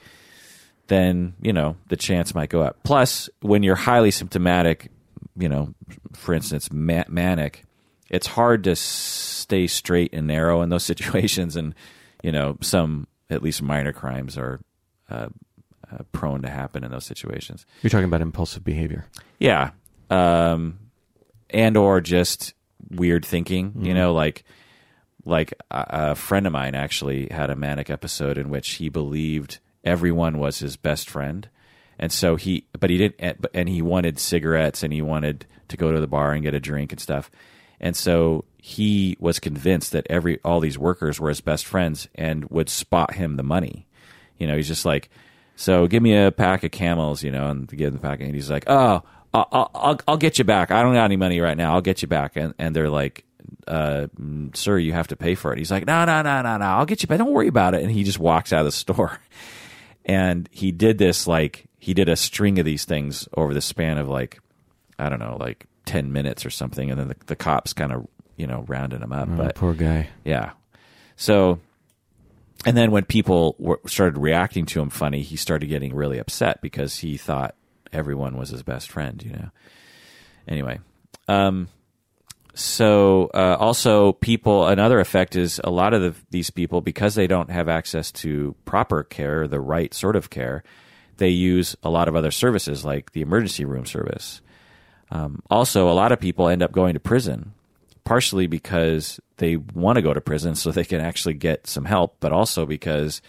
then 0.88 1.36
you 1.42 1.54
know 1.54 1.78
the 1.88 1.96
chance 1.96 2.36
might 2.36 2.50
go 2.50 2.62
up. 2.62 2.84
Plus, 2.84 3.30
when 3.42 3.64
you're 3.64 3.76
highly 3.76 4.12
symptomatic, 4.12 4.92
you 5.40 5.50
know, 5.50 5.74
for 6.14 6.34
instance, 6.34 6.72
ma- 6.72 7.06
manic, 7.08 7.64
it's 8.10 8.28
hard 8.28 8.64
to 8.66 8.76
stay 8.76 9.68
straight 9.68 10.14
and 10.14 10.28
narrow 10.28 10.62
in 10.62 10.70
those 10.70 10.84
situations, 10.94 11.56
and 11.56 11.74
you 12.22 12.32
know, 12.32 12.58
some 12.62 13.08
at 13.30 13.42
least 13.42 13.62
minor 13.62 13.94
crimes 13.94 14.38
are 14.38 14.60
uh, 15.10 15.30
uh, 15.92 16.04
prone 16.12 16.42
to 16.42 16.50
happen 16.50 16.84
in 16.84 16.92
those 16.92 17.06
situations. 17.06 17.66
You're 17.82 17.90
talking 17.90 18.06
about 18.06 18.22
impulsive 18.22 18.64
behavior. 18.64 19.06
Yeah, 19.40 19.72
um, 20.10 20.80
and 21.50 21.78
or 21.78 22.02
just 22.02 22.54
weird 22.90 23.26
thinking. 23.26 23.74
You 23.82 23.94
know, 23.94 24.14
like 24.14 24.44
like 25.26 25.54
a, 25.72 25.86
a 26.12 26.16
friend 26.16 26.46
of 26.48 26.54
mine 26.54 26.76
actually 26.76 27.28
had 27.32 27.50
a 27.50 27.56
manic 27.56 27.90
episode 27.90 28.38
in 28.38 28.50
which 28.50 28.72
he 28.72 28.90
believed 28.90 29.60
everyone 29.84 30.38
was 30.38 30.60
his 30.60 30.76
best 30.76 31.10
friend, 31.10 31.50
and 32.00 32.12
so 32.12 32.36
he, 32.36 32.66
but 32.80 32.90
he 32.90 32.98
didn't, 32.98 33.46
and 33.54 33.70
he 33.70 33.82
wanted 33.82 34.20
cigarettes 34.20 34.84
and 34.84 34.94
he 34.94 35.02
wanted 35.02 35.46
to 35.68 35.78
go 35.78 35.92
to 35.92 36.00
the 36.00 36.08
bar 36.08 36.34
and 36.34 36.44
get 36.44 36.54
a 36.54 36.60
drink 36.60 36.92
and 36.92 37.00
stuff, 37.00 37.30
and 37.80 37.96
so 37.96 38.46
he 38.58 39.16
was 39.20 39.40
convinced 39.40 39.92
that 39.92 40.08
every 40.10 40.40
all 40.44 40.60
these 40.60 40.78
workers 40.78 41.20
were 41.20 41.30
his 41.30 41.42
best 41.42 41.66
friends 41.66 42.08
and 42.16 42.50
would 42.50 42.70
spot 42.70 43.14
him 43.14 43.36
the 43.36 43.44
money. 43.44 43.86
You 44.38 44.48
know, 44.48 44.56
he's 44.56 44.68
just 44.68 44.86
like, 44.86 45.10
so 45.56 45.88
give 45.88 46.02
me 46.02 46.16
a 46.16 46.32
pack 46.32 46.64
of 46.64 46.72
camels, 46.72 47.24
you 47.24 47.32
know, 47.32 47.50
and 47.50 47.68
give 47.68 47.90
him 47.90 47.94
the 47.94 48.00
pack, 48.00 48.22
and 48.22 48.34
he's 48.34 48.50
like, 48.50 48.66
oh. 48.68 49.04
I'll, 49.32 49.70
I'll, 49.76 50.00
I'll 50.08 50.18
get 50.18 50.40
you 50.40 50.44
back. 50.44 50.72
I 50.72 50.82
don't 50.82 50.96
got 50.96 51.06
any 51.06 51.16
money 51.16 51.40
right 51.40 51.56
now. 51.56 51.76
I'll 51.76 51.82
get 51.82 52.02
you 52.02 52.08
back. 52.08 52.36
And, 52.36 52.56
and 52.58 52.76
they're 52.76 52.90
like, 52.90 53.26
uh, 53.68 54.08
sir, 54.54 54.78
you 54.78 54.94
have 54.94 55.08
to 55.08 55.16
pay 55.16 55.36
for 55.36 55.54
it. 55.54 55.60
He's 55.60 55.72
like, 55.72 55.86
no, 55.86 56.06
no, 56.06 56.22
no, 56.22 56.42
no, 56.42 56.58
no, 56.58 56.66
I'll 56.66 56.86
get 56.86 57.04
you 57.04 57.08
back. 57.08 57.20
Don't 57.20 57.32
worry 57.32 57.48
about 57.48 57.74
it. 57.76 57.84
And 57.84 57.92
he 57.92 58.04
just 58.04 58.20
walks 58.20 58.52
out 58.52 58.62
of 58.62 58.66
the 58.66 58.72
store. 58.72 59.20
And 60.06 60.50
he 60.52 60.72
did 60.72 60.98
this 60.98 61.28
like, 61.28 61.69
he 61.90 61.96
did 61.96 62.08
a 62.08 62.16
string 62.16 62.60
of 62.60 62.66
these 62.66 62.86
things 62.86 63.28
over 63.36 63.52
the 63.52 63.62
span 63.62 63.98
of 63.98 64.08
like, 64.08 64.40
I 65.00 65.10
don't 65.10 65.18
know, 65.18 65.38
like 65.40 65.66
10 65.86 66.14
minutes 66.14 66.46
or 66.46 66.52
something. 66.52 66.92
And 66.92 67.00
then 67.00 67.08
the, 67.08 67.16
the 67.26 67.36
cops 67.36 67.74
kind 67.74 67.92
of, 67.92 68.08
you 68.38 68.46
know, 68.46 68.64
rounded 68.68 69.02
him 69.02 69.12
up. 69.12 69.28
Oh, 69.32 69.36
but 69.36 69.56
poor 69.56 69.74
guy. 69.74 70.08
yeah. 70.24 70.52
So, 71.16 71.60
and 72.64 72.78
then 72.78 72.92
when 72.92 73.06
people 73.06 73.56
were, 73.58 73.80
started 73.88 74.20
reacting 74.20 74.68
to 74.68 74.80
him 74.80 74.92
funny, 74.92 75.24
he 75.24 75.36
started 75.36 75.66
getting 75.66 75.96
really 75.96 76.20
upset 76.20 76.62
because 76.62 77.00
he 77.00 77.18
thought 77.18 77.56
everyone 77.92 78.38
was 78.38 78.50
his 78.50 78.62
best 78.62 78.92
friend, 78.92 79.24
you 79.24 79.32
know. 79.32 79.50
Anyway, 80.48 80.80
um, 81.28 81.70
so 82.54 83.32
uh, 83.34 83.58
also 83.60 84.12
people 84.12 84.68
another 84.68 85.00
effect 85.00 85.36
is 85.36 85.60
a 85.64 85.72
lot 85.72 85.96
of 85.96 86.04
the, 86.04 86.14
these 86.30 86.52
people 86.52 86.82
because 86.82 87.16
they 87.16 87.26
don't 87.26 87.50
have 87.50 87.68
access 87.68 88.12
to 88.12 88.56
proper 88.66 89.02
care, 89.02 89.48
the 89.48 89.60
right 89.60 89.92
sort 89.92 90.16
of 90.16 90.30
care, 90.30 90.64
they 91.20 91.30
use 91.30 91.76
a 91.84 91.90
lot 91.90 92.08
of 92.08 92.16
other 92.16 92.32
services 92.32 92.84
like 92.84 93.12
the 93.12 93.22
emergency 93.22 93.66
room 93.66 93.86
service. 93.86 94.42
Um, 95.12 95.42
also, 95.50 95.90
a 95.90 95.94
lot 95.94 96.12
of 96.12 96.20
people 96.20 96.48
end 96.48 96.64
up 96.64 96.72
going 96.72 96.94
to 96.94 97.00
prison, 97.00 97.54
partially 98.04 98.48
because 98.48 99.20
they 99.38 99.58
want 99.58 99.98
to 99.98 100.02
go 100.02 100.14
to 100.14 100.22
prison 100.22 100.56
so 100.56 100.72
they 100.72 100.86
can 100.86 101.02
actually 101.02 101.34
get 101.36 101.68
some 101.68 101.86
help, 101.86 102.18
but 102.20 102.32
also 102.32 102.66
because 102.66 103.22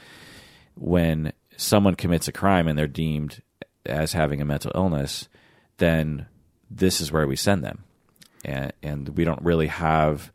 when 0.74 1.32
someone 1.56 1.94
commits 1.94 2.28
a 2.28 2.32
crime 2.32 2.68
and 2.68 2.78
they're 2.78 2.86
deemed 2.86 3.42
as 3.84 4.12
having 4.12 4.40
a 4.40 4.44
mental 4.44 4.72
illness, 4.74 5.28
then 5.78 6.26
this 6.70 7.00
is 7.00 7.10
where 7.10 7.26
we 7.26 7.36
send 7.36 7.64
them, 7.64 7.84
and 8.44 8.72
and 8.82 9.08
we 9.10 9.24
don't 9.24 9.42
really 9.42 9.66
have 9.66 10.30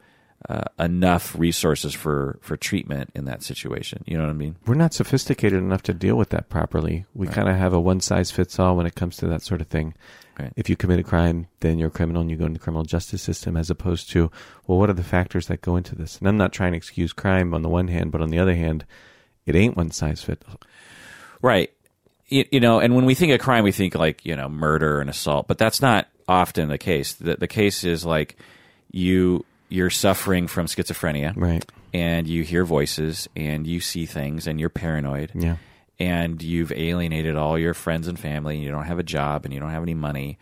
uh, 0.48 0.64
enough 0.78 1.36
resources 1.38 1.93
for 1.93 2.38
for 2.41 2.56
treatment 2.56 3.10
in 3.16 3.26
that 3.26 3.43
situation. 3.43 4.04
You 4.06 4.18
know 4.18 4.24
what 4.24 4.30
I 4.30 4.34
mean? 4.34 4.56
We're 4.66 4.76
not 4.76 4.93
sophisticated 4.93 5.60
enough 5.60 5.84
to 5.84 5.93
deal 5.93 6.16
with 6.16 6.30
that 6.30 6.50
properly. 6.50 7.06
We 7.14 7.28
kind 7.28 7.50
of 7.50 7.56
have 7.56 7.74
a 7.74 7.80
one 7.80 8.00
size 8.00 8.32
fits 8.32 8.60
all 8.60 8.76
when 8.76 8.86
it 8.86 8.96
comes 8.96 9.18
to 9.18 9.28
that 9.28 9.41
sort 9.41 9.62
of 9.62 9.68
thing. 9.68 9.96
Right. 10.39 10.52
If 10.56 10.70
you 10.70 10.76
commit 10.76 11.00
a 11.00 11.04
crime, 11.04 11.48
then 11.62 11.80
you're 11.80 11.88
a 11.88 11.91
criminal 11.91 12.22
and 12.22 12.30
you 12.30 12.36
go 12.36 12.46
into 12.46 12.60
the 12.60 12.64
criminal 12.64 12.84
justice 12.84 13.22
system, 13.22 13.56
as 13.56 13.70
opposed 13.70 14.10
to, 14.10 14.30
well, 14.68 14.78
what 14.78 14.89
are 14.89 14.93
the 14.93 15.04
factors 15.04 15.48
that 15.48 15.62
go 15.62 15.78
into 15.78 15.96
this? 15.96 16.20
And 16.20 16.28
I'm 16.28 16.36
not 16.36 16.52
trying 16.52 16.74
to 16.74 16.78
excuse 16.78 17.14
crime 17.14 17.54
on 17.54 17.62
the 17.62 17.70
one 17.70 17.88
hand, 17.88 18.12
but 18.12 18.22
on 18.22 18.30
the 18.30 18.39
other 18.39 18.54
hand, 18.54 18.86
it 19.46 19.56
ain't 19.56 19.78
one 19.78 19.91
size 19.91 20.22
fits. 20.22 20.46
Right. 21.41 21.72
You, 22.28 22.46
you 22.52 22.60
know, 22.60 22.80
and 22.80 22.96
when 22.96 23.06
we 23.06 23.16
think 23.16 23.32
of 23.32 23.39
crime, 23.39 23.64
we 23.64 23.72
think 23.72 23.96
like 23.96 24.26
you 24.26 24.36
know 24.36 24.50
murder 24.50 25.00
and 25.00 25.10
assault, 25.10 25.48
but 25.48 25.58
that's 25.58 25.82
not 25.82 26.08
often 26.28 26.70
the 26.70 26.78
case. 26.78 27.14
The, 27.14 27.36
the 27.38 27.48
case 27.48 27.84
is 27.84 28.06
like 28.06 28.36
you 28.91 29.46
you're 29.70 29.89
suffering 29.89 30.47
from 30.47 30.68
schizophrenia, 30.68 31.34
Right. 31.36 31.66
and 31.93 32.28
you 32.28 32.43
hear 32.43 32.66
voices 32.66 33.28
and 33.36 33.66
you 33.68 33.80
see 33.80 34.05
things 34.05 34.47
and 34.47 34.59
you're 34.59 34.70
paranoid. 34.70 35.32
Yeah. 35.34 35.57
and 35.99 36.41
you've 36.43 36.72
alienated 36.74 37.36
all 37.38 37.57
your 37.57 37.74
friends 37.74 38.07
and 38.09 38.20
family 38.20 38.55
and 38.55 38.63
you 38.66 38.70
don't 38.72 38.84
have 38.86 38.99
a 38.99 39.03
job 39.03 39.45
and 39.45 39.53
you 39.53 39.59
don't 39.61 39.70
have 39.72 39.82
any 39.84 39.93
money 39.93 40.38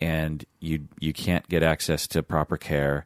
and 0.00 0.44
you 0.60 0.88
you 0.98 1.12
can't 1.12 1.46
get 1.48 1.62
access 1.62 2.06
to 2.08 2.22
proper 2.22 2.56
care 2.56 3.04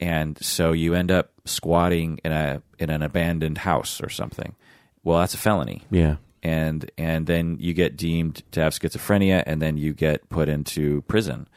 and 0.00 0.36
so 0.42 0.72
you 0.72 0.94
end 0.94 1.10
up 1.10 1.32
squatting 1.46 2.18
in 2.24 2.30
a 2.32 2.62
in 2.78 2.90
an 2.90 3.02
abandoned 3.02 3.56
house 3.58 4.02
or 4.02 4.10
something 4.10 4.54
well 5.02 5.18
that's 5.20 5.32
a 5.32 5.38
felony 5.38 5.82
Yeah. 5.90 6.16
and 6.42 6.90
and 6.98 7.26
then 7.26 7.56
you 7.58 7.72
get 7.72 7.96
deemed 7.96 8.42
to 8.52 8.60
have 8.60 8.74
schizophrenia 8.74 9.42
and 9.46 9.62
then 9.62 9.78
you 9.78 9.94
get 9.94 10.28
put 10.28 10.48
into 10.50 11.00
prison 11.08 11.48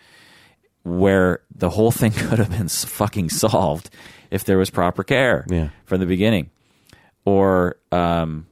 where 0.84 1.40
the 1.56 1.70
whole 1.70 1.92
thing 1.92 2.12
could 2.16 2.40
have 2.40 2.50
been 2.52 2.68
fucking 2.68 3.30
solved 3.30 3.90
if 4.32 4.44
there 4.46 4.58
was 4.58 4.70
proper 4.70 5.04
care 5.04 5.46
Yeah. 5.50 5.70
from 5.86 6.00
the 6.00 6.06
beginning 6.06 6.50
or 7.26 7.78
um 7.92 8.46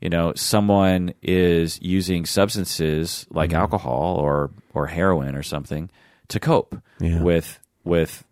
you 0.00 0.08
know 0.08 0.32
someone 0.34 1.12
is 1.22 1.80
using 1.82 2.24
substances 2.26 3.26
like 3.30 3.50
Mm-hmm. 3.50 3.58
alcohol 3.60 4.16
or 4.20 4.50
or 4.74 4.86
heroin 4.86 5.34
or 5.34 5.42
something 5.42 5.90
to 6.28 6.40
cope 6.40 6.76
Yeah. 7.00 7.22
with 7.22 7.58
with 7.84 8.24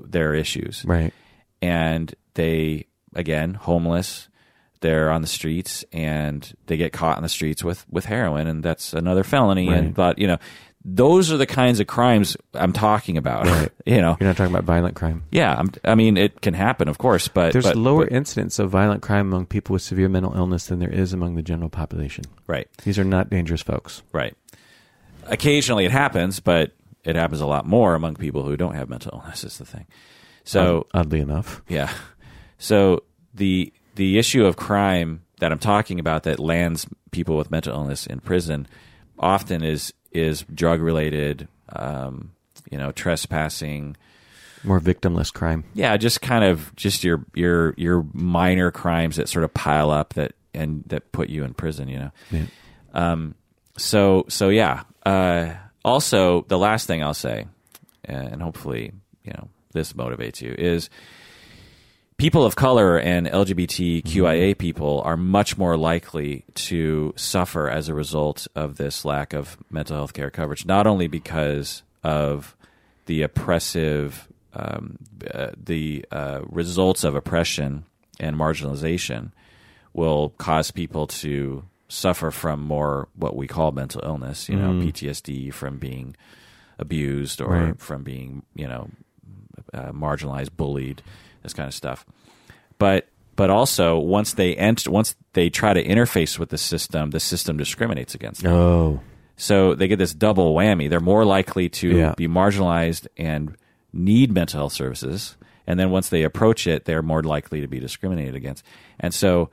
their 0.00 0.34
issues 0.34 0.84
Right. 0.84 1.12
and 1.62 2.14
they 2.34 2.86
again 3.14 3.54
homeless 3.54 4.28
they're 4.80 5.10
on 5.10 5.22
the 5.22 5.26
streets 5.28 5.84
and 5.92 6.52
they 6.66 6.76
get 6.76 6.92
caught 6.92 7.16
on 7.16 7.22
the 7.22 7.28
streets 7.28 7.64
with 7.64 7.86
with 7.90 8.04
heroin 8.04 8.46
and 8.46 8.62
that's 8.62 8.92
another 8.92 9.24
felony 9.24 9.68
and 9.68 9.94
but 9.94 10.18
you 10.18 10.26
know 10.26 10.36
those 10.86 11.32
are 11.32 11.38
the 11.38 11.46
kinds 11.46 11.80
of 11.80 11.86
crimes 11.86 12.36
I'm 12.52 12.72
talking 12.72 13.16
about 13.16 13.46
Right. 13.46 13.70
you 13.86 14.00
know 14.02 14.16
You're 14.20 14.28
not 14.28 14.36
talking 14.36 14.52
about 14.54 14.64
violent 14.64 14.94
crime. 14.96 15.24
yeah 15.30 15.54
I'm, 15.58 15.70
I 15.84 15.94
mean 15.94 16.16
it 16.16 16.40
can 16.42 16.52
happen 16.54 16.88
of 16.88 16.98
course 16.98 17.26
but 17.28 17.52
There's 17.52 17.64
but- 17.64 17.76
lower 17.76 18.04
but- 18.04 18.12
incidence 18.12 18.58
of 18.58 18.70
violent 18.70 19.02
crime 19.02 19.28
among 19.28 19.46
people 19.46 19.72
with 19.72 19.82
severe 19.82 20.08
mental 20.08 20.34
illness 20.34 20.66
than 20.66 20.78
there 20.80 20.92
is 20.92 21.12
among 21.12 21.36
the 21.36 21.42
general 21.42 21.70
population. 21.70 22.24
right 22.46 22.68
These 22.84 22.98
are 22.98 23.04
not 23.04 23.30
dangerous 23.30 23.62
folks. 23.62 24.02
right 24.12 24.36
occasionally 25.26 25.84
it 25.84 25.90
happens 25.90 26.40
but 26.40 26.72
it 27.04 27.16
happens 27.16 27.40
a 27.40 27.46
lot 27.46 27.66
more 27.66 27.94
among 27.94 28.14
people 28.16 28.42
who 28.44 28.56
don't 28.56 28.74
have 28.74 28.88
mental 28.88 29.12
illness 29.20 29.44
is 29.44 29.58
the 29.58 29.64
thing 29.64 29.86
so 30.46 30.86
oddly 30.92 31.20
enough. 31.20 31.62
Yeah. 31.68 31.90
So 32.58 33.04
the 33.32 33.72
the 33.94 34.18
issue 34.18 34.44
of 34.44 34.56
crime 34.56 35.22
that 35.40 35.50
I'm 35.52 35.58
talking 35.58 35.98
about 35.98 36.24
that 36.24 36.38
lands 36.38 36.86
people 37.12 37.38
with 37.38 37.50
mental 37.50 37.72
illness 37.74 38.06
in 38.06 38.20
prison 38.20 38.66
often 39.18 39.64
is 39.64 39.94
is 40.14 40.44
drug 40.54 40.80
related, 40.80 41.48
um, 41.70 42.32
you 42.70 42.78
know, 42.78 42.92
trespassing. 42.92 43.96
More 44.62 44.80
victimless 44.80 45.32
crime. 45.32 45.64
Yeah, 45.74 45.96
just 45.96 46.22
kind 46.22 46.44
of 46.44 46.74
just 46.76 47.04
your 47.04 47.24
your 47.34 47.74
your 47.76 48.06
minor 48.14 48.70
crimes 48.70 49.16
that 49.16 49.28
sort 49.28 49.44
of 49.44 49.52
pile 49.52 49.90
up 49.90 50.14
that 50.14 50.32
and 50.54 50.84
that 50.86 51.12
put 51.12 51.28
you 51.28 51.44
in 51.44 51.52
prison. 51.52 51.88
You 51.88 51.98
know. 51.98 52.10
Yeah. 52.30 52.46
Um, 52.94 53.34
so 53.76 54.24
so 54.28 54.48
yeah. 54.48 54.84
Uh, 55.04 55.54
also, 55.84 56.46
the 56.48 56.56
last 56.56 56.86
thing 56.86 57.02
I'll 57.02 57.12
say, 57.12 57.46
and 58.04 58.40
hopefully 58.40 58.92
you 59.22 59.32
know 59.32 59.48
this 59.72 59.92
motivates 59.92 60.40
you, 60.40 60.54
is 60.56 60.88
people 62.16 62.44
of 62.44 62.56
color 62.56 62.96
and 62.98 63.26
LGBTQIA 63.26 64.56
people 64.56 65.02
are 65.04 65.16
much 65.16 65.58
more 65.58 65.76
likely 65.76 66.44
to 66.54 67.12
suffer 67.16 67.68
as 67.68 67.88
a 67.88 67.94
result 67.94 68.46
of 68.54 68.76
this 68.76 69.04
lack 69.04 69.32
of 69.32 69.56
mental 69.70 69.96
health 69.96 70.12
care 70.12 70.30
coverage. 70.30 70.64
Not 70.64 70.86
only 70.86 71.06
because 71.08 71.82
of 72.02 72.56
the 73.06 73.22
oppressive, 73.22 74.28
um, 74.54 74.98
uh, 75.32 75.50
the 75.62 76.04
uh, 76.10 76.40
results 76.48 77.04
of 77.04 77.14
oppression 77.14 77.84
and 78.20 78.36
marginalization 78.36 79.32
will 79.92 80.30
cause 80.38 80.70
people 80.70 81.06
to 81.06 81.64
suffer 81.88 82.30
from 82.30 82.60
more 82.60 83.08
what 83.14 83.36
we 83.36 83.46
call 83.46 83.70
mental 83.72 84.00
illness, 84.04 84.48
you 84.48 84.56
know, 84.56 84.72
PTSD 84.72 85.52
from 85.52 85.78
being 85.78 86.16
abused 86.78 87.40
or 87.40 87.48
Right. 87.50 87.80
from 87.80 88.02
being, 88.02 88.42
you 88.54 88.66
know, 88.66 88.88
uh, 89.72 89.92
marginalized, 89.92 90.56
bullied, 90.56 91.02
this 91.44 91.52
kind 91.54 91.68
of 91.68 91.74
stuff. 91.74 92.04
But 92.78 93.08
but 93.36 93.50
also 93.50 93.98
once 93.98 94.34
they 94.34 94.54
enter, 94.56 94.90
once 94.90 95.14
they 95.34 95.50
try 95.50 95.72
to 95.72 95.82
interface 95.84 96.38
with 96.38 96.48
the 96.50 96.58
system, 96.58 97.10
the 97.10 97.20
system 97.20 97.56
discriminates 97.56 98.14
against 98.14 98.42
them. 98.42 98.52
Oh. 98.52 99.00
So 99.36 99.74
they 99.74 99.88
get 99.88 99.98
this 99.98 100.14
double 100.14 100.54
whammy. 100.54 100.88
They're 100.88 101.00
more 101.00 101.24
likely 101.24 101.68
to 101.68 101.88
Yeah. 101.96 102.14
be 102.16 102.28
marginalized 102.28 103.06
and 103.16 103.56
need 103.92 104.32
mental 104.32 104.60
health 104.60 104.72
services. 104.72 105.36
And 105.66 105.80
then 105.80 105.90
once 105.90 106.08
they 106.10 106.22
approach 106.22 106.66
it, 106.66 106.84
they're 106.84 107.02
more 107.02 107.22
likely 107.22 107.60
to 107.60 107.66
be 107.66 107.80
discriminated 107.80 108.34
against. 108.36 108.64
And 109.00 109.12
so 109.12 109.50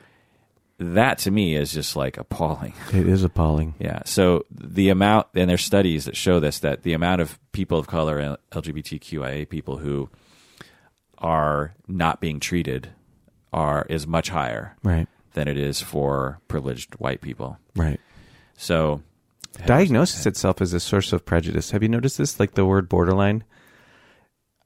that 0.78 1.18
to 1.20 1.32
me 1.32 1.56
is 1.56 1.72
just 1.74 1.96
like 1.96 2.18
appalling. 2.18 2.74
It 2.94 3.08
is 3.08 3.24
appalling. 3.24 3.74
Yeah. 3.80 4.02
So 4.06 4.46
the 4.52 4.90
amount, 4.90 5.28
and 5.34 5.50
there's 5.50 5.64
studies 5.64 6.06
that 6.06 6.16
show 6.16 6.40
this, 6.40 6.60
that 6.60 6.84
the 6.84 6.94
amount 6.94 7.22
of 7.22 7.40
people 7.52 7.80
of 7.80 7.88
color 7.88 8.20
and 8.20 8.38
LGBTQIA 8.52 9.48
people 9.50 9.78
who 9.78 10.10
are 11.22 11.74
not 11.88 12.20
being 12.20 12.40
treated 12.40 12.90
are 13.54 13.86
is 13.90 14.06
much 14.08 14.30
higher 14.30 14.76
Right. 14.84 15.08
than 15.34 15.48
it 15.48 15.58
is 15.58 15.82
for 15.82 16.40
privileged 16.48 16.94
white 16.96 17.22
people. 17.22 17.58
Right. 17.76 18.00
So 18.58 19.02
Diagnosis 19.66 20.26
itself 20.26 20.62
is 20.62 20.74
a 20.74 20.80
source 20.80 21.12
of 21.14 21.26
prejudice. 21.26 21.72
Have 21.72 21.84
you 21.84 21.90
noticed 21.90 22.18
this? 22.18 22.40
Like 22.40 22.54
the 22.54 22.66
word 22.66 22.88
borderline? 22.88 23.44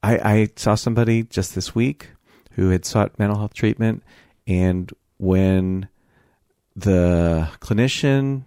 I, 0.03 0.17
I 0.33 0.49
saw 0.55 0.75
somebody 0.75 1.23
just 1.23 1.55
this 1.55 1.73
week 1.73 2.09
who 2.51 2.69
had 2.69 2.85
sought 2.85 3.17
mental 3.17 3.39
health 3.39 3.53
treatment, 3.55 4.03
and 4.45 4.91
when 5.17 5.87
the 6.75 7.49
clinician, 7.59 8.43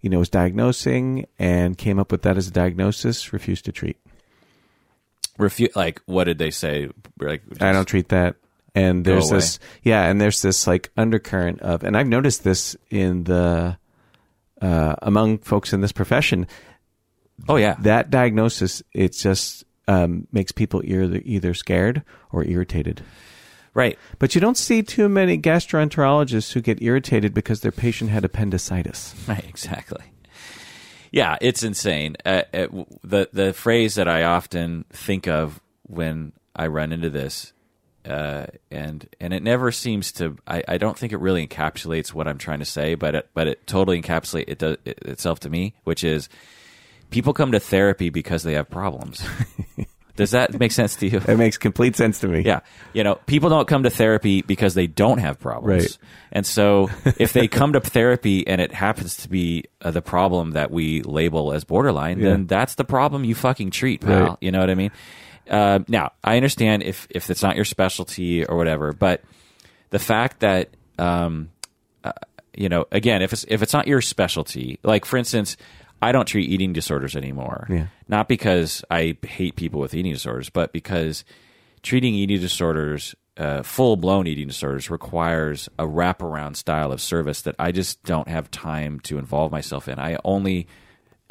you 0.00 0.08
know, 0.08 0.18
was 0.18 0.30
diagnosing 0.30 1.26
and 1.38 1.76
came 1.76 1.98
up 1.98 2.10
with 2.10 2.22
that 2.22 2.38
as 2.38 2.48
a 2.48 2.52
diagnosis, 2.52 3.32
refused 3.34 3.66
to 3.66 3.72
treat. 3.72 3.98
Refu- 5.38 5.74
like, 5.76 6.00
what 6.06 6.24
did 6.24 6.38
they 6.38 6.50
say? 6.50 6.88
Like, 7.18 7.42
I 7.60 7.72
don't 7.72 7.86
treat 7.86 8.08
that. 8.08 8.36
And 8.74 9.04
there's 9.04 9.30
away. 9.30 9.38
this, 9.38 9.58
yeah, 9.82 10.04
and 10.04 10.20
there's 10.20 10.42
this 10.42 10.66
like 10.66 10.90
undercurrent 10.96 11.60
of, 11.62 11.82
and 11.82 11.96
I've 11.96 12.08
noticed 12.08 12.44
this 12.44 12.76
in 12.90 13.24
the, 13.24 13.78
uh, 14.60 14.94
among 15.00 15.38
folks 15.38 15.72
in 15.72 15.80
this 15.80 15.92
profession, 15.92 16.46
Oh 17.48 17.56
yeah, 17.56 17.76
that 17.80 18.10
diagnosis, 18.10 18.82
it 18.92 19.12
just 19.12 19.64
um, 19.88 20.26
makes 20.32 20.52
people 20.52 20.82
either, 20.84 21.20
either 21.24 21.54
scared 21.54 22.02
or 22.32 22.44
irritated. 22.44 23.02
right. 23.74 23.98
But 24.18 24.34
you 24.34 24.40
don't 24.40 24.56
see 24.56 24.82
too 24.82 25.08
many 25.08 25.38
gastroenterologists 25.38 26.52
who 26.52 26.60
get 26.60 26.82
irritated 26.82 27.34
because 27.34 27.60
their 27.60 27.72
patient 27.72 28.10
had 28.10 28.24
appendicitis. 28.24 29.14
Right, 29.28 29.44
exactly. 29.46 30.02
Yeah, 31.16 31.38
it's 31.40 31.62
insane. 31.62 32.16
Uh, 32.26 32.42
uh, 32.52 32.66
w- 32.66 32.84
the 33.02 33.26
the 33.32 33.52
phrase 33.54 33.94
that 33.94 34.06
I 34.06 34.24
often 34.24 34.84
think 34.90 35.26
of 35.26 35.62
when 35.84 36.32
I 36.54 36.66
run 36.66 36.92
into 36.92 37.08
this, 37.08 37.54
uh, 38.04 38.48
and 38.70 39.08
and 39.18 39.32
it 39.32 39.42
never 39.42 39.72
seems 39.72 40.12
to. 40.12 40.36
I, 40.46 40.62
I 40.68 40.76
don't 40.76 40.98
think 40.98 41.14
it 41.14 41.20
really 41.20 41.48
encapsulates 41.48 42.12
what 42.12 42.28
I'm 42.28 42.36
trying 42.36 42.58
to 42.58 42.66
say, 42.66 42.96
but 42.96 43.14
it, 43.14 43.30
but 43.32 43.46
it 43.46 43.66
totally 43.66 44.02
encapsulates 44.02 44.44
it, 44.46 44.58
does, 44.58 44.76
it 44.84 44.98
itself 45.06 45.40
to 45.40 45.48
me, 45.48 45.72
which 45.84 46.04
is 46.04 46.28
people 47.08 47.32
come 47.32 47.50
to 47.52 47.60
therapy 47.60 48.10
because 48.10 48.42
they 48.42 48.52
have 48.52 48.68
problems. 48.68 49.26
Does 50.16 50.32
that 50.32 50.58
make 50.58 50.72
sense 50.72 50.96
to 50.96 51.08
you? 51.08 51.20
It 51.28 51.36
makes 51.36 51.58
complete 51.58 51.96
sense 51.96 52.20
to 52.20 52.28
me. 52.28 52.40
Yeah. 52.40 52.60
You 52.92 53.04
know, 53.04 53.16
people 53.26 53.50
don't 53.50 53.68
come 53.68 53.82
to 53.84 53.90
therapy 53.90 54.42
because 54.42 54.74
they 54.74 54.86
don't 54.86 55.18
have 55.18 55.38
problems. 55.38 55.82
Right. 55.82 55.98
And 56.32 56.46
so 56.46 56.90
if 57.18 57.32
they 57.32 57.48
come 57.48 57.74
to 57.74 57.80
therapy 57.80 58.46
and 58.46 58.60
it 58.60 58.72
happens 58.72 59.16
to 59.18 59.28
be 59.28 59.64
uh, 59.82 59.90
the 59.90 60.02
problem 60.02 60.52
that 60.52 60.70
we 60.70 61.02
label 61.02 61.52
as 61.52 61.64
borderline, 61.64 62.18
Yeah. 62.18 62.30
then 62.30 62.46
that's 62.46 62.74
the 62.76 62.84
problem 62.84 63.24
you 63.24 63.34
fucking 63.34 63.70
treat, 63.70 64.00
pal. 64.00 64.20
Right. 64.20 64.36
You 64.40 64.50
know 64.52 64.60
what 64.60 64.70
I 64.70 64.74
mean? 64.74 64.90
Uh, 65.48 65.78
now, 65.86 66.12
I 66.24 66.36
understand 66.36 66.82
if, 66.82 67.06
if 67.10 67.30
it's 67.30 67.42
not 67.42 67.54
your 67.56 67.64
specialty 67.64 68.44
or 68.44 68.56
whatever, 68.56 68.92
but 68.92 69.22
the 69.90 69.98
fact 70.00 70.40
that, 70.40 70.70
um, 70.98 71.50
uh, 72.02 72.12
you 72.54 72.68
know, 72.68 72.86
again, 72.90 73.22
if 73.22 73.32
it's, 73.32 73.44
if 73.48 73.62
it's 73.62 73.72
not 73.72 73.86
your 73.86 74.00
specialty, 74.00 74.80
like 74.82 75.04
for 75.04 75.16
instance, 75.18 75.56
I 76.02 76.12
don't 76.12 76.26
treat 76.26 76.48
eating 76.50 76.72
disorders 76.72 77.16
anymore. 77.16 77.66
Yeah. 77.70 77.86
Not 78.08 78.28
because 78.28 78.84
I 78.90 79.16
hate 79.22 79.56
people 79.56 79.80
with 79.80 79.94
eating 79.94 80.12
disorders, 80.12 80.50
but 80.50 80.72
because 80.72 81.24
treating 81.82 82.14
eating 82.14 82.40
disorders, 82.40 83.14
uh, 83.36 83.62
full 83.62 83.96
blown 83.96 84.26
eating 84.26 84.48
disorders, 84.48 84.90
requires 84.90 85.68
a 85.78 85.84
wraparound 85.84 86.56
style 86.56 86.92
of 86.92 87.00
service 87.00 87.42
that 87.42 87.54
I 87.58 87.72
just 87.72 88.02
don't 88.04 88.28
have 88.28 88.50
time 88.50 89.00
to 89.00 89.18
involve 89.18 89.50
myself 89.50 89.88
in. 89.88 89.98
I 89.98 90.18
only 90.24 90.66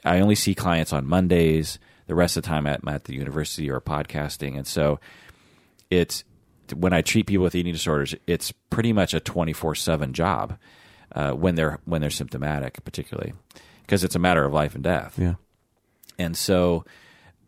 I 0.03 0.19
only 0.19 0.35
see 0.35 0.55
clients 0.55 0.93
on 0.93 1.05
Mondays. 1.05 1.79
The 2.07 2.15
rest 2.15 2.37
of 2.37 2.43
the 2.43 2.49
time, 2.49 2.67
I'm 2.67 2.87
at 2.87 3.05
the 3.05 3.15
university 3.15 3.69
or 3.69 3.81
podcasting, 3.81 4.55
and 4.55 4.67
so 4.67 4.99
it's 5.89 6.23
when 6.75 6.93
I 6.93 7.01
treat 7.01 7.27
people 7.27 7.43
with 7.43 7.55
eating 7.55 7.73
disorders, 7.73 8.15
it's 8.27 8.51
pretty 8.69 8.93
much 8.93 9.13
a 9.13 9.19
24 9.19 9.75
seven 9.75 10.13
job 10.13 10.57
uh, 11.13 11.31
when 11.31 11.55
they're 11.55 11.79
when 11.85 12.01
they're 12.01 12.09
symptomatic, 12.09 12.83
particularly 12.83 13.33
because 13.85 14.03
it's 14.03 14.15
a 14.15 14.19
matter 14.19 14.43
of 14.43 14.53
life 14.53 14.75
and 14.75 14.83
death. 14.83 15.17
Yeah. 15.17 15.35
And 16.17 16.35
so, 16.35 16.85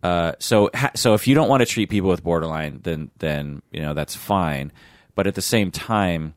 uh, 0.04 0.34
so 0.40 0.70
ha- 0.74 0.92
so 0.96 1.14
if 1.14 1.28
you 1.28 1.36
don't 1.36 1.50
want 1.50 1.62
to 1.62 1.66
treat 1.66 1.90
people 1.90 2.10
with 2.10 2.24
borderline, 2.24 2.82
then 2.84 3.12
then 3.20 3.62
you 3.72 3.82
know 3.82 3.94
that's 3.94 4.16
fine. 4.16 4.72
But 5.16 5.28
at 5.28 5.36
the 5.36 5.42
same 5.42 5.72
time, 5.72 6.36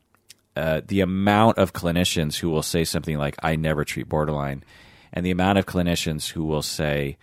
uh, 0.57 0.81
the 0.87 1.01
amount 1.01 1.59
of 1.59 1.73
clinicians 1.73 2.37
who 2.37 2.51
will 2.51 2.63
say 2.63 2.85
something 2.85 3.19
like 3.19 3.37
"I 3.43 3.57
never 3.57 3.85
treat 3.85 4.09
borderline," 4.09 4.65
and 5.13 5.27
the 5.27 5.31
amount 5.31 5.59
of 5.59 5.67
clinicians 5.67 6.29
who 6.31 6.45
will 6.45 6.63
say 6.63 7.19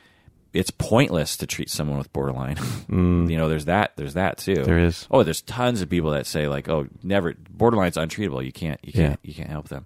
it's 0.54 0.72
pointless 0.72 1.38
to 1.38 1.48
treat 1.48 1.70
someone 1.70 1.98
with 1.98 2.12
borderline. 2.14 2.58
you 2.90 3.38
know, 3.38 3.48
there's 3.50 3.66
that. 3.66 3.94
There's 3.96 4.16
that 4.16 4.38
too. 4.38 4.64
There 4.64 4.80
is. 4.80 5.08
Oh, 5.12 5.24
there's 5.24 5.42
tons 5.42 5.82
of 5.82 5.90
people 5.90 6.12
that 6.12 6.26
say 6.26 6.48
like, 6.48 6.70
"Oh, 6.70 6.88
never 7.02 7.34
borderline's 7.34 7.98
untreatable. 7.98 8.46
You 8.46 8.52
can't. 8.52 8.80
You 8.84 8.94
can't. 8.94 9.20
You 9.24 9.34
can't 9.34 9.50
help 9.50 9.70
them." 9.70 9.86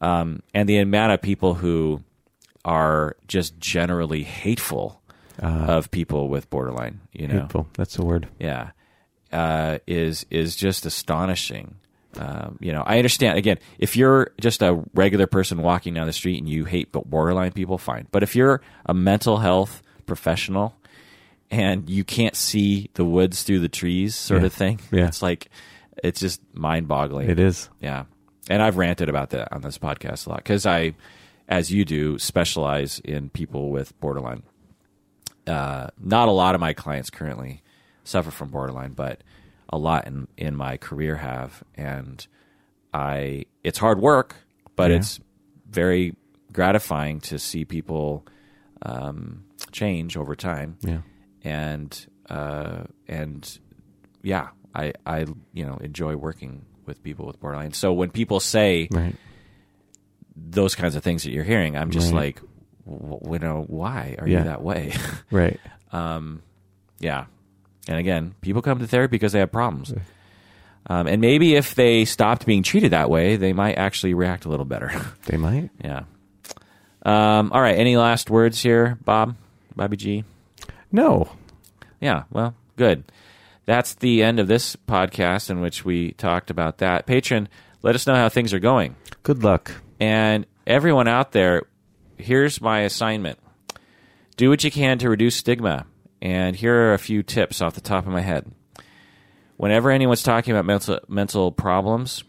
Um, 0.00 0.42
and 0.52 0.68
the 0.68 0.78
amount 0.78 1.12
of 1.12 1.22
people 1.22 1.54
who 1.54 2.02
are 2.64 3.16
just 3.28 3.58
generally 3.58 4.22
hateful 4.22 5.00
of 5.40 5.90
people 5.90 6.28
with 6.28 6.48
borderline, 6.50 7.00
you 7.12 7.26
know, 7.28 7.40
Hateful. 7.42 7.68
That's 7.74 7.96
the 7.96 8.04
word. 8.04 8.28
yeah, 8.38 8.70
uh, 9.32 9.78
is 9.86 10.24
is 10.30 10.54
just 10.56 10.86
astonishing. 10.86 11.76
Um, 12.16 12.56
you 12.60 12.72
know, 12.72 12.82
I 12.86 12.98
understand. 12.98 13.36
Again, 13.38 13.58
if 13.78 13.96
you're 13.96 14.30
just 14.40 14.62
a 14.62 14.80
regular 14.94 15.26
person 15.26 15.60
walking 15.62 15.94
down 15.94 16.06
the 16.06 16.12
street 16.12 16.38
and 16.38 16.48
you 16.48 16.64
hate 16.64 16.92
borderline 16.92 17.50
people, 17.52 17.76
fine. 17.78 18.06
But 18.12 18.22
if 18.22 18.36
you're 18.36 18.60
a 18.86 18.94
mental 18.94 19.38
health 19.38 19.82
professional 20.06 20.76
and 21.50 21.90
you 21.90 22.04
can't 22.04 22.36
see 22.36 22.90
the 22.94 23.04
woods 23.04 23.42
through 23.42 23.58
the 23.60 23.68
trees, 23.68 24.14
sort 24.14 24.42
Yeah. 24.42 24.46
of 24.46 24.52
thing, 24.52 24.80
Yeah. 24.92 25.08
it's 25.08 25.22
like 25.22 25.48
it's 26.04 26.20
just 26.20 26.40
mind 26.54 26.86
boggling. 26.86 27.28
It 27.28 27.40
is. 27.40 27.68
Yeah. 27.80 28.04
And 28.50 28.62
I've 28.62 28.76
ranted 28.76 29.08
about 29.08 29.30
that 29.30 29.52
on 29.52 29.62
this 29.62 29.78
podcast 29.78 30.26
a 30.26 30.30
lot 30.30 30.38
because 30.38 30.66
I, 30.66 30.94
as 31.48 31.72
you 31.72 31.84
do, 31.84 32.18
specialize 32.18 32.98
in 33.00 33.30
people 33.30 33.70
with 33.70 33.98
borderline. 34.00 34.42
Uh, 35.46 35.88
not 35.98 36.28
a 36.28 36.32
lot 36.32 36.54
of 36.54 36.60
my 36.60 36.72
clients 36.72 37.10
currently 37.10 37.62
suffer 38.04 38.30
from 38.30 38.48
borderline, 38.50 38.92
but 38.92 39.22
a 39.70 39.78
lot 39.78 40.06
in, 40.06 40.26
in 40.36 40.56
my 40.56 40.76
career 40.76 41.16
have. 41.16 41.62
And 41.74 42.26
I, 42.92 43.44
it's 43.62 43.78
hard 43.78 43.98
work, 44.00 44.36
but 44.76 44.90
Yeah. 44.90 44.98
it's 44.98 45.20
very 45.68 46.14
gratifying 46.52 47.20
to 47.20 47.38
see 47.38 47.64
people 47.64 48.24
um, 48.82 49.44
change 49.72 50.16
over 50.16 50.36
time 50.36 50.76
Yeah. 50.82 51.00
and 51.42 52.06
uh, 52.28 52.84
and 53.08 53.58
yeah, 54.22 54.48
I 54.74 54.92
I 55.04 55.26
you 55.52 55.64
know 55.66 55.76
enjoy 55.78 56.16
working 56.16 56.64
with 56.86 57.02
people 57.02 57.26
with 57.26 57.40
borderline. 57.40 57.72
So 57.72 57.92
when 57.92 58.10
people 58.10 58.40
say 58.40 58.88
Right. 58.90 59.14
those 60.36 60.74
kinds 60.74 60.94
of 60.96 61.02
things 61.02 61.22
that 61.24 61.30
you're 61.32 61.44
hearing, 61.44 61.76
I'm 61.76 61.90
just 61.90 62.12
Right. 62.12 62.36
like, 62.36 62.40
w- 62.86 63.32
you 63.34 63.38
know, 63.38 63.64
why 63.66 64.16
are 64.18 64.28
Yeah. 64.28 64.38
you 64.38 64.44
that 64.44 64.62
way? 64.62 64.92
Right. 65.30 65.60
um, 65.92 66.42
yeah, 67.00 67.24
and 67.88 67.98
again, 67.98 68.34
people 68.40 68.62
come 68.62 68.78
to 68.78 68.86
therapy 68.86 69.12
because 69.12 69.32
they 69.32 69.38
have 69.40 69.52
problems. 69.52 69.92
Um, 70.86 71.06
and 71.06 71.20
maybe 71.20 71.54
if 71.54 71.74
they 71.74 72.04
stopped 72.04 72.44
being 72.46 72.62
treated 72.62 72.90
that 72.92 73.08
way, 73.08 73.36
they 73.36 73.52
might 73.54 73.78
actually 73.78 74.12
react 74.14 74.44
a 74.44 74.48
little 74.50 74.66
better. 74.66 74.90
They 75.26 75.36
might. 75.38 75.70
yeah. 75.82 76.02
Um, 77.06 77.52
all 77.52 77.60
right. 77.60 77.76
Any 77.78 77.96
last 77.98 78.30
words 78.30 78.62
here, 78.62 78.98
Bob? 79.04 79.36
Bobby 79.76 79.96
G? 79.96 80.24
No. 80.90 81.28
Yeah, 82.00 82.22
well, 82.30 82.54
good. 82.76 83.04
That's 83.66 83.94
the 83.94 84.22
end 84.22 84.40
of 84.40 84.48
this 84.48 84.76
podcast 84.76 85.50
in 85.50 85.60
which 85.60 85.84
we 85.84 86.12
talked 86.12 86.50
about 86.50 86.78
that. 86.78 87.06
Patron, 87.06 87.48
let 87.82 87.94
us 87.94 88.06
know 88.06 88.14
how 88.14 88.28
things 88.28 88.52
are 88.52 88.58
going. 88.58 88.96
Good 89.22 89.42
luck. 89.42 89.72
And 90.00 90.46
everyone 90.66 91.08
out 91.08 91.32
there, 91.32 91.62
here's 92.18 92.60
my 92.60 92.80
assignment 92.80 93.38
do 94.36 94.50
what 94.50 94.64
you 94.64 94.70
can 94.70 94.98
to 94.98 95.08
reduce 95.08 95.36
stigma. 95.36 95.86
And 96.20 96.56
here 96.56 96.74
are 96.74 96.94
a 96.94 96.98
few 96.98 97.22
tips 97.22 97.60
off 97.60 97.74
the 97.74 97.80
top 97.80 98.06
of 98.06 98.12
my 98.12 98.20
head. 98.20 98.50
Whenever 99.56 99.90
anyone's 99.90 100.22
talking 100.22 100.52
about 100.52 100.64
mental, 100.64 100.98
mental 101.06 101.52
problems, 101.52 102.24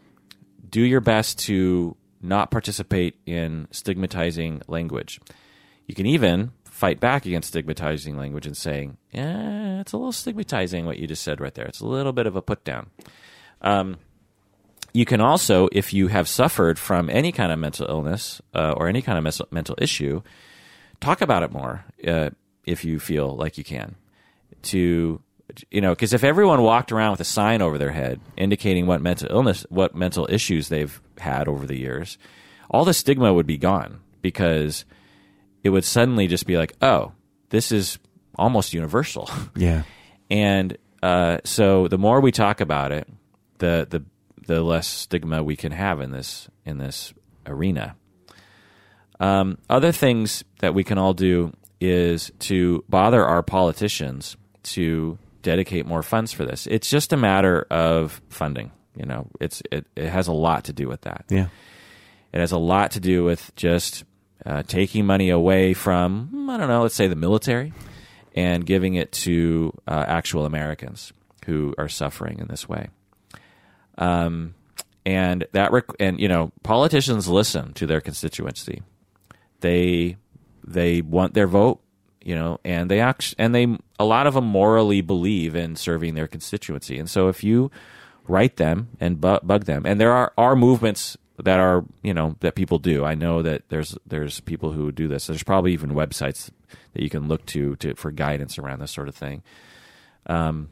do 0.69 0.81
your 0.81 1.01
best 1.01 1.39
to 1.39 1.95
not 2.21 2.51
participate 2.51 3.15
in 3.25 3.67
stigmatizing 3.71 4.61
language. 4.67 5.19
You 5.87 5.95
can 5.95 6.05
even 6.05 6.51
fight 6.75 6.99
back 6.99 7.25
against 7.25 7.47
stigmatizing 7.47 8.17
language 8.17 8.45
and 8.45 8.57
saying, 8.57 8.97
yeah, 9.11 9.79
it's 9.79 9.93
a 9.93 9.97
little 9.97 10.11
stigmatizing 10.11 10.85
what 10.85 10.99
you 10.99 11.07
just 11.07 11.23
said 11.23 11.39
right 11.39 11.53
there. 11.53 11.65
It's 11.65 11.79
a 11.79 11.87
little 11.87 12.11
bit 12.11 12.27
of 12.27 12.35
a 12.35 12.41
put 12.41 12.65
down. 12.65 12.89
Um, 13.61 13.95
you 14.91 15.05
can 15.05 15.21
also, 15.21 15.69
if 15.71 15.93
you 15.93 16.09
have 16.09 16.27
suffered 16.27 16.77
from 16.77 17.09
any 17.09 17.31
kind 17.31 17.53
of 17.53 17.59
mental 17.59 17.87
illness 17.87 18.41
uh, 18.53 18.73
or 18.75 18.89
any 18.89 19.01
kind 19.01 19.17
of 19.17 19.23
mes- 19.23 19.51
mental 19.51 19.75
issue, 19.77 20.21
talk 20.99 21.21
about 21.21 21.43
it 21.43 21.53
more 21.53 21.85
uh, 22.05 22.31
if 22.65 22.83
you 22.83 22.99
feel 22.99 23.33
like 23.37 23.57
you 23.57 23.63
can. 23.63 23.95
To 24.63 25.21
you 25.71 25.79
know, 25.79 25.91
because 25.91 26.11
if 26.11 26.25
everyone 26.25 26.61
walked 26.61 26.91
around 26.91 27.11
with 27.11 27.21
a 27.21 27.25
sign 27.25 27.61
over 27.61 27.77
their 27.77 27.91
head 27.91 28.19
indicating 28.35 28.85
what 28.85 29.01
mental 29.01 29.31
illness, 29.31 29.65
what 29.69 29.95
mental 29.95 30.27
issues 30.29 30.67
they've 30.67 31.01
had 31.19 31.47
over 31.47 31.65
the 31.65 31.77
years, 31.77 32.17
all 32.69 32.83
the 32.83 32.93
stigma 32.93 33.33
would 33.33 33.47
be 33.47 33.57
gone 33.57 34.01
because 34.21 34.83
it 35.65 35.69
would 35.69 35.83
suddenly 35.83 36.27
just 36.27 36.45
be 36.45 36.57
like, 36.57 36.73
oh, 36.83 37.11
this 37.49 37.71
is 37.71 37.97
almost 38.35 38.71
universal. 38.73 39.27
Yeah. 39.55 39.81
and 40.29 40.77
uh, 41.01 41.39
so 41.43 41.87
the 41.87 41.97
more 41.97 42.21
we 42.21 42.31
talk 42.31 42.61
about 42.61 42.91
it, 42.91 43.07
the 43.57 43.87
the 43.89 44.03
the 44.47 44.61
less 44.61 44.87
stigma 44.87 45.41
we 45.43 45.55
can 45.55 45.71
have 45.71 45.99
in 46.01 46.11
this 46.11 46.47
in 46.65 46.77
this 46.77 47.13
arena. 47.47 47.95
Um, 49.19 49.57
other 49.69 49.91
things 49.91 50.43
that 50.59 50.73
we 50.73 50.83
can 50.83 50.97
all 50.97 51.13
do 51.13 51.53
is 51.81 52.31
to 52.39 52.83
bother 52.89 53.25
our 53.25 53.41
politicians 53.43 54.37
to 54.63 55.17
dedicate 55.41 55.85
more 55.85 56.03
funds 56.03 56.31
for 56.33 56.45
this. 56.45 56.67
It's 56.67 56.89
just 56.89 57.13
a 57.13 57.17
matter 57.17 57.65
of 57.71 58.21
funding. 58.29 58.71
You 58.95 59.05
know, 59.05 59.27
it's 59.39 59.61
it, 59.71 59.87
it 59.95 60.09
has 60.09 60.27
a 60.27 60.33
lot 60.33 60.65
to 60.65 60.73
do 60.73 60.87
with 60.87 61.01
that. 61.01 61.25
Yeah. 61.29 61.47
It 62.33 62.39
has 62.39 62.51
a 62.51 62.57
lot 62.59 62.91
to 62.91 62.99
do 62.99 63.23
with 63.23 63.51
just 63.55 64.03
uh, 64.45 64.63
taking 64.63 65.05
money 65.05 65.29
away 65.29 65.73
from, 65.73 66.49
I 66.49 66.57
don't 66.57 66.67
know, 66.67 66.83
let's 66.83 66.95
say 66.95 67.07
the 67.07 67.15
military, 67.15 67.73
and 68.35 68.65
giving 68.65 68.95
it 68.95 69.11
to 69.11 69.73
uh, 69.87 70.05
actual 70.07 70.45
Americans 70.45 71.13
who 71.45 71.73
are 71.77 71.87
suffering 71.87 72.39
in 72.39 72.47
this 72.47 72.67
way. 72.67 72.89
Um, 73.97 74.55
and 75.05 75.45
that, 75.53 75.71
rec- 75.71 75.85
and 75.99 76.19
you 76.19 76.27
know, 76.27 76.51
politicians 76.63 77.27
listen 77.27 77.73
to 77.73 77.87
their 77.87 78.01
constituency. 78.01 78.81
They 79.61 80.17
they 80.67 81.01
want 81.01 81.33
their 81.33 81.47
vote, 81.47 81.81
you 82.21 82.35
know, 82.35 82.59
and 82.65 82.89
they 82.89 82.99
act, 82.99 83.35
and 83.37 83.53
they 83.53 83.77
a 83.99 84.05
lot 84.05 84.27
of 84.27 84.33
them 84.33 84.45
morally 84.45 85.01
believe 85.01 85.55
in 85.55 85.75
serving 85.75 86.15
their 86.15 86.27
constituency. 86.27 86.97
And 86.97 87.09
so 87.09 87.29
if 87.29 87.43
you 87.43 87.71
write 88.27 88.57
them 88.57 88.89
and 88.99 89.21
bu- 89.21 89.39
bug 89.43 89.65
them, 89.65 89.85
and 89.85 90.01
there 90.01 90.11
are 90.11 90.33
are 90.37 90.55
movements 90.55 91.17
that 91.43 91.59
are 91.59 91.83
you 92.01 92.13
know 92.13 92.35
that 92.39 92.55
people 92.55 92.79
do. 92.79 93.05
I 93.05 93.15
know 93.15 93.41
that 93.41 93.63
there's 93.69 93.97
there's 94.05 94.39
people 94.41 94.71
who 94.71 94.91
do 94.91 95.07
this. 95.07 95.27
There's 95.27 95.43
probably 95.43 95.73
even 95.73 95.91
websites 95.91 96.49
that 96.93 97.03
you 97.03 97.09
can 97.09 97.27
look 97.27 97.45
to 97.47 97.75
to 97.77 97.95
for 97.95 98.11
guidance 98.11 98.57
around 98.57 98.79
this 98.79 98.91
sort 98.91 99.07
of 99.07 99.15
thing. 99.15 99.43
Um, 100.27 100.69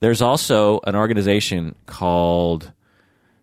there's 0.00 0.22
also 0.22 0.80
an 0.84 0.96
organization 0.96 1.74
called 1.86 2.72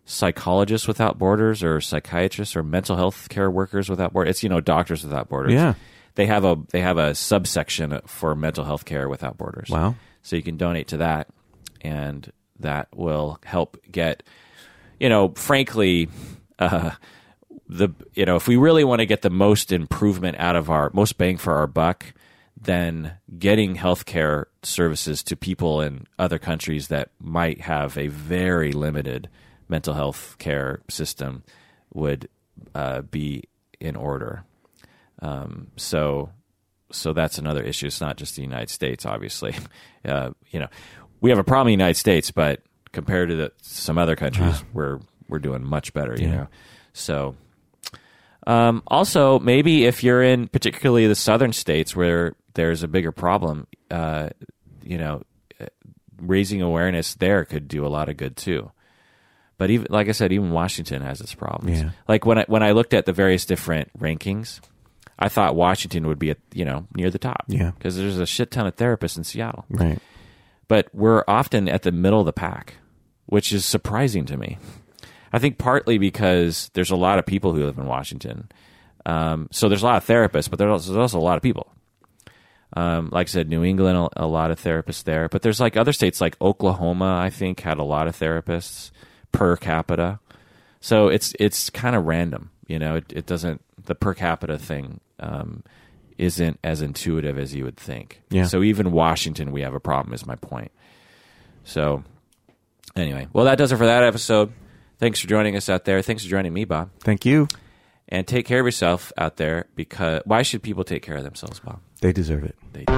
Psychologists 0.05 0.87
Without 0.87 1.17
Borders 1.17 1.63
or 1.63 1.79
Psychiatrists 1.81 2.55
or 2.55 2.63
Mental 2.63 2.95
Health 2.95 3.29
Care 3.29 3.49
Workers 3.49 3.89
Without 3.89 4.13
Borders. 4.13 4.31
It's 4.31 4.43
you 4.43 4.49
know 4.49 4.59
Doctors 4.61 5.03
Without 5.03 5.29
Borders. 5.29 5.53
Yeah. 5.53 5.75
They 6.15 6.25
have 6.25 6.43
a 6.43 6.57
they 6.71 6.81
have 6.81 6.97
a 6.97 7.15
subsection 7.15 8.01
for 8.05 8.35
mental 8.35 8.65
health 8.65 8.85
care 8.85 9.07
without 9.07 9.37
borders. 9.37 9.69
Wow. 9.69 9.95
So 10.23 10.35
you 10.35 10.43
can 10.43 10.57
donate 10.57 10.89
to 10.89 10.97
that, 10.97 11.29
and 11.79 12.29
that 12.59 12.89
will 12.95 13.39
help 13.43 13.77
get, 13.89 14.23
you 15.01 15.09
know, 15.09 15.29
frankly, 15.29 16.09
uh, 16.59 16.91
the 17.67 17.89
you 18.13 18.23
know 18.23 18.35
if 18.35 18.47
we 18.47 18.55
really 18.55 18.83
want 18.83 18.99
to 18.99 19.07
get 19.07 19.23
the 19.23 19.31
most 19.31 19.71
improvement 19.71 20.37
out 20.37 20.55
of 20.55 20.69
our 20.69 20.91
most 20.93 21.17
bang 21.17 21.37
for 21.37 21.55
our 21.55 21.65
buck, 21.65 22.13
then 22.55 23.13
getting 23.39 23.75
healthcare 23.75 24.45
services 24.61 25.23
to 25.23 25.35
people 25.35 25.81
in 25.81 26.05
other 26.19 26.37
countries 26.37 26.89
that 26.89 27.09
might 27.19 27.61
have 27.61 27.97
a 27.97 28.07
very 28.09 28.71
limited 28.71 29.27
mental 29.67 29.95
health 29.95 30.35
care 30.37 30.81
system 30.87 31.43
would 31.91 32.29
uh, 32.75 33.01
be 33.01 33.45
in 33.79 33.95
order. 33.95 34.43
Um, 35.19 35.71
so, 35.77 36.29
so 36.91 37.11
that's 37.13 37.39
another 37.39 37.63
issue. 37.63 37.87
It's 37.87 38.01
not 38.01 38.17
just 38.17 38.35
the 38.35 38.43
United 38.43 38.69
States, 38.69 39.05
obviously. 39.05 39.55
Uh, 40.03 40.31
you 40.49 40.59
know, 40.59 40.65
we 41.19 41.29
have 41.29 41.37
a 41.37 41.43
problem 41.43 41.67
in 41.67 41.77
the 41.77 41.83
United 41.83 41.99
States, 41.99 42.31
but 42.31 42.63
compared 42.91 43.29
to 43.29 43.35
the, 43.35 43.51
some 43.61 43.97
other 43.97 44.15
countries, 44.15 44.63
we're 44.73 44.99
we're 45.29 45.39
doing 45.39 45.63
much 45.63 45.93
better. 45.93 46.15
You 46.17 46.27
Yeah. 46.27 46.35
know, 46.35 46.47
so. 46.93 47.35
Um, 48.47 48.81
also, 48.87 49.37
maybe 49.39 49.85
if 49.85 50.03
you're 50.03 50.23
in 50.23 50.47
particularly 50.47 51.05
the 51.07 51.13
southern 51.15 51.53
states 51.53 51.95
where 51.95 52.33
there's 52.55 52.81
a 52.81 52.87
bigger 52.87 53.11
problem, 53.11 53.67
uh, 53.91 54.29
you 54.83 54.97
know, 54.97 55.21
uh, 55.61 55.65
raising 56.19 56.61
awareness 56.61 57.13
there 57.15 57.45
could 57.45 57.67
do 57.67 57.85
a 57.85 57.87
lot 57.89 58.09
of 58.09 58.17
good 58.17 58.35
too. 58.35 58.71
But 59.59 59.69
even 59.69 59.87
like 59.91 60.09
I 60.09 60.11
said, 60.11 60.31
even 60.33 60.49
Washington 60.51 61.03
has 61.03 61.21
its 61.21 61.35
problems. 61.35 61.81
Yeah. 61.81 61.91
Like 62.07 62.25
when 62.25 62.39
I 62.39 62.45
when 62.47 62.63
I 62.63 62.71
looked 62.71 62.95
at 62.95 63.05
the 63.05 63.13
various 63.13 63.45
different 63.45 63.91
rankings, 63.99 64.59
I 65.19 65.29
thought 65.29 65.55
Washington 65.55 66.07
would 66.07 66.17
be 66.17 66.31
at 66.31 66.39
you 66.51 66.65
know 66.65 66.87
near 66.95 67.11
the 67.11 67.19
top. 67.19 67.43
Yeah. 67.47 67.71
because 67.77 67.95
there's 67.95 68.17
a 68.17 68.25
shit 68.25 68.49
ton 68.49 68.65
of 68.65 68.75
therapists 68.75 69.17
in 69.17 69.23
Seattle, 69.23 69.65
Right. 69.69 69.99
but 70.67 70.87
we're 70.95 71.23
often 71.27 71.69
at 71.69 71.83
the 71.83 71.91
middle 71.91 72.19
of 72.21 72.25
the 72.25 72.33
pack, 72.33 72.77
which 73.31 73.53
is 73.53 73.63
surprising 73.63 74.25
to 74.25 74.35
me. 74.35 74.57
I 75.31 75.39
think 75.39 75.57
partly 75.57 75.97
because 75.97 76.69
there's 76.73 76.91
a 76.91 76.97
lot 76.97 77.17
of 77.17 77.25
people 77.25 77.53
who 77.53 77.63
live 77.63 77.77
in 77.77 77.85
Washington, 77.85 78.51
um, 79.05 79.47
so 79.51 79.69
there's 79.69 79.83
a 79.83 79.85
lot 79.85 79.95
of 79.95 80.05
therapists, 80.05 80.49
but 80.49 80.59
there's 80.59 80.69
also, 80.69 80.91
there's 80.91 81.13
also 81.13 81.19
a 81.19 81.23
lot 81.23 81.37
of 81.37 81.41
people. 81.41 81.71
Um, 82.73 83.07
like 83.09 83.27
I 83.27 83.31
said, 83.31 83.47
New 83.47 83.63
England, 83.63 83.97
a, 83.97 84.25
a 84.25 84.27
lot 84.27 84.51
of 84.51 84.61
therapists 84.61 85.05
there, 85.05 85.29
but 85.29 85.43
there's 85.43 85.61
like 85.61 85.77
other 85.77 85.93
states 85.93 86.19
like 86.19 86.35
Oklahoma. 86.41 87.19
I 87.23 87.29
think 87.29 87.61
had 87.61 87.77
a 87.77 87.85
lot 87.85 88.09
of 88.09 88.19
therapists 88.19 88.91
per 89.31 89.55
capita. 89.55 90.19
So 90.81 91.07
it's 91.07 91.33
it's 91.39 91.69
kind 91.69 91.95
of 91.95 92.05
random, 92.05 92.51
you 92.67 92.79
know. 92.79 92.97
It, 92.97 93.13
it 93.13 93.25
doesn't 93.25 93.61
the 93.85 93.95
per 93.95 94.13
capita 94.13 94.57
thing 94.57 94.99
um, 95.21 95.63
isn't 96.17 96.59
as 96.65 96.81
intuitive 96.81 97.39
as 97.39 97.55
you 97.55 97.63
would 97.63 97.77
think. 97.77 98.23
Yeah. 98.29 98.45
So 98.45 98.61
even 98.61 98.91
Washington, 98.91 99.53
we 99.53 99.61
have 99.61 99.73
a 99.73 99.79
problem. 99.79 100.13
Is 100.13 100.25
my 100.25 100.35
point. 100.35 100.71
So 101.63 102.03
Anyway, 102.95 103.27
well, 103.33 103.45
that 103.45 103.57
does 103.57 103.71
it 103.71 103.77
for 103.77 103.85
that 103.85 104.03
episode. 104.03 104.51
Thanks 104.99 105.19
for 105.19 105.27
joining 105.27 105.55
us 105.55 105.69
out 105.69 105.85
there. 105.85 106.01
Thanks 106.01 106.23
for 106.23 106.29
joining 106.29 106.53
me, 106.53 106.65
Bob. 106.65 106.89
Thank 106.99 107.25
you. 107.25 107.47
And 108.09 108.27
take 108.27 108.45
care 108.45 108.59
of 108.59 108.65
yourself 108.65 109.11
out 109.17 109.37
there 109.37 109.67
because 109.75 110.21
why 110.25 110.41
should 110.41 110.61
people 110.61 110.83
take 110.83 111.01
care 111.01 111.15
of 111.15 111.23
themselves, 111.23 111.59
Bob? 111.59 111.79
They 112.01 112.11
deserve 112.11 112.43
it. 112.43 112.55
They 112.73 112.83
do. 112.85 112.93